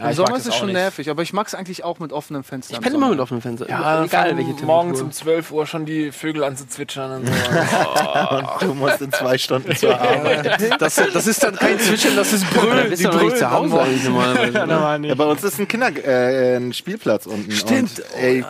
Ja, 0.00 0.06
Im 0.06 0.10
ich 0.12 0.16
Sommer 0.16 0.30
mag 0.30 0.38
ist 0.38 0.46
es 0.46 0.52
auch 0.52 0.56
schon 0.56 0.66
nicht. 0.68 0.76
nervig, 0.76 1.10
aber 1.10 1.22
ich 1.22 1.32
mag 1.34 1.46
es 1.46 1.54
eigentlich 1.54 1.84
auch 1.84 1.98
mit 1.98 2.10
offenem 2.12 2.42
Fenster. 2.42 2.72
Ich 2.72 2.78
im 2.78 2.82
penne 2.82 2.96
immer 2.96 3.10
mit 3.10 3.20
offenem 3.20 3.42
Fenster. 3.42 3.68
Ja, 3.68 4.02
egal 4.02 4.28
fangen 4.30 4.38
welche 4.38 4.64
morgens 4.64 4.98
Temperatur. 5.00 5.04
um 5.04 5.12
12 5.12 5.50
Uhr 5.52 5.66
schon 5.66 5.84
die 5.84 6.10
Vögel 6.10 6.42
an 6.42 6.56
zu 6.56 6.66
zwitschern 6.66 7.10
und 7.20 7.26
so. 7.26 7.32
Und 8.30 8.48
du 8.62 8.74
musst 8.74 9.00
in 9.02 9.12
zwei 9.12 9.36
Stunden 9.36 9.76
zur 9.76 10.00
Arbeit. 10.00 10.58
Das, 10.80 10.94
das 10.94 11.26
ist 11.26 11.42
dann 11.42 11.54
kein 11.56 11.78
Zwitschern, 11.78 12.16
das 12.16 12.32
ist 12.32 12.44
Du 12.54 12.60
Brüllen. 12.60 12.88
bist 12.88 13.04
doch 13.04 13.12
noch 13.12 13.20
nicht 13.22 13.28
brüllen 13.28 13.38
zu 13.38 13.50
Hause 13.50 13.80
eigentlich 13.80 14.04
normalerweise. 14.04 15.06
Ja, 15.06 15.14
bei 15.14 15.24
uns 15.26 15.44
ist 15.44 15.58
ein 15.58 15.68
Kinder 15.68 15.88
äh, 16.04 16.56
ein 16.56 16.72
Spielplatz 16.72 17.26
unten. 17.26 17.50
Stimmt. 17.52 17.98
Und, 18.00 18.04
ey, 18.18 18.44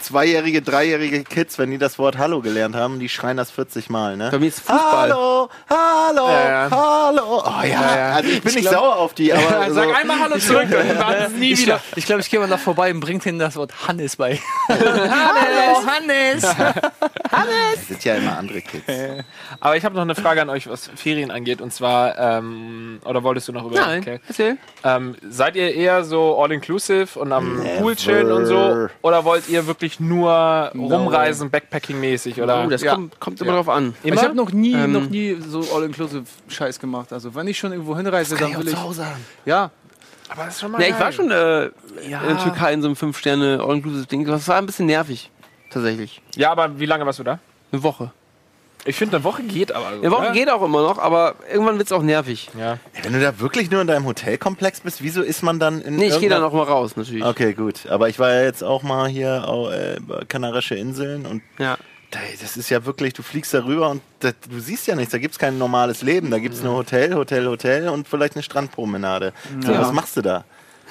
zweijährige, 0.00 0.62
dreijährige 0.62 1.24
Kids, 1.24 1.58
wenn 1.58 1.70
die 1.70 1.78
das 1.78 1.98
Wort 1.98 2.18
Hallo 2.18 2.40
gelernt 2.40 2.76
haben, 2.76 2.98
die 3.00 3.08
schreien 3.08 3.36
das 3.36 3.50
40 3.50 3.90
Mal, 3.90 4.16
ne? 4.16 4.28
Bei 4.30 4.38
mir 4.38 4.46
ist 4.48 4.60
Fußball. 4.60 4.78
Hallo, 5.10 5.48
hallo, 5.68 6.28
Ja, 6.28 6.68
ja. 6.68 6.70
hallo. 6.70 7.42
Oh 7.44 7.66
ja, 7.66 8.12
also 8.14 8.28
ich 8.30 8.42
bin 8.42 8.54
nicht 8.54 8.68
sauer 8.68 8.96
auf 8.96 9.14
die, 9.14 9.32
aber 9.32 9.42
Sag 9.72 9.84
so, 9.84 9.92
einmal 9.92 10.20
Hallo 10.20 10.38
zurück, 10.38 10.68
nie 11.38 11.52
Ich 11.52 11.60
wieder. 11.62 11.66
glaube, 11.74 11.82
ich, 11.96 12.06
glaub, 12.06 12.20
ich 12.20 12.30
gehe 12.30 12.40
mal 12.40 12.48
da 12.48 12.56
vorbei 12.58 12.90
und 12.92 13.00
bringt 13.00 13.24
ihnen 13.26 13.38
das 13.38 13.56
Wort 13.56 13.72
Hannes 13.86 14.16
bei. 14.16 14.38
Hallo, 14.68 15.86
Hannes! 15.86 16.42
das 16.42 17.86
sind 17.88 18.04
ja 18.04 18.14
immer 18.16 18.36
andere 18.38 18.60
Kids. 18.60 18.84
Aber 19.60 19.76
ich 19.76 19.84
habe 19.84 19.94
noch 19.94 20.02
eine 20.02 20.14
Frage 20.14 20.42
an 20.42 20.50
euch, 20.50 20.68
was 20.68 20.90
Ferien 20.94 21.30
angeht. 21.30 21.60
Und 21.60 21.72
zwar, 21.72 22.18
ähm, 22.18 23.00
oder 23.04 23.22
wolltest 23.22 23.48
du 23.48 23.52
noch 23.52 23.64
über... 23.66 23.76
Nein, 23.76 24.00
Okay. 24.02 24.20
erzähl. 24.28 24.56
Ähm, 24.84 25.16
seid 25.28 25.56
ihr 25.56 25.74
eher 25.74 26.04
so 26.04 26.40
all-inclusive 26.42 27.18
und 27.18 27.32
am 27.32 27.62
Pool 27.78 27.96
chillen 27.96 28.30
und 28.32 28.46
so? 28.46 28.88
Oder 29.02 29.24
wollt 29.24 29.48
ihr 29.48 29.66
wirklich 29.66 30.00
nur 30.00 30.70
rumreisen, 30.74 31.50
Backpacking-mäßig? 31.50 32.42
Oder 32.42 32.64
Oh, 32.64 32.68
das 32.68 32.82
Ja. 32.82 32.94
kommt, 32.94 33.18
kommt 33.20 33.40
immer 33.40 33.52
drauf 33.52 33.68
an. 33.68 33.94
Ich 34.02 34.12
habe 34.22 34.34
noch 34.34 34.52
nie, 34.52 34.74
Ähm, 34.74 34.92
noch 34.92 35.08
nie 35.08 35.36
so 35.40 35.60
All-Inclusive-Scheiß 35.74 36.78
gemacht. 36.78 37.12
Also 37.12 37.34
wenn 37.34 37.46
ich 37.48 37.58
schon 37.58 37.72
irgendwo 37.72 37.96
hinreise, 37.96 38.36
dann 38.36 38.56
will 38.58 38.68
ich. 38.68 38.76
Hause 38.76 39.06
haben. 39.06 39.24
Ja, 39.44 39.70
Aber 40.32 40.44
das 40.46 40.54
ist 40.54 40.60
schon 40.60 40.70
mal 40.72 40.80
Ja, 40.80 40.88
ich 40.88 40.98
war 41.00 41.12
schon 41.12 41.30
äh, 41.30 41.70
Ja. 42.08 42.22
in 42.22 42.28
der 42.36 42.38
Türkei 42.42 42.72
in 42.72 42.82
so 42.82 42.88
einem 42.88 42.96
5-Sterne 42.96 43.60
All-Inclusive-Ding. 43.62 44.24
Das 44.26 44.48
war 44.48 44.56
ein 44.56 44.66
bisschen 44.66 44.86
nervig. 44.86 45.30
Tatsächlich. 45.70 46.20
Ja, 46.36 46.50
aber 46.52 46.78
wie 46.78 46.86
lange 46.86 47.06
warst 47.06 47.18
du 47.18 47.24
da? 47.24 47.38
Eine 47.70 47.82
Woche. 47.82 48.10
Ich 48.84 48.96
finde, 48.96 49.16
eine 49.16 49.24
Woche 49.24 49.44
geht 49.44 49.70
aber. 49.72 49.86
Eine 49.88 50.10
Woche 50.10 50.22
oder? 50.22 50.32
geht 50.32 50.50
auch 50.50 50.60
immer 50.62 50.82
noch, 50.82 50.98
aber 50.98 51.36
irgendwann 51.50 51.78
wird's 51.78 51.92
auch 51.92 52.02
nervig. 52.02 52.50
Ja. 52.58 52.78
Wenn 53.04 53.12
du 53.12 53.20
da 53.20 53.38
wirklich 53.38 53.70
nur 53.70 53.80
in 53.80 53.86
deinem 53.86 54.04
Hotelkomplex 54.06 54.80
bist, 54.80 55.02
wieso 55.02 55.22
ist 55.22 55.42
man 55.42 55.60
dann 55.60 55.80
in 55.82 55.94
Nee, 55.96 56.08
ich 56.08 56.18
gehe 56.18 56.28
dann 56.28 56.42
auch 56.42 56.52
mal 56.52 56.64
raus, 56.64 56.96
natürlich. 56.96 57.24
Okay, 57.24 57.52
gut. 57.54 57.86
Aber 57.86 58.08
ich 58.08 58.18
war 58.18 58.32
ja 58.32 58.42
jetzt 58.42 58.64
auch 58.64 58.82
mal 58.82 59.08
hier 59.08 59.46
au- 59.48 59.70
äh, 59.70 59.98
Kanarische 60.28 60.74
Inseln 60.74 61.26
und 61.26 61.42
Ja. 61.58 61.76
Das 62.40 62.56
ist 62.56 62.68
ja 62.70 62.84
wirklich, 62.84 63.14
du 63.14 63.22
fliegst 63.22 63.54
darüber 63.54 63.90
und 63.90 64.02
das, 64.20 64.34
du 64.48 64.58
siehst 64.60 64.86
ja 64.86 64.94
nichts. 64.94 65.12
Da 65.12 65.18
gibt 65.18 65.32
es 65.32 65.38
kein 65.38 65.58
normales 65.58 66.02
Leben. 66.02 66.30
Da 66.30 66.38
gibt 66.38 66.54
es 66.54 66.62
nur 66.62 66.74
Hotel, 66.74 67.14
Hotel, 67.14 67.46
Hotel 67.46 67.88
und 67.88 68.06
vielleicht 68.08 68.34
eine 68.34 68.42
Strandpromenade. 68.42 69.32
So, 69.60 69.72
Ja. 69.72 69.80
was 69.80 69.92
machst 69.92 70.16
du 70.16 70.22
da? 70.22 70.44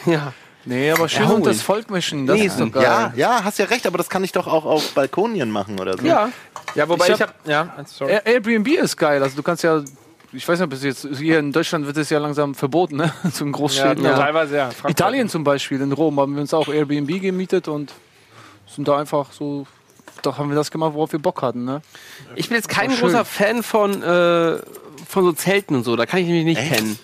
Ja. 0.06 0.34
Nee, 0.64 0.92
aber 0.92 1.10
schön 1.10 1.24
Ja, 1.24 1.30
unter 1.32 1.50
das. 1.50 1.62
Volk 1.64 1.90
mischen. 1.90 2.28
Das 2.28 2.38
Nee, 2.38 2.46
ist 2.46 2.60
doch 2.60 2.72
geil. 2.72 2.84
ja, 2.84 3.14
ja, 3.16 3.44
hast 3.44 3.58
ja 3.58 3.66
recht, 3.66 3.88
aber 3.88 3.98
das 3.98 4.10
kann 4.10 4.24
ich 4.24 4.32
doch 4.32 4.46
auch 4.48 4.66
auf 4.66 4.92
Balkonien 4.94 5.50
machen 5.50 5.80
oder 5.80 5.98
so. 5.98 6.06
Ja. 6.06 6.30
ja, 6.76 6.88
wobei 6.88 7.10
Ich 7.10 7.20
habe. 7.22 7.34
Ja, 7.46 7.74
sorry. 7.86 8.12
Air- 8.14 8.26
Airbnb 8.28 8.68
ist 8.68 8.96
geil. 8.96 9.24
Also 9.24 9.36
du 9.36 9.42
kannst 9.44 9.64
ja, 9.64 9.82
ich 10.32 10.48
weiß 10.48 10.60
nicht, 10.60 10.70
bis 10.70 10.84
jetzt 10.84 11.08
hier 11.18 11.40
in 11.40 11.52
Deutschland 11.52 11.88
wird 11.88 11.98
es 11.98 12.12
ja 12.12 12.20
langsam 12.20 12.54
verboten, 12.54 12.98
ne? 12.98 13.12
Zu 13.34 13.44
den 13.46 13.54
Ja, 13.54 13.58
Großstädten. 13.58 14.04
Ja. 14.06 14.12
Aber 14.14 14.24
teilweise 14.24 14.56
ja. 14.56 14.66
Frankfurt. 14.66 14.92
Italien 14.92 15.30
zum 15.30 15.44
Beispiel, 15.44 15.82
in 15.82 15.92
Rom 15.94 16.20
haben 16.20 16.36
wir 16.36 16.42
uns 16.42 16.54
auch 16.54 16.68
Airbnb 16.68 17.20
gemietet 17.22 17.68
und 17.68 17.92
sind 18.68 18.88
da 18.88 18.98
einfach 19.00 19.32
so, 19.32 19.66
da 20.22 20.38
haben 20.38 20.50
wir 20.50 20.56
das 20.56 20.72
gemacht, 20.72 20.94
worauf 20.94 21.12
wir 21.12 21.20
Bock 21.20 21.42
hatten, 21.42 21.66
ne? 21.66 21.82
Ich 22.36 22.50
bin 22.50 22.56
jetzt 22.58 22.70
kein 22.70 22.90
großer 22.96 23.26
Fan 23.26 23.64
von, 23.64 24.02
äh, 24.04 24.58
von 25.08 25.24
so 25.24 25.32
Zelten 25.34 25.76
und 25.76 25.84
so. 25.84 25.96
Da 25.96 26.06
kann 26.06 26.20
ich 26.20 26.28
mich 26.28 26.46
nicht 26.46 26.60
Echt? 26.60 26.74
pennen. 26.74 27.00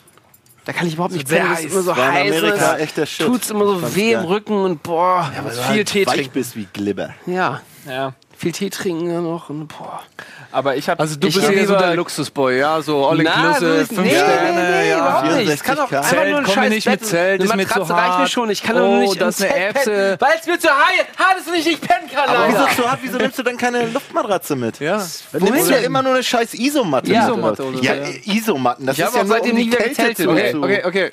Da 0.65 0.73
kann 0.73 0.85
ich 0.87 0.95
überhaupt 0.95 1.13
nicht 1.13 1.27
pennen. 1.29 1.49
Das 1.49 1.63
ist 1.63 1.71
immer 1.71 1.81
so 1.81 1.95
War 1.95 2.09
in 2.09 2.13
heiß. 2.13 2.37
Amerika 2.43 2.73
und 2.73 2.79
echt 2.79 2.97
der 2.97 3.05
Shit. 3.05 3.25
Tut's 3.25 3.49
immer 3.49 3.65
so 3.65 3.79
Fand's 3.79 3.95
weh 3.95 4.11
im 4.11 4.19
geil. 4.19 4.27
Rücken 4.27 4.53
und 4.53 4.83
boah. 4.83 5.31
weil 5.33 5.43
du 5.43 5.51
viel 5.51 5.63
halt 5.77 5.87
Tee 5.87 6.05
weich 6.05 6.13
trinken. 6.15 6.33
bist 6.33 6.55
wie 6.57 6.67
Glibber. 6.73 7.13
Ja. 7.25 7.61
Ja. 7.87 8.13
Viel 8.39 8.51
Tee 8.51 8.69
trinken 8.69 9.09
dann 9.11 9.23
noch 9.23 9.49
und 9.49 9.67
boah. 9.67 10.03
Aber 10.51 10.75
ich 10.75 10.87
habe. 10.87 10.99
Also 10.99 11.15
du 11.15 11.27
Ich 11.27 11.33
bist 11.33 11.49
eher 11.49 11.65
so 11.65 11.75
der 11.75 11.95
Luxusboy, 11.95 12.59
ja, 12.59 12.79
so 12.83 13.07
all 13.07 13.19
inclusive, 13.19 13.85
fünf 13.87 13.99
nee, 14.01 14.09
Sterne, 14.11 14.53
nee, 14.53 14.69
nee, 14.83 14.89
ja. 14.89 14.97
überhaupt 14.99 15.35
nicht. 15.37 15.49
Es 15.53 15.63
kann 15.63 15.79
auch 15.79 15.89
64K. 15.91 15.97
einfach 15.97 16.09
Zelt, 16.11 16.29
nur 16.29 16.39
ein 16.39 16.45
scheiß 16.45 16.69
nicht 16.69 16.85
mit 16.87 16.99
Bett. 16.99 17.09
Zelt, 17.09 17.43
ist 17.43 17.51
Eine 17.51 17.63
mir 17.63 17.67
zu 17.67 17.79
Matratze 17.79 17.93
reicht 17.95 18.19
mir 18.19 18.27
schon. 18.27 18.49
Ich 18.51 18.61
kann 18.61 18.75
doch 18.75 18.83
Oh, 18.87 18.97
nicht 18.99 19.19
das 19.19 19.39
ist 19.39 19.41
eine 19.45 19.53
Zelt 19.53 19.75
Erbse. 19.75 19.91
pennen, 19.91 20.17
Weil 20.19 20.39
es 20.39 20.45
mir 20.47 20.59
zu 20.59 20.67
hart 20.69 21.37
ist 21.39 21.47
und 21.47 21.55
ich 21.55 21.65
nicht 21.65 21.81
pennen 21.81 22.09
kann. 22.13 22.29
Aber 22.29 22.39
Alter. 22.43 22.67
wieso, 22.69 22.83
so 22.83 22.89
hart, 22.91 22.99
wieso 23.01 23.17
nimmst 23.17 23.39
du 23.39 23.43
denn 23.43 23.57
keine 23.57 23.87
Luftmatratze 23.87 24.55
mit? 24.55 24.79
Ja. 24.81 25.03
Du 25.33 25.39
nimmst 25.39 25.71
ja 25.71 25.77
immer 25.77 26.03
nur 26.03 26.13
eine 26.13 26.23
scheiß 26.23 26.53
Isomatte. 26.53 27.11
Ja. 27.11 27.21
mit, 27.21 27.29
Isomatte 27.29 27.63
oder? 27.65 27.81
Ja, 27.81 27.95
so, 28.05 28.11
ja. 28.11 28.33
Isomatten. 28.35 28.85
Das 28.85 28.97
Ich 28.99 29.03
ist 29.03 29.13
ja 29.15 29.19
auch 29.19 29.25
nur, 29.25 29.33
seitdem 29.35 29.51
um 29.53 29.57
die 29.57 29.63
nie 29.63 29.71
wieder 29.71 29.77
Kälte 29.79 29.95
gezeltet. 30.13 30.17
zu, 30.25 30.29
Okay, 30.31 30.51
zu 30.51 30.63
okay, 30.63 30.81
okay. 30.85 31.11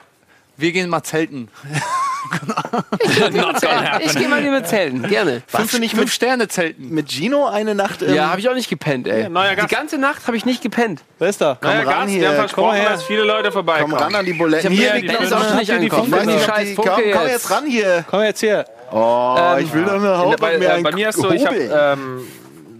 Wir 0.58 0.72
gehen 0.72 0.90
mal 0.90 1.02
zelten. 1.02 1.48
Ich 4.00 4.14
gehe 4.14 4.28
mal 4.28 4.42
lieber 4.42 4.64
zelten. 4.64 5.02
Gerne. 5.08 5.42
Warst 5.50 5.74
du 5.74 5.78
nicht 5.78 5.92
Fünf 5.92 6.04
mit, 6.04 6.12
Sterne 6.12 6.48
zelten. 6.48 6.90
mit 6.90 7.10
Gino 7.10 7.46
eine 7.46 7.74
Nacht 7.74 8.02
im... 8.02 8.14
Ja, 8.14 8.30
habe 8.30 8.40
ich 8.40 8.48
auch 8.48 8.54
nicht 8.54 8.68
gepennt, 8.68 9.06
ey. 9.06 9.28
neuer 9.28 9.54
Die 9.54 9.66
ganze 9.66 9.98
Nacht 9.98 10.26
habe 10.26 10.36
ich 10.36 10.44
nicht 10.44 10.62
gepennt. 10.62 11.02
Wer 11.18 11.28
ist 11.28 11.40
da? 11.40 11.58
Komm 11.60 11.70
ran 11.70 11.84
Gast, 11.84 12.08
hier, 12.08 12.20
wir 12.20 12.28
haben 12.28 12.34
komm 12.34 12.40
versprochen, 12.40 12.68
mal 12.68 12.78
her. 12.80 12.90
dass 12.90 13.02
viele 13.04 13.22
Leute 13.24 13.52
vorbeikommen. 13.52 13.94
Komm 13.94 14.02
ran 14.02 14.14
an 14.14 14.24
die 14.24 14.32
Buletten. 14.32 14.72
Ich 14.72 14.78
hab 14.80 14.84
Hier, 14.84 14.94
mir 14.94 15.00
die 15.00 15.06
Band 15.08 15.20
ist 15.20 15.32
auch 15.32 15.48
schon 15.48 15.56
nicht 15.58 15.70
angekommen. 15.72 16.14
Die 16.22 16.26
die 16.26 16.40
scheiß 16.40 16.76
komm, 16.76 16.86
komm 16.86 17.26
jetzt. 17.26 17.50
ran 17.50 17.66
hier. 17.66 18.04
Komm 18.10 18.22
jetzt 18.22 18.42
her. 18.42 18.64
Oh, 18.90 19.56
ich 19.58 19.72
will 19.72 19.84
doch 19.84 19.94
eine 19.94 20.18
Haut 20.18 20.40
bei, 20.40 20.58
mir 20.58 20.76
äh, 20.76 20.82
bei 20.82 20.92
mir 20.92 21.08
ist 21.08 21.18
so, 21.18 21.30
ich 21.30 21.44
habe 21.44 21.56
ähm, 21.56 22.26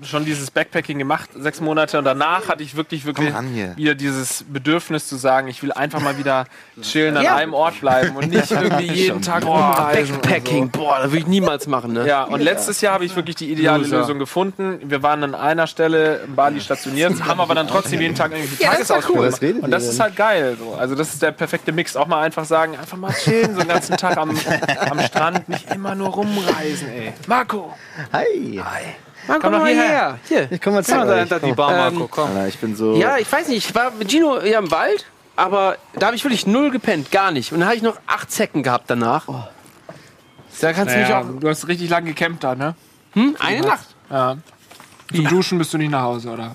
schon 0.05 0.25
dieses 0.25 0.51
Backpacking 0.51 0.99
gemacht, 0.99 1.31
sechs 1.37 1.61
Monate, 1.61 1.99
und 1.99 2.05
danach 2.05 2.49
hatte 2.49 2.63
ich 2.63 2.77
wirklich, 2.77 3.05
wirklich 3.05 3.33
wieder 3.77 3.95
dieses 3.95 4.45
Bedürfnis 4.49 5.09
zu 5.09 5.17
sagen, 5.17 5.49
ich 5.49 5.63
will 5.63 5.73
einfach 5.73 6.01
mal 6.01 6.19
wieder 6.19 6.47
chillen, 6.83 7.17
an 7.17 7.25
Ja. 7.25 7.37
einem 7.37 7.55
Ort 7.55 7.81
bleiben 7.81 8.17
und 8.17 8.29
nicht 8.31 8.51
irgendwie 8.51 8.91
jeden 8.93 9.23
Tag 9.23 9.45
rumreisen. 9.45 10.21
Backpacking, 10.21 10.71
boah, 10.71 10.99
das 10.99 11.07
würde 11.11 11.19
ich 11.19 11.27
niemals 11.27 11.67
machen, 11.67 11.93
ne? 11.93 12.07
Ja, 12.07 12.25
und 12.25 12.41
letztes 12.41 12.81
Jahr 12.81 12.95
habe 12.95 13.05
ich 13.05 13.15
wirklich 13.17 13.37
die 13.37 13.51
ideale 13.51 13.83
Loser. 13.85 13.99
Lösung 13.99 14.19
gefunden. 14.19 14.79
Wir 14.85 15.03
waren 15.03 15.23
an 15.25 15.35
einer 15.35 15.67
Stelle 15.67 16.21
in 16.27 16.35
Bali 16.35 16.61
stationiert, 16.61 17.25
haben 17.27 17.41
aber 17.41 17.55
dann 17.55 17.69
trotzdem 17.69 18.01
jeden 18.01 18.15
Tag 18.15 18.33
irgendwie 18.33 18.63
Ja, 18.63 18.73
das 18.73 18.81
ist 18.83 18.91
doch 18.91 18.97
Tagesausflüge 19.01 19.55
cool. 19.59 19.65
Und 19.65 19.71
das 19.71 19.85
ist 19.87 20.01
halt 20.01 20.17
geil. 20.17 20.57
So. 20.59 20.75
Also 20.75 20.95
das 20.95 21.15
ist 21.15 21.23
der 21.23 21.33
perfekte 21.33 21.73
Mix. 21.73 21.97
Auch 21.97 22.07
mal 22.07 22.23
einfach 22.23 22.45
sagen, 22.45 22.77
einfach 22.77 22.97
mal 22.97 23.13
chillen, 23.13 23.55
so 23.55 23.61
einen 23.61 23.69
ganzen 23.69 23.97
Tag 23.97 24.17
am, 24.17 24.31
am 24.91 25.01
Strand, 25.01 25.49
nicht 25.49 25.71
immer 25.73 25.95
nur 25.95 26.09
rumreisen, 26.09 26.89
ey. 26.89 27.13
Marco! 27.27 27.75
Hi. 28.13 28.61
Mann, 28.65 28.67
Komm 29.27 29.41
komm 29.41 29.53
doch 29.53 29.61
mal 29.61 29.69
hierher. 29.73 29.89
her. 29.89 30.19
Hier. 30.29 30.49
Ich 30.53 30.61
komme 30.61 30.77
mal 30.77 30.85
zu 30.85 30.93
Ja, 30.93 31.05
da 31.05 31.13
euch. 31.13 31.19
hinter 31.21 31.41
die 31.41 31.53
Bar, 31.53 31.71
Marco, 31.71 32.01
Ähm, 32.03 32.09
komm. 32.11 32.29
Alter, 32.31 32.49
ich 32.49 32.59
bin 32.59 32.77
so... 32.77 32.95
Ja, 32.97 33.17
ich 33.19 33.31
weiß 33.31 33.49
nicht, 33.49 33.69
ich 33.69 33.75
war 33.75 33.91
mit 33.93 34.11
Gino 34.11 34.41
ja 34.41 34.59
im 34.59 34.71
Wald, 34.71 35.07
aber 35.37 35.77
da 35.99 36.07
habe 36.07 36.17
ich 36.17 36.25
wirklich 36.25 36.47
null 36.47 36.71
gepennt, 36.71 37.11
gar 37.11 37.31
nicht. 37.31 37.53
Und 37.53 37.61
dann 37.61 37.69
habe 37.69 37.77
ich 37.77 37.83
noch 37.83 37.99
acht 38.07 38.31
Zecken 38.31 38.63
gehabt 38.63 38.85
danach. 38.89 39.27
Da 40.61 40.73
kannst 40.73 40.95
du 40.95 41.01
Naja, 41.01 41.23
mich 41.23 41.41
du 41.41 41.49
hast 41.49 41.67
richtig 41.69 41.91
lange 41.91 42.13
gecampt 42.13 42.45
da, 42.45 42.55
ne? 42.55 42.75
auch. 43.13 43.17
Hm? 43.17 43.37
Eine 43.41 43.67
Nacht. 43.67 43.87
Ja. 44.11 44.37
Zum 45.15 45.29
Duschen 45.29 45.59
bist 45.59 45.73
du 45.75 45.79
nicht 45.79 45.91
nach 45.91 46.03
Hause, 46.03 46.31
oder? 46.31 46.55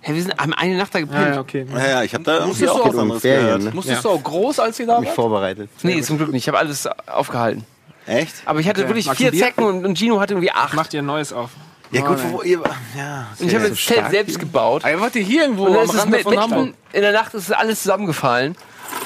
Hä, 0.00 0.14
wir 0.14 0.22
sind 0.22 0.36
haben 0.36 0.52
eine 0.54 0.76
Nacht 0.76 0.94
da 0.94 1.00
gepennt. 1.00 1.38
okay. 1.38 1.64
Ja, 1.72 1.86
ja, 1.88 2.02
ich 2.02 2.12
habe 2.14 2.24
da 2.24 2.38
irgendwie 2.40 2.64
du 2.64 2.72
auch 2.72 2.80
auch 2.80 2.88
was 2.92 2.98
anderes 2.98 3.22
Ferien, 3.22 3.44
gehört. 3.46 3.62
ne? 3.62 3.70
Musstest 3.72 4.04
du 4.04 4.10
auch 4.10 4.22
groß, 4.22 4.58
als 4.58 4.80
ihr 4.80 4.86
da 4.86 4.98
Mich 4.98 5.08
wart? 5.08 5.16
vorbereitet. 5.16 5.70
Nee, 5.82 6.00
zum 6.02 6.16
Glück 6.18 6.30
nicht. 6.32 6.42
Ich 6.42 6.48
habe 6.48 6.58
alles 6.58 6.88
aufgehalten. 7.06 7.64
Echt? 8.06 8.34
Aber 8.44 8.58
ich 8.58 8.68
hatte 8.68 8.80
Okay. 8.80 8.88
wirklich 8.90 9.06
Magst 9.06 9.20
du 9.20 9.30
vier? 9.30 9.40
Zecken 9.40 9.64
und, 9.64 9.84
und 9.86 9.96
Gino 9.96 10.18
hatte 10.20 10.34
irgendwie 10.34 10.50
acht. 10.50 10.74
Mach 10.74 10.88
dir 10.88 11.02
ein 11.02 11.06
neues 11.06 11.32
auf. 11.32 11.50
Ja 11.92 12.00
gut, 12.02 12.18
wo 12.30 12.42
ihr... 12.42 12.60
Ja, 12.96 13.26
und 13.38 13.46
ich 13.46 13.54
habe 13.54 13.68
das 13.68 13.78
Zelt 13.84 14.10
selbst 14.10 14.38
gebaut. 14.38 14.82
Ey, 14.84 14.98
warte, 15.00 15.18
hier 15.20 15.42
irgendwo 15.42 15.66
Und 15.66 15.76
am 15.76 15.84
ist 15.84 15.94
es 15.94 16.00
Rande 16.00 16.16
mit, 16.16 16.22
von 16.24 16.38
Hamburg. 16.38 16.64
mitten 16.66 16.76
in 16.92 17.02
der 17.02 17.12
Nacht 17.12 17.34
ist 17.34 17.44
es 17.48 17.52
alles 17.52 17.82
zusammengefallen. 17.82 18.56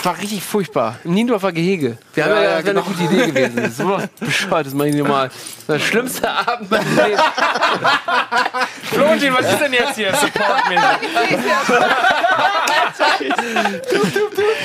War 0.02 0.18
richtig 0.18 0.42
furchtbar. 0.42 0.96
Im 1.04 1.14
Niendorfer 1.14 1.52
Gehege. 1.52 1.98
Wir 2.14 2.24
haben 2.24 2.30
Ja, 2.32 2.36
ja, 2.36 2.42
ja, 2.42 2.56
das 2.56 2.64
wäre 2.66 2.74
genau. 2.74 2.86
eine 2.86 2.96
gute 2.96 3.14
Idee 3.14 3.26
gewesen. 3.32 3.56
Das 3.62 3.70
ist 3.70 3.76
so 3.78 3.98
bescheuert, 4.20 4.66
das 4.66 4.74
mache 4.74 4.88
ich 4.88 4.94
nicht 4.94 5.08
mal. 5.08 5.30
Der 5.68 5.78
schlimmste 5.80 6.30
Abend 6.30 6.70
meines 6.70 6.96
Lebens. 6.96 7.22
Florentin, 8.92 9.34
was 9.34 9.52
ist 9.52 9.60
denn 9.60 9.72
jetzt 9.72 9.94
hier? 9.96 10.14
Supportmäßig. 10.14 10.86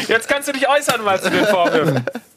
Jetzt 0.07 0.27
kannst 0.27 0.47
du 0.47 0.53
dich 0.53 0.67
äußern 0.67 1.03
mal 1.03 1.21
zu 1.21 1.29
den 1.29 1.45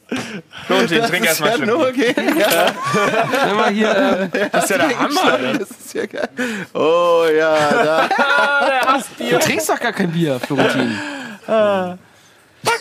Vorwürfen. 0.09 0.43
Florentin, 0.67 1.03
trink 1.03 1.27
erstmal 1.27 1.51
ja 1.51 1.57
schön. 1.57 1.67
nur 1.67 1.89
okay. 1.89 2.15
Wenn 2.17 3.57
wir 3.57 3.69
hier, 3.71 4.31
ähm, 4.33 4.49
Das 4.53 4.65
ist 4.65 4.71
ja 4.71 4.79
der 4.79 4.99
Hammer. 4.99 5.39
Das 5.59 5.71
ist 5.71 5.95
ja 5.95 6.07
geil. 6.07 6.29
Oh 6.75 7.25
ja, 7.37 7.85
da. 7.85 8.09
Ah, 8.19 8.67
der 8.67 8.81
hasst 8.93 9.09
du 9.19 9.39
trinkst 9.39 9.69
doch 9.69 9.81
gar 9.81 9.93
kein 9.93 10.11
Bier, 10.13 10.39
Florentin. 10.41 10.99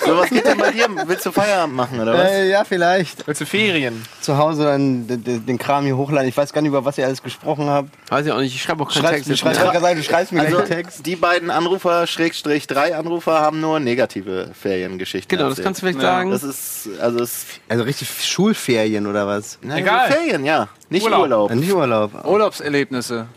So, 0.06 0.18
was 0.18 0.30
geht 0.30 0.46
denn 0.46 0.58
bei 0.58 0.72
dir? 0.72 0.88
Willst 1.06 1.26
du 1.26 1.32
Feierabend 1.32 1.76
machen, 1.76 2.00
oder 2.00 2.14
was? 2.14 2.32
Äh, 2.32 2.50
ja, 2.50 2.64
vielleicht. 2.64 3.26
Willst 3.28 3.42
du 3.42 3.46
Ferien? 3.46 4.04
Zu 4.22 4.38
Hause 4.38 4.66
dann 4.66 5.08
den, 5.08 5.58
Kram 5.58 5.86
hier 5.86 5.96
hochladen. 5.98 6.28
Ich 6.28 6.36
weiß 6.36 6.52
gar 6.54 6.62
nicht, 6.62 6.70
über 6.70 6.84
was 6.86 6.98
ihr 6.98 7.06
alles 7.06 7.22
gesprochen 7.24 7.70
habt. 7.70 7.90
Weiß 8.10 8.26
ich 8.26 8.32
auch 8.32 8.40
nicht, 8.40 8.54
ich 8.56 8.62
schreibe 8.62 8.84
auch 8.84 8.90
keinen 8.92 9.02
Schreibst, 9.04 9.16
Text. 9.16 9.30
du, 9.30 9.38
schreibst, 9.38 9.62
sagen, 9.62 9.98
du 9.98 10.04
schreibst 10.04 10.32
mir 10.34 10.42
Also, 10.42 10.58
gleich 10.58 10.72
einen 10.72 10.84
Text. 10.84 11.06
die 11.06 11.16
beiden 11.16 11.50
Anrufer, 11.50 12.06
Schrägstrich 12.08 12.68
drei 12.68 12.96
Anrufer, 12.96 13.40
haben 13.40 13.62
nur 13.62 13.80
negative 13.80 14.52
Feriengeschichten. 14.60 15.30
Genau, 15.30 15.50
das 15.50 15.60
erzählt. 15.60 15.66
kannst 15.66 15.82
du 15.82 15.86
vielleicht 15.86 16.02
sagen. 16.02 16.32
Das 16.32 16.44
ist, 16.44 16.90
also, 17.00 17.20
es, 17.24 17.46
Also 17.70 17.84
richtig 17.84 18.10
Schulferien 18.26 19.08
oder 19.08 19.26
was? 19.28 19.58
na, 19.62 19.78
Egal. 19.78 20.12
Ferien, 20.12 20.46
ja. 20.46 20.68
Nicht 20.90 21.04
Urlaub. 21.04 21.22
Urlaub. 21.22 21.54
Nicht 21.56 21.74
Urlaub. 21.74 22.26
Urlaubserlebnisse. 22.26 23.28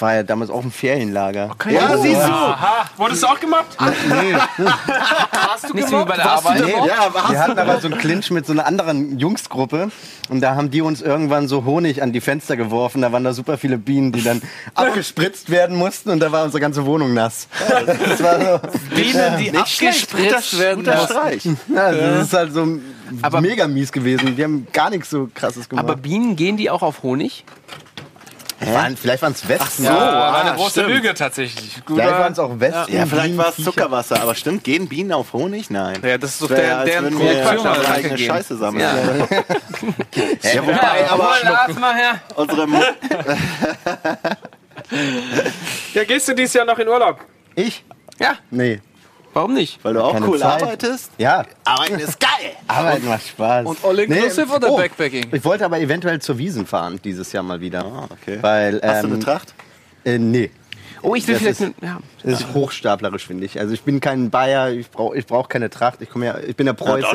Ich 0.00 0.02
war 0.02 0.14
ja 0.14 0.22
damals 0.22 0.48
auch 0.48 0.64
im 0.64 0.72
Ferienlager. 0.72 1.50
Ja, 1.68 1.94
siehst 1.98 2.22
du. 2.22 2.24
Aha, 2.24 2.86
wurdest 2.96 3.22
du 3.22 3.26
auch 3.26 3.38
gemobbt? 3.38 3.76
Nicht 5.74 5.88
so 5.88 6.00
wie 6.00 6.04
bei 6.06 6.16
der 6.16 6.30
Arbeit. 6.30 6.64
Nee, 6.64 6.72
Ja, 6.72 7.12
wir 7.28 7.38
hatten 7.38 7.58
aber 7.58 7.78
so 7.82 7.88
einen 7.88 7.98
Clinch 7.98 8.30
mit 8.30 8.46
so 8.46 8.52
einer 8.54 8.64
anderen 8.66 9.18
Jungsgruppe 9.18 9.90
und 10.30 10.40
da 10.40 10.54
haben 10.54 10.70
die 10.70 10.80
uns 10.80 11.02
irgendwann 11.02 11.48
so 11.48 11.66
Honig 11.66 12.02
an 12.02 12.14
die 12.14 12.22
Fenster 12.22 12.56
geworfen. 12.56 13.02
Da 13.02 13.12
waren 13.12 13.24
da 13.24 13.34
super 13.34 13.58
viele 13.58 13.76
Bienen, 13.76 14.10
die 14.12 14.22
dann 14.22 14.40
abgespritzt 14.74 15.50
werden 15.50 15.76
mussten 15.76 16.08
und 16.08 16.20
da 16.20 16.32
war 16.32 16.44
unsere 16.44 16.62
ganze 16.62 16.86
Wohnung 16.86 17.12
nass. 17.12 17.46
Das 17.84 18.22
war 18.22 18.40
so, 18.40 18.60
Bienen, 18.94 19.36
die 19.38 19.50
Nicht 19.50 19.80
gespritzt 19.80 20.58
werden 20.58 20.82
Guter 20.82 20.96
mussten. 20.96 21.12
Streich. 21.12 21.44
ja, 21.74 21.92
das 21.92 22.26
ist 22.28 22.32
halt 22.32 22.54
so 22.54 22.66
Aber- 23.20 23.42
mega 23.42 23.68
mies 23.68 23.92
gewesen. 23.92 24.34
Die 24.34 24.42
haben 24.44 24.66
gar 24.72 24.88
nichts 24.88 25.10
so 25.10 25.28
krasses 25.34 25.68
gemacht. 25.68 25.84
Aber 25.84 25.96
Bienen 25.96 26.36
gehen 26.36 26.56
die 26.56 26.70
auch 26.70 26.80
auf 26.80 27.02
Honig? 27.02 27.44
Waren, 28.60 28.96
vielleicht 28.96 29.22
waren 29.22 29.32
es 29.32 29.48
Wespen. 29.48 29.84
Ja, 29.84 29.94
war 29.94 30.34
ah, 30.34 30.40
eine 30.42 30.56
große 30.56 30.70
stimmt. 30.70 30.88
Lüge 30.88 31.14
tatsächlich. 31.14 31.78
Vielleicht 31.86 32.10
waren 32.10 32.32
es 32.32 32.38
auch 32.38 32.60
Wespen. 32.60 32.94
Ja, 32.94 33.06
vielleicht 33.06 33.36
war 33.36 33.48
es 33.56 33.64
Zuckerwasser, 33.64 34.20
aber 34.20 34.34
stimmt, 34.34 34.64
gehen 34.64 34.88
Bienen 34.88 35.12
auf 35.12 35.32
Honig? 35.32 35.70
Nein. 35.70 35.98
Ja, 36.02 36.18
das 36.18 36.32
ist 36.32 36.42
doch 36.42 36.48
der, 36.48 36.78
Alter. 36.78 36.98
eigene 37.92 38.16
gehen. 38.16 38.26
Scheiße 38.26 38.56
sammeln. 38.56 38.80
Ja. 40.42 40.50
Ja, 40.52 40.66
wobei, 40.66 41.10
aber 41.10 41.34
Lars 41.42 41.78
mal 41.78 41.94
her. 41.94 42.20
unsere 42.34 42.66
Mu 42.66 42.80
Ja, 45.94 46.04
gehst 46.04 46.28
du 46.28 46.34
dieses 46.34 46.54
Jahr 46.54 46.64
noch 46.64 46.78
in 46.78 46.88
Urlaub? 46.88 47.20
Ich? 47.54 47.84
Ja, 48.18 48.34
Nee. 48.50 48.80
Warum 49.32 49.54
nicht? 49.54 49.78
weil 49.84 49.94
du 49.94 50.02
auch 50.02 50.12
Keine 50.12 50.28
cool 50.28 50.38
Zeit. 50.38 50.62
arbeitest. 50.62 51.10
Ja, 51.18 51.44
Arbeiten 51.64 51.98
ist 51.98 52.18
geil. 52.20 52.30
Arbeiten 52.66 53.08
macht 53.08 53.26
Spaß. 53.26 53.66
Und 53.66 53.78
all 53.84 53.98
inclusive 53.98 54.46
Nee, 54.46 54.54
oder 54.54 54.70
oh, 54.70 54.76
Backpacking? 54.76 55.26
Ich 55.32 55.44
wollte 55.44 55.64
aber 55.64 55.80
eventuell 55.80 56.20
zur 56.20 56.38
Wiesen 56.38 56.66
fahren, 56.66 57.00
dieses 57.02 57.32
Jahr 57.32 57.42
mal 57.42 57.60
wieder. 57.60 57.84
Ah, 57.84 58.08
okay. 58.10 58.38
Weil, 58.40 58.80
Hast 58.82 59.02
du 59.02 59.06
ähm, 59.08 59.12
eine 59.14 59.22
Tracht? 59.22 59.54
Äh, 60.04 60.18
nee. 60.18 60.50
Oh, 61.02 61.14
ich 61.14 61.26
will 61.26 61.34
Das 61.34 61.42
vielleicht. 61.42 61.60
ist- 61.60 61.82
ja. 61.82 61.98
Das 62.22 62.40
ist 62.40 62.52
hochstaplerisch, 62.54 63.26
finde 63.26 63.46
ich. 63.46 63.58
Also 63.58 63.72
ich 63.72 63.82
bin 63.82 64.00
kein 64.00 64.30
Bayer, 64.30 64.70
ich 64.70 64.90
brauche 64.90 65.16
ich 65.16 65.26
brauch 65.26 65.48
keine 65.48 65.70
Tracht, 65.70 66.00
ich 66.02 66.10
komme 66.10 66.26
ja, 66.26 66.38
ich 66.38 66.54
bin 66.54 66.66
der 66.66 66.74
Preuße. 66.74 67.06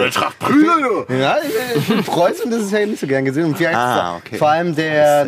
Ja, 1.09 1.37
ich- 1.37 1.77
ich 1.77 1.87
bin 1.87 2.03
Preuße 2.03 2.43
und 2.43 2.51
das 2.51 2.61
ist 2.63 2.71
ja 2.71 2.85
nicht 2.85 2.99
so 2.99 3.07
gern 3.07 3.25
gesehen. 3.25 3.45
Und 3.45 3.57
vielleicht 3.57 3.75
Ah, 3.77 4.15
okay. 4.17 4.37
vor 4.37 4.49
allem 4.49 4.75
der, 4.75 5.27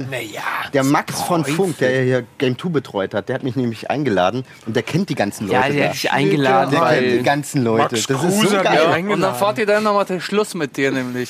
der 0.73 0.83
Max 0.83 1.21
von 1.21 1.45
Funk, 1.45 1.77
der 1.77 2.01
hier 2.03 2.23
Game 2.37 2.57
2 2.57 2.69
betreut 2.69 3.13
hat, 3.13 3.29
der 3.29 3.35
hat 3.35 3.43
mich 3.43 3.55
nämlich 3.55 3.89
eingeladen 3.89 4.43
und 4.65 4.75
der 4.75 4.83
kennt 4.83 5.09
die 5.09 5.15
ganzen 5.15 5.47
Leute. 5.47 5.59
Ja, 5.59 5.69
der 5.69 5.81
da. 5.83 5.87
hat 5.89 5.93
dich 5.93 6.11
eingeladen, 6.11 6.71
Der 6.71 6.81
kennt 6.89 7.11
die 7.19 7.23
ganzen 7.23 7.63
Leute. 7.63 7.95
das 7.95 7.99
ist 7.99 8.41
so 8.41 8.57
geil. 8.63 9.05
Und 9.09 9.21
dann 9.21 9.35
fahrt 9.35 9.57
ihr 9.59 9.65
dann 9.65 9.83
nochmal 9.83 10.05
den 10.05 10.21
Schluss 10.21 10.53
mit 10.55 10.75
dir 10.77 10.91
nämlich. 10.91 11.29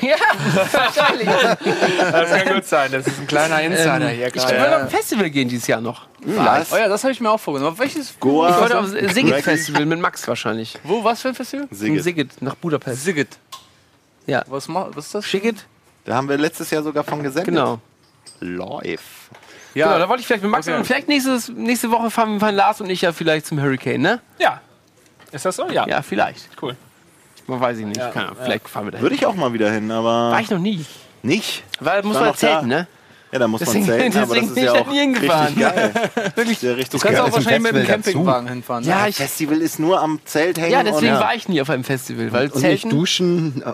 Ja, 0.00 0.16
wahrscheinlich. 0.72 1.28
Das 2.00 2.30
kann 2.30 2.54
gut 2.54 2.64
sein. 2.64 2.92
Das 2.92 3.06
ist 3.06 3.20
ein 3.20 3.26
kleiner 3.26 3.60
Insider 3.62 4.08
hier. 4.08 4.28
Ich 4.28 4.34
will 4.34 4.58
auf 4.58 4.82
ein 4.82 4.88
Festival 4.90 5.28
gehen 5.30 5.48
dieses 5.48 5.66
Jahr 5.66 5.80
noch. 5.80 6.06
Was? 6.24 6.72
Oh 6.72 6.76
ja, 6.76 6.88
das 6.88 7.02
habe 7.04 7.12
ich 7.12 7.20
mir 7.20 7.30
auch 7.30 7.38
vorgenommen. 7.40 7.72
Aber 7.74 7.78
welches? 7.84 8.18
Goa? 8.18 8.50
Ich 8.50 8.56
wollte 8.56 8.78
auf 8.78 8.84
das 8.92 9.14
Sigit 9.14 9.32
Reggae? 9.34 9.42
Festival 9.42 9.84
mit 9.86 10.00
Max 10.00 10.26
wahrscheinlich. 10.26 10.78
Wo, 10.84 11.04
was 11.04 11.20
für 11.20 11.28
ein 11.28 11.34
Festival? 11.34 11.66
In 11.70 11.76
Sigget. 11.76 12.02
Sigit 12.02 12.42
nach 12.42 12.54
Budapest. 12.54 13.04
Sigit. 13.04 13.38
Ja. 14.26 14.42
Was, 14.46 14.68
was 14.68 14.96
ist 15.06 15.14
das? 15.14 15.24
Sigit? 15.30 15.66
Da 16.06 16.14
haben 16.14 16.28
wir 16.28 16.38
letztes 16.38 16.70
Jahr 16.70 16.82
sogar 16.82 17.04
von 17.04 17.22
gesendet. 17.22 17.46
Genau. 17.46 17.78
Live. 18.40 19.28
Genau, 19.74 19.98
da 19.98 20.08
wollte 20.08 20.20
ich 20.20 20.26
vielleicht 20.26 20.42
mit 20.42 20.52
Max 20.52 20.68
Okay. 20.68 20.76
und 20.78 20.84
vielleicht 20.86 21.08
nächstes, 21.08 21.48
nächste 21.48 21.90
Woche 21.90 22.10
fahren, 22.10 22.38
fahren 22.38 22.54
Lars 22.54 22.80
und 22.80 22.88
ich 22.90 23.02
ja 23.02 23.12
vielleicht 23.12 23.46
zum 23.46 23.60
Hurricane, 23.60 24.00
ne? 24.00 24.20
Ja. 24.38 24.60
Ist 25.32 25.44
das 25.44 25.56
so? 25.56 25.68
Ja. 25.68 25.86
Ja, 25.88 26.00
vielleicht. 26.00 26.48
Cool. 26.62 26.76
Man 27.46 27.60
weiß 27.60 27.78
ich 27.78 27.86
nicht. 27.86 27.96
Ja, 27.98 28.10
Keine 28.10 28.26
Ahnung, 28.26 28.38
ja. 28.38 28.44
Vielleicht 28.44 28.68
fahren 28.68 28.86
wir 28.86 28.90
da 28.92 28.98
hin. 28.98 29.02
Würde 29.02 29.14
ich 29.16 29.26
auch 29.26 29.34
mal 29.34 29.52
wieder 29.52 29.70
hin, 29.70 29.90
aber 29.90 30.30
War 30.32 30.40
ich 30.40 30.50
noch 30.50 30.58
nie. 30.58 30.84
nicht. 31.22 31.62
Weil 31.80 32.02
muss 32.02 32.18
man 32.18 32.34
zelten, 32.34 32.68
ne? 32.68 32.86
Ja, 33.32 33.40
da 33.40 33.48
muss 33.48 33.58
Deswegen- 33.58 33.84
man 33.86 33.98
zelten, 33.98 34.18
aber 34.18 34.20
das 34.20 34.28
deswegen 34.28 34.46
ist 34.46 34.54
bin 34.54 34.64
ja 34.64 34.74
ich 34.74 34.80
auch 34.80 34.90
hingefahren. 34.92 35.54
richtig 35.54 35.74
geil. 35.74 35.92
Wirklich 36.36 36.58
sehr 36.60 36.76
richtig 36.76 36.90
Du 37.00 37.04
kannst 37.04 37.18
geil. 37.20 37.28
auch 37.28 37.34
wahrscheinlich 37.34 37.72
mit 37.72 37.82
dem. 37.82 37.86
Campingwagen 37.88 38.48
hinfahren. 38.48 38.84
Ja, 38.84 39.02
ne? 39.02 39.08
ich, 39.08 39.16
Festival 39.16 39.60
ist 39.60 39.80
nur 39.80 40.00
am 40.00 40.20
Zelt 40.24 40.56
hängen 40.56 40.70
ja, 40.70 40.84
deswegen 40.84 41.14
und 41.14 41.18
war 41.20 41.34
ich 41.34 41.48
nie 41.48 41.60
auf 41.60 41.68
einem 41.68 41.82
Festival. 41.82 42.32
Weil 42.32 42.44
Und 42.46 42.54
nicht 42.54 42.60
Zelten. 42.62 42.90
duschen, 42.90 43.64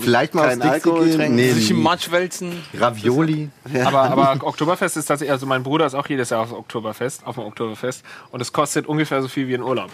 vielleicht 0.00 0.36
mal 0.36 0.46
aufs 0.54 0.60
Alkohol 0.60 1.06
gehen. 1.06 1.16
trinken. 1.16 1.34
Nee, 1.34 1.50
Sich 1.50 1.68
im 1.72 1.82
Matsch 1.82 2.12
wälzen. 2.12 2.62
Ravioli. 2.78 3.48
Aber, 3.84 4.02
aber 4.02 4.46
Oktoberfest 4.46 4.96
ist 4.96 5.06
tatsächlich, 5.06 5.32
also 5.32 5.46
mein 5.46 5.64
Bruder 5.64 5.86
ist 5.86 5.94
auch 5.94 6.06
jedes 6.08 6.30
Jahr 6.30 6.42
auf 6.42 6.50
dem 6.50 6.58
Oktoberfest, 6.58 7.26
auf 7.26 7.34
dem 7.34 7.44
Oktoberfest 7.44 8.04
und 8.30 8.40
es 8.40 8.52
kostet 8.52 8.86
ungefähr 8.86 9.20
so 9.20 9.26
viel 9.26 9.48
wie 9.48 9.54
ein 9.54 9.62
Urlaub. 9.62 9.90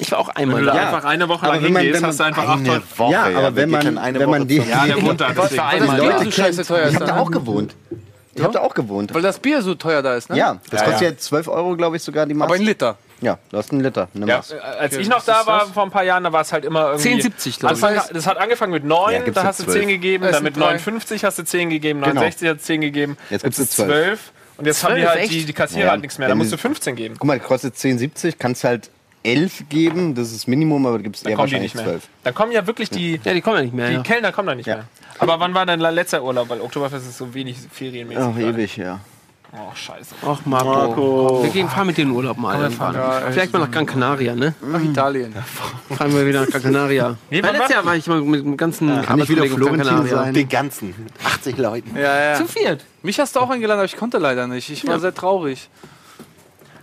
Ich 0.00 0.10
war 0.12 0.18
auch 0.18 0.28
Wenn 0.28 0.36
einmal 0.36 0.60
du 0.60 0.66
da 0.66 0.72
da. 0.74 0.80
einfach 0.86 1.04
eine 1.04 1.28
Woche 1.28 1.46
Aber 1.46 1.54
lang 1.56 1.64
wenn 1.64 1.72
man- 1.72 1.82
hingehst, 1.82 1.94
wenn 1.96 2.02
man 2.02 2.10
hast 2.10 2.20
du 2.20 2.24
einfach 2.24 2.48
acht. 2.48 2.98
Woche. 2.98 3.12
Ja, 3.12 3.24
aber 3.24 3.54
wenn 3.56 3.70
man- 3.70 3.98
eine 3.98 4.18
wenn 4.18 4.30
man 4.30 4.40
Woche 4.40 4.48
die- 4.48 4.56
Ja, 4.56 4.86
der 4.86 4.96
da. 5.14 5.30
Ich 5.50 5.56
war 5.58 5.68
einmal 5.68 6.00
Bier 6.00 6.10
da. 6.10 6.24
so 6.24 6.30
scheiße 6.30 6.64
teuer 6.64 6.88
Ich 6.88 6.94
habe 6.96 7.04
da 7.06 7.14
ne? 7.14 7.20
auch 7.20 7.30
gewohnt. 7.30 7.74
Ich 8.34 8.42
habe 8.42 8.54
da 8.54 8.60
auch 8.60 8.74
gewohnt. 8.74 9.12
Weil 9.12 9.22
das 9.22 9.38
Bier 9.38 9.60
so 9.60 9.74
teuer 9.74 10.02
da 10.02 10.14
ist, 10.14 10.30
ne? 10.30 10.36
Ja, 10.38 10.58
das 10.70 10.80
Ja, 10.80 10.86
kostet 10.86 11.02
ja. 11.02 11.08
jetzt 11.10 11.24
12 11.24 11.48
Euro, 11.48 11.76
glaube 11.76 11.96
ich, 11.96 12.02
sogar 12.02 12.24
die 12.26 12.32
Maß. 12.34 12.46
Aber 12.46 12.54
ein 12.54 12.62
Liter. 12.62 12.96
ja, 13.20 13.38
du 13.50 13.58
hast 13.58 13.72
einen 13.72 13.82
Liter. 13.82 14.08
Eine 14.14 14.26
Ja, 14.26 14.36
Maß. 14.36 14.52
äh, 14.52 14.58
als 14.78 14.96
ich 14.96 15.08
noch 15.08 15.22
da 15.24 15.44
war, 15.46 15.66
vor 15.66 15.82
ein 15.82 15.90
paar 15.90 16.04
Jahren, 16.04 16.24
da 16.24 16.32
war 16.32 16.40
es 16.40 16.52
halt 16.52 16.64
immer 16.64 16.92
irgendwie... 16.92 17.08
10,70 17.22 17.58
glaub 17.58 17.72
ich. 17.72 17.84
Anfang, 17.84 18.02
Das 18.14 18.26
hat 18.26 18.38
angefangen 18.38 18.72
mit 18.72 18.84
9, 18.84 19.12
Ja, 19.26 19.30
da 19.32 19.44
hast 19.44 19.60
du 19.60 19.64
12. 19.64 19.78
10 19.80 19.88
gegeben, 19.88 20.24
Es 20.24 20.32
dann 20.32 20.44
mit 20.44 20.56
drei. 20.56 20.60
59 20.76 21.24
hast 21.24 21.38
du 21.38 21.44
10 21.44 21.68
gegeben, 21.70 22.00
Genau. 22.00 22.14
69 22.14 22.48
hast 22.48 22.60
du 22.60 22.64
10 22.64 22.80
gegeben, 22.80 23.16
Jetzt 23.28 23.42
gibt's 23.42 23.58
ist 23.58 23.78
eine 23.80 23.88
12. 23.90 24.32
Und 24.56 24.66
jetzt 24.66 24.84
haben 24.84 24.94
die 24.94 25.02
12, 25.02 25.14
halt 25.18 25.30
die, 25.30 25.44
die 25.44 25.52
Kassierer 25.52 25.84
Ja, 25.86 25.90
halt 25.90 26.00
nichts 26.02 26.16
mehr, 26.18 26.28
da 26.28 26.32
wenn 26.32 26.38
musst 26.38 26.52
du 26.52 26.56
15 26.56 26.94
geben. 26.96 27.16
Guck 27.18 27.26
mal, 27.26 27.40
kostet 27.40 27.74
10,70, 27.76 28.36
kannst 28.38 28.62
halt 28.64 28.90
11 29.22 29.68
geben, 29.68 30.14
das 30.14 30.28
ist 30.28 30.36
das 30.42 30.46
Minimum, 30.46 30.86
aber 30.86 30.98
du 30.98 31.04
gibst 31.04 31.24
Dann 31.24 31.32
eher 31.32 31.38
wahrscheinlich 31.38 31.74
nicht 31.74 31.84
mehr. 31.84 31.94
12. 31.94 32.08
Dann 32.24 32.34
kommen 32.34 32.52
ja 32.52 32.66
wirklich 32.66 32.88
die, 32.90 33.20
Ja, 33.22 33.34
die 33.34 33.40
kommen 33.40 33.56
ja 33.56 33.62
nicht 33.62 33.74
mehr. 33.74 33.88
die 33.88 33.94
Ja. 33.96 34.02
Kellner 34.02 34.32
kommen 34.32 34.48
da 34.48 34.54
nicht 34.54 34.66
Ja. 34.66 34.76
mehr. 34.76 34.84
Aber 35.18 35.38
wann 35.40 35.52
war 35.54 35.66
dein 35.66 35.80
letzter 35.80 36.22
Urlaub? 36.24 36.48
Weil 36.48 36.60
Oktoberfest 36.60 37.06
ist 37.06 37.18
so 37.18 37.32
wenig 37.34 37.56
ferienmäßig. 37.70 38.22
Ach, 38.22 38.34
gerade. 38.34 38.50
ewig, 38.50 38.76
ja. 38.78 39.00
Oh, 39.52 39.74
scheiße. 39.74 40.14
Ach, 40.24 40.38
Marco. 40.46 40.70
Marco. 40.72 41.42
Wir 41.42 41.50
gehen, 41.50 41.68
fahren 41.68 41.88
mit 41.88 41.98
den 41.98 42.12
Urlaub 42.12 42.38
mal. 42.38 42.56
irgendwann. 42.62 42.94
Vielleicht 43.32 43.52
mal 43.52 43.58
nach 43.58 43.70
Gran 43.72 43.84
Canaria, 43.84 44.34
ne? 44.36 44.54
Nach 44.64 44.80
Italien. 44.80 45.34
Fahren 45.90 46.14
wir 46.14 46.24
wieder 46.24 46.42
nach 46.42 46.48
Gran 46.50 46.62
Canaria. 46.62 47.16
Nee, 47.30 47.42
Weil 47.42 47.52
letztes 47.54 47.70
Jahr 47.74 47.84
war 47.84 47.96
ich 47.96 48.06
mal 48.06 48.20
mit 48.22 48.44
dem 48.44 48.56
ganzen 48.56 49.02
Kann 49.02 49.18
ich 49.20 49.28
wieder 49.28 49.44
Florentin 49.46 49.82
Canaria. 49.88 50.08
sein? 50.16 50.34
Den 50.34 50.48
ganzen. 50.48 50.94
80 51.24 51.58
Leuten. 51.58 51.96
Ja, 51.96 52.30
ja. 52.30 52.34
Zu 52.36 52.46
viert. 52.46 52.84
Mich 53.02 53.18
hast 53.18 53.34
du 53.34 53.40
auch 53.40 53.50
eingeladen, 53.50 53.80
aber 53.80 53.86
ich 53.86 53.96
konnte 53.96 54.18
leider 54.18 54.46
nicht. 54.46 54.70
Ich 54.70 54.86
war 54.86 55.00
sehr 55.00 55.12
traurig. 55.14 55.68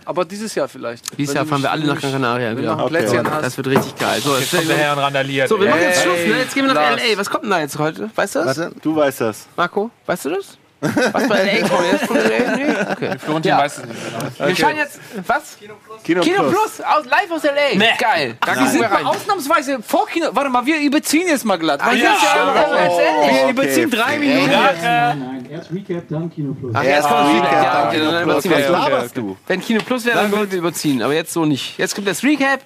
Aber 0.08 0.24
dieses 0.24 0.54
Jahr 0.54 0.68
vielleicht. 0.68 1.18
Dieses 1.18 1.34
Jahr 1.34 1.44
fahren 1.44 1.60
wir 1.60 1.70
alle 1.70 1.84
nach 1.84 2.00
Gran 2.00 2.12
Canaria 2.12 2.48
Wenn 2.48 2.56
du 2.56 2.62
wieder. 2.62 2.76
noch 2.76 2.84
ein 2.84 2.88
Plätzchen 2.88 3.18
Okay. 3.20 3.30
hast. 3.30 3.42
Das 3.44 3.56
wird 3.58 3.66
richtig 3.66 3.94
geil. 3.98 4.20
So, 4.22 4.34
Jetzt 4.38 4.50
kommt 4.56 4.66
der 4.70 4.76
Herr 4.78 4.92
und 4.94 5.00
randaliert. 5.00 5.48
so 5.50 5.60
wir 5.60 5.68
machen 5.68 5.82
jetzt 5.82 6.02
Schluss, 6.02 6.16
ne? 6.16 6.38
Jetzt 6.38 6.54
gehen 6.54 6.64
wir 6.66 6.72
nach 6.72 6.80
Lars. 6.92 7.02
L.A. 7.02 7.18
Was 7.18 7.28
kommt 7.28 7.44
denn 7.44 7.50
da 7.50 7.60
jetzt 7.60 7.78
heute? 7.78 8.10
Weißt 8.14 8.34
du 8.34 8.38
das? 8.38 8.58
Warte, 8.58 8.72
Du 8.80 8.96
weißt 8.96 9.20
das. 9.20 9.46
Marco, 9.54 9.90
weißt 10.06 10.24
du 10.24 10.30
das? 10.30 10.56
Was 10.80 11.26
bei 11.28 11.38
L.A. 11.38 11.68
kommt 11.68 11.92
jetzt 11.92 12.04
von 12.04 12.16
L.A.? 12.16 12.56
Nee? 12.56 12.64
Okay. 12.92 13.18
Florentin 13.18 13.48
Ja. 13.50 13.58
weiß 13.58 13.78
es 13.78 13.84
nicht 13.84 14.00
genau. 14.36 14.48
Wir 14.48 14.56
schauen 14.56 14.76
jetzt, 14.76 15.00
was? 15.26 15.56
Kino, 16.04 16.20
Kino 16.22 16.42
Plus. 16.44 16.52
Plus, 16.52 16.80
aus, 16.86 17.04
live 17.04 17.30
aus 17.32 17.44
L.A. 17.44 17.96
Geil. 17.98 18.36
Da 18.40 18.54
Wir 18.60 18.66
sind 18.68 18.80
mal 18.90 19.04
ausnahmsweise 19.04 19.82
vor 19.82 20.06
Kino. 20.06 20.28
Warte 20.32 20.50
mal, 20.50 20.64
wir 20.64 20.78
überziehen 20.80 21.26
jetzt 21.26 21.44
mal 21.44 21.58
glatt. 21.58 21.80
Weil 21.84 21.98
ja, 21.98 22.04
ja, 22.04 22.14
stimmt. 22.16 22.54
wir 22.54 23.22
Okay, 23.22 23.50
überziehen 23.50 23.90
drei 23.90 24.02
fair. 24.04 24.18
Minuten. 24.18 24.50
Nein, 24.50 25.48
erst 25.50 25.72
Recap, 25.72 26.02
dann 26.08 26.30
Kino 26.30 26.54
Plus. 26.54 26.72
Ach, 26.74 26.84
Erst 26.84 27.08
kommt 27.08 27.34
Recap. 27.34 27.52
Ja, 27.52 27.62
dann 27.72 27.86
okay, 27.88 27.98
Kino 27.98 28.10
dann 28.12 28.22
Plus. 28.24 28.44
überziehen 28.44 28.50
wir 28.68 28.72
Was 28.72 28.90
laberst 28.90 29.16
du? 29.16 29.36
Wenn 29.48 29.60
Kino 29.60 29.80
Plus 29.84 30.04
wäre, 30.04 30.16
dann 30.18 30.30
würden 30.30 30.50
wir 30.52 30.58
überziehen. 30.58 31.02
Aber 31.02 31.14
jetzt 31.14 31.32
so 31.32 31.44
nicht. 31.44 31.76
Jetzt 31.78 31.94
kommt 31.96 32.06
das 32.06 32.22
Recap 32.22 32.60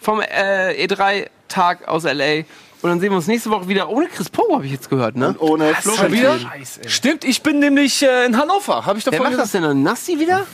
vom 0.00 0.22
äh, 0.22 0.86
E3-Tag 0.86 1.86
aus 1.88 2.04
L.A. 2.04 2.44
Und 2.82 2.88
dann 2.88 3.00
sehen 3.00 3.10
wir 3.10 3.16
uns 3.16 3.26
nächste 3.26 3.50
Woche 3.50 3.68
wieder 3.68 3.90
ohne 3.90 4.06
Chris 4.08 4.30
Poe, 4.30 4.54
habe 4.54 4.64
ich 4.64 4.72
jetzt 4.72 4.88
gehört, 4.88 5.14
ne? 5.16 5.28
Und 5.28 5.40
ohne 5.40 5.74
Schon 5.82 6.12
wieder? 6.12 6.38
Florentin. 6.38 6.88
Stimmt, 6.88 7.24
ich 7.24 7.42
bin 7.42 7.58
nämlich 7.58 8.02
äh, 8.02 8.24
in 8.24 8.38
Hannover. 8.38 8.86
Habe 8.86 8.98
ich 8.98 9.06
Wer 9.06 9.20
macht 9.22 9.38
das 9.38 9.52
denn 9.52 9.62
dann? 9.62 9.82
Nassi 9.82 10.18
wieder? 10.18 10.46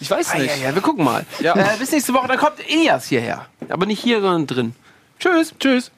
Ich 0.00 0.10
weiß 0.10 0.32
Ja, 0.32 0.38
nicht. 0.38 0.62
ja, 0.62 0.74
wir 0.74 0.82
gucken 0.82 1.04
mal. 1.04 1.24
Ja. 1.40 1.54
Äh, 1.54 1.76
bis 1.78 1.92
nächste 1.92 2.14
Woche, 2.14 2.26
dann 2.28 2.38
kommt 2.38 2.54
Elias 2.68 3.06
hierher. 3.06 3.46
Aber 3.68 3.84
nicht 3.86 4.00
hier, 4.02 4.20
sondern 4.20 4.46
drin. 4.46 4.74
Tschüss. 5.20 5.54
Tschüss. 5.60 5.90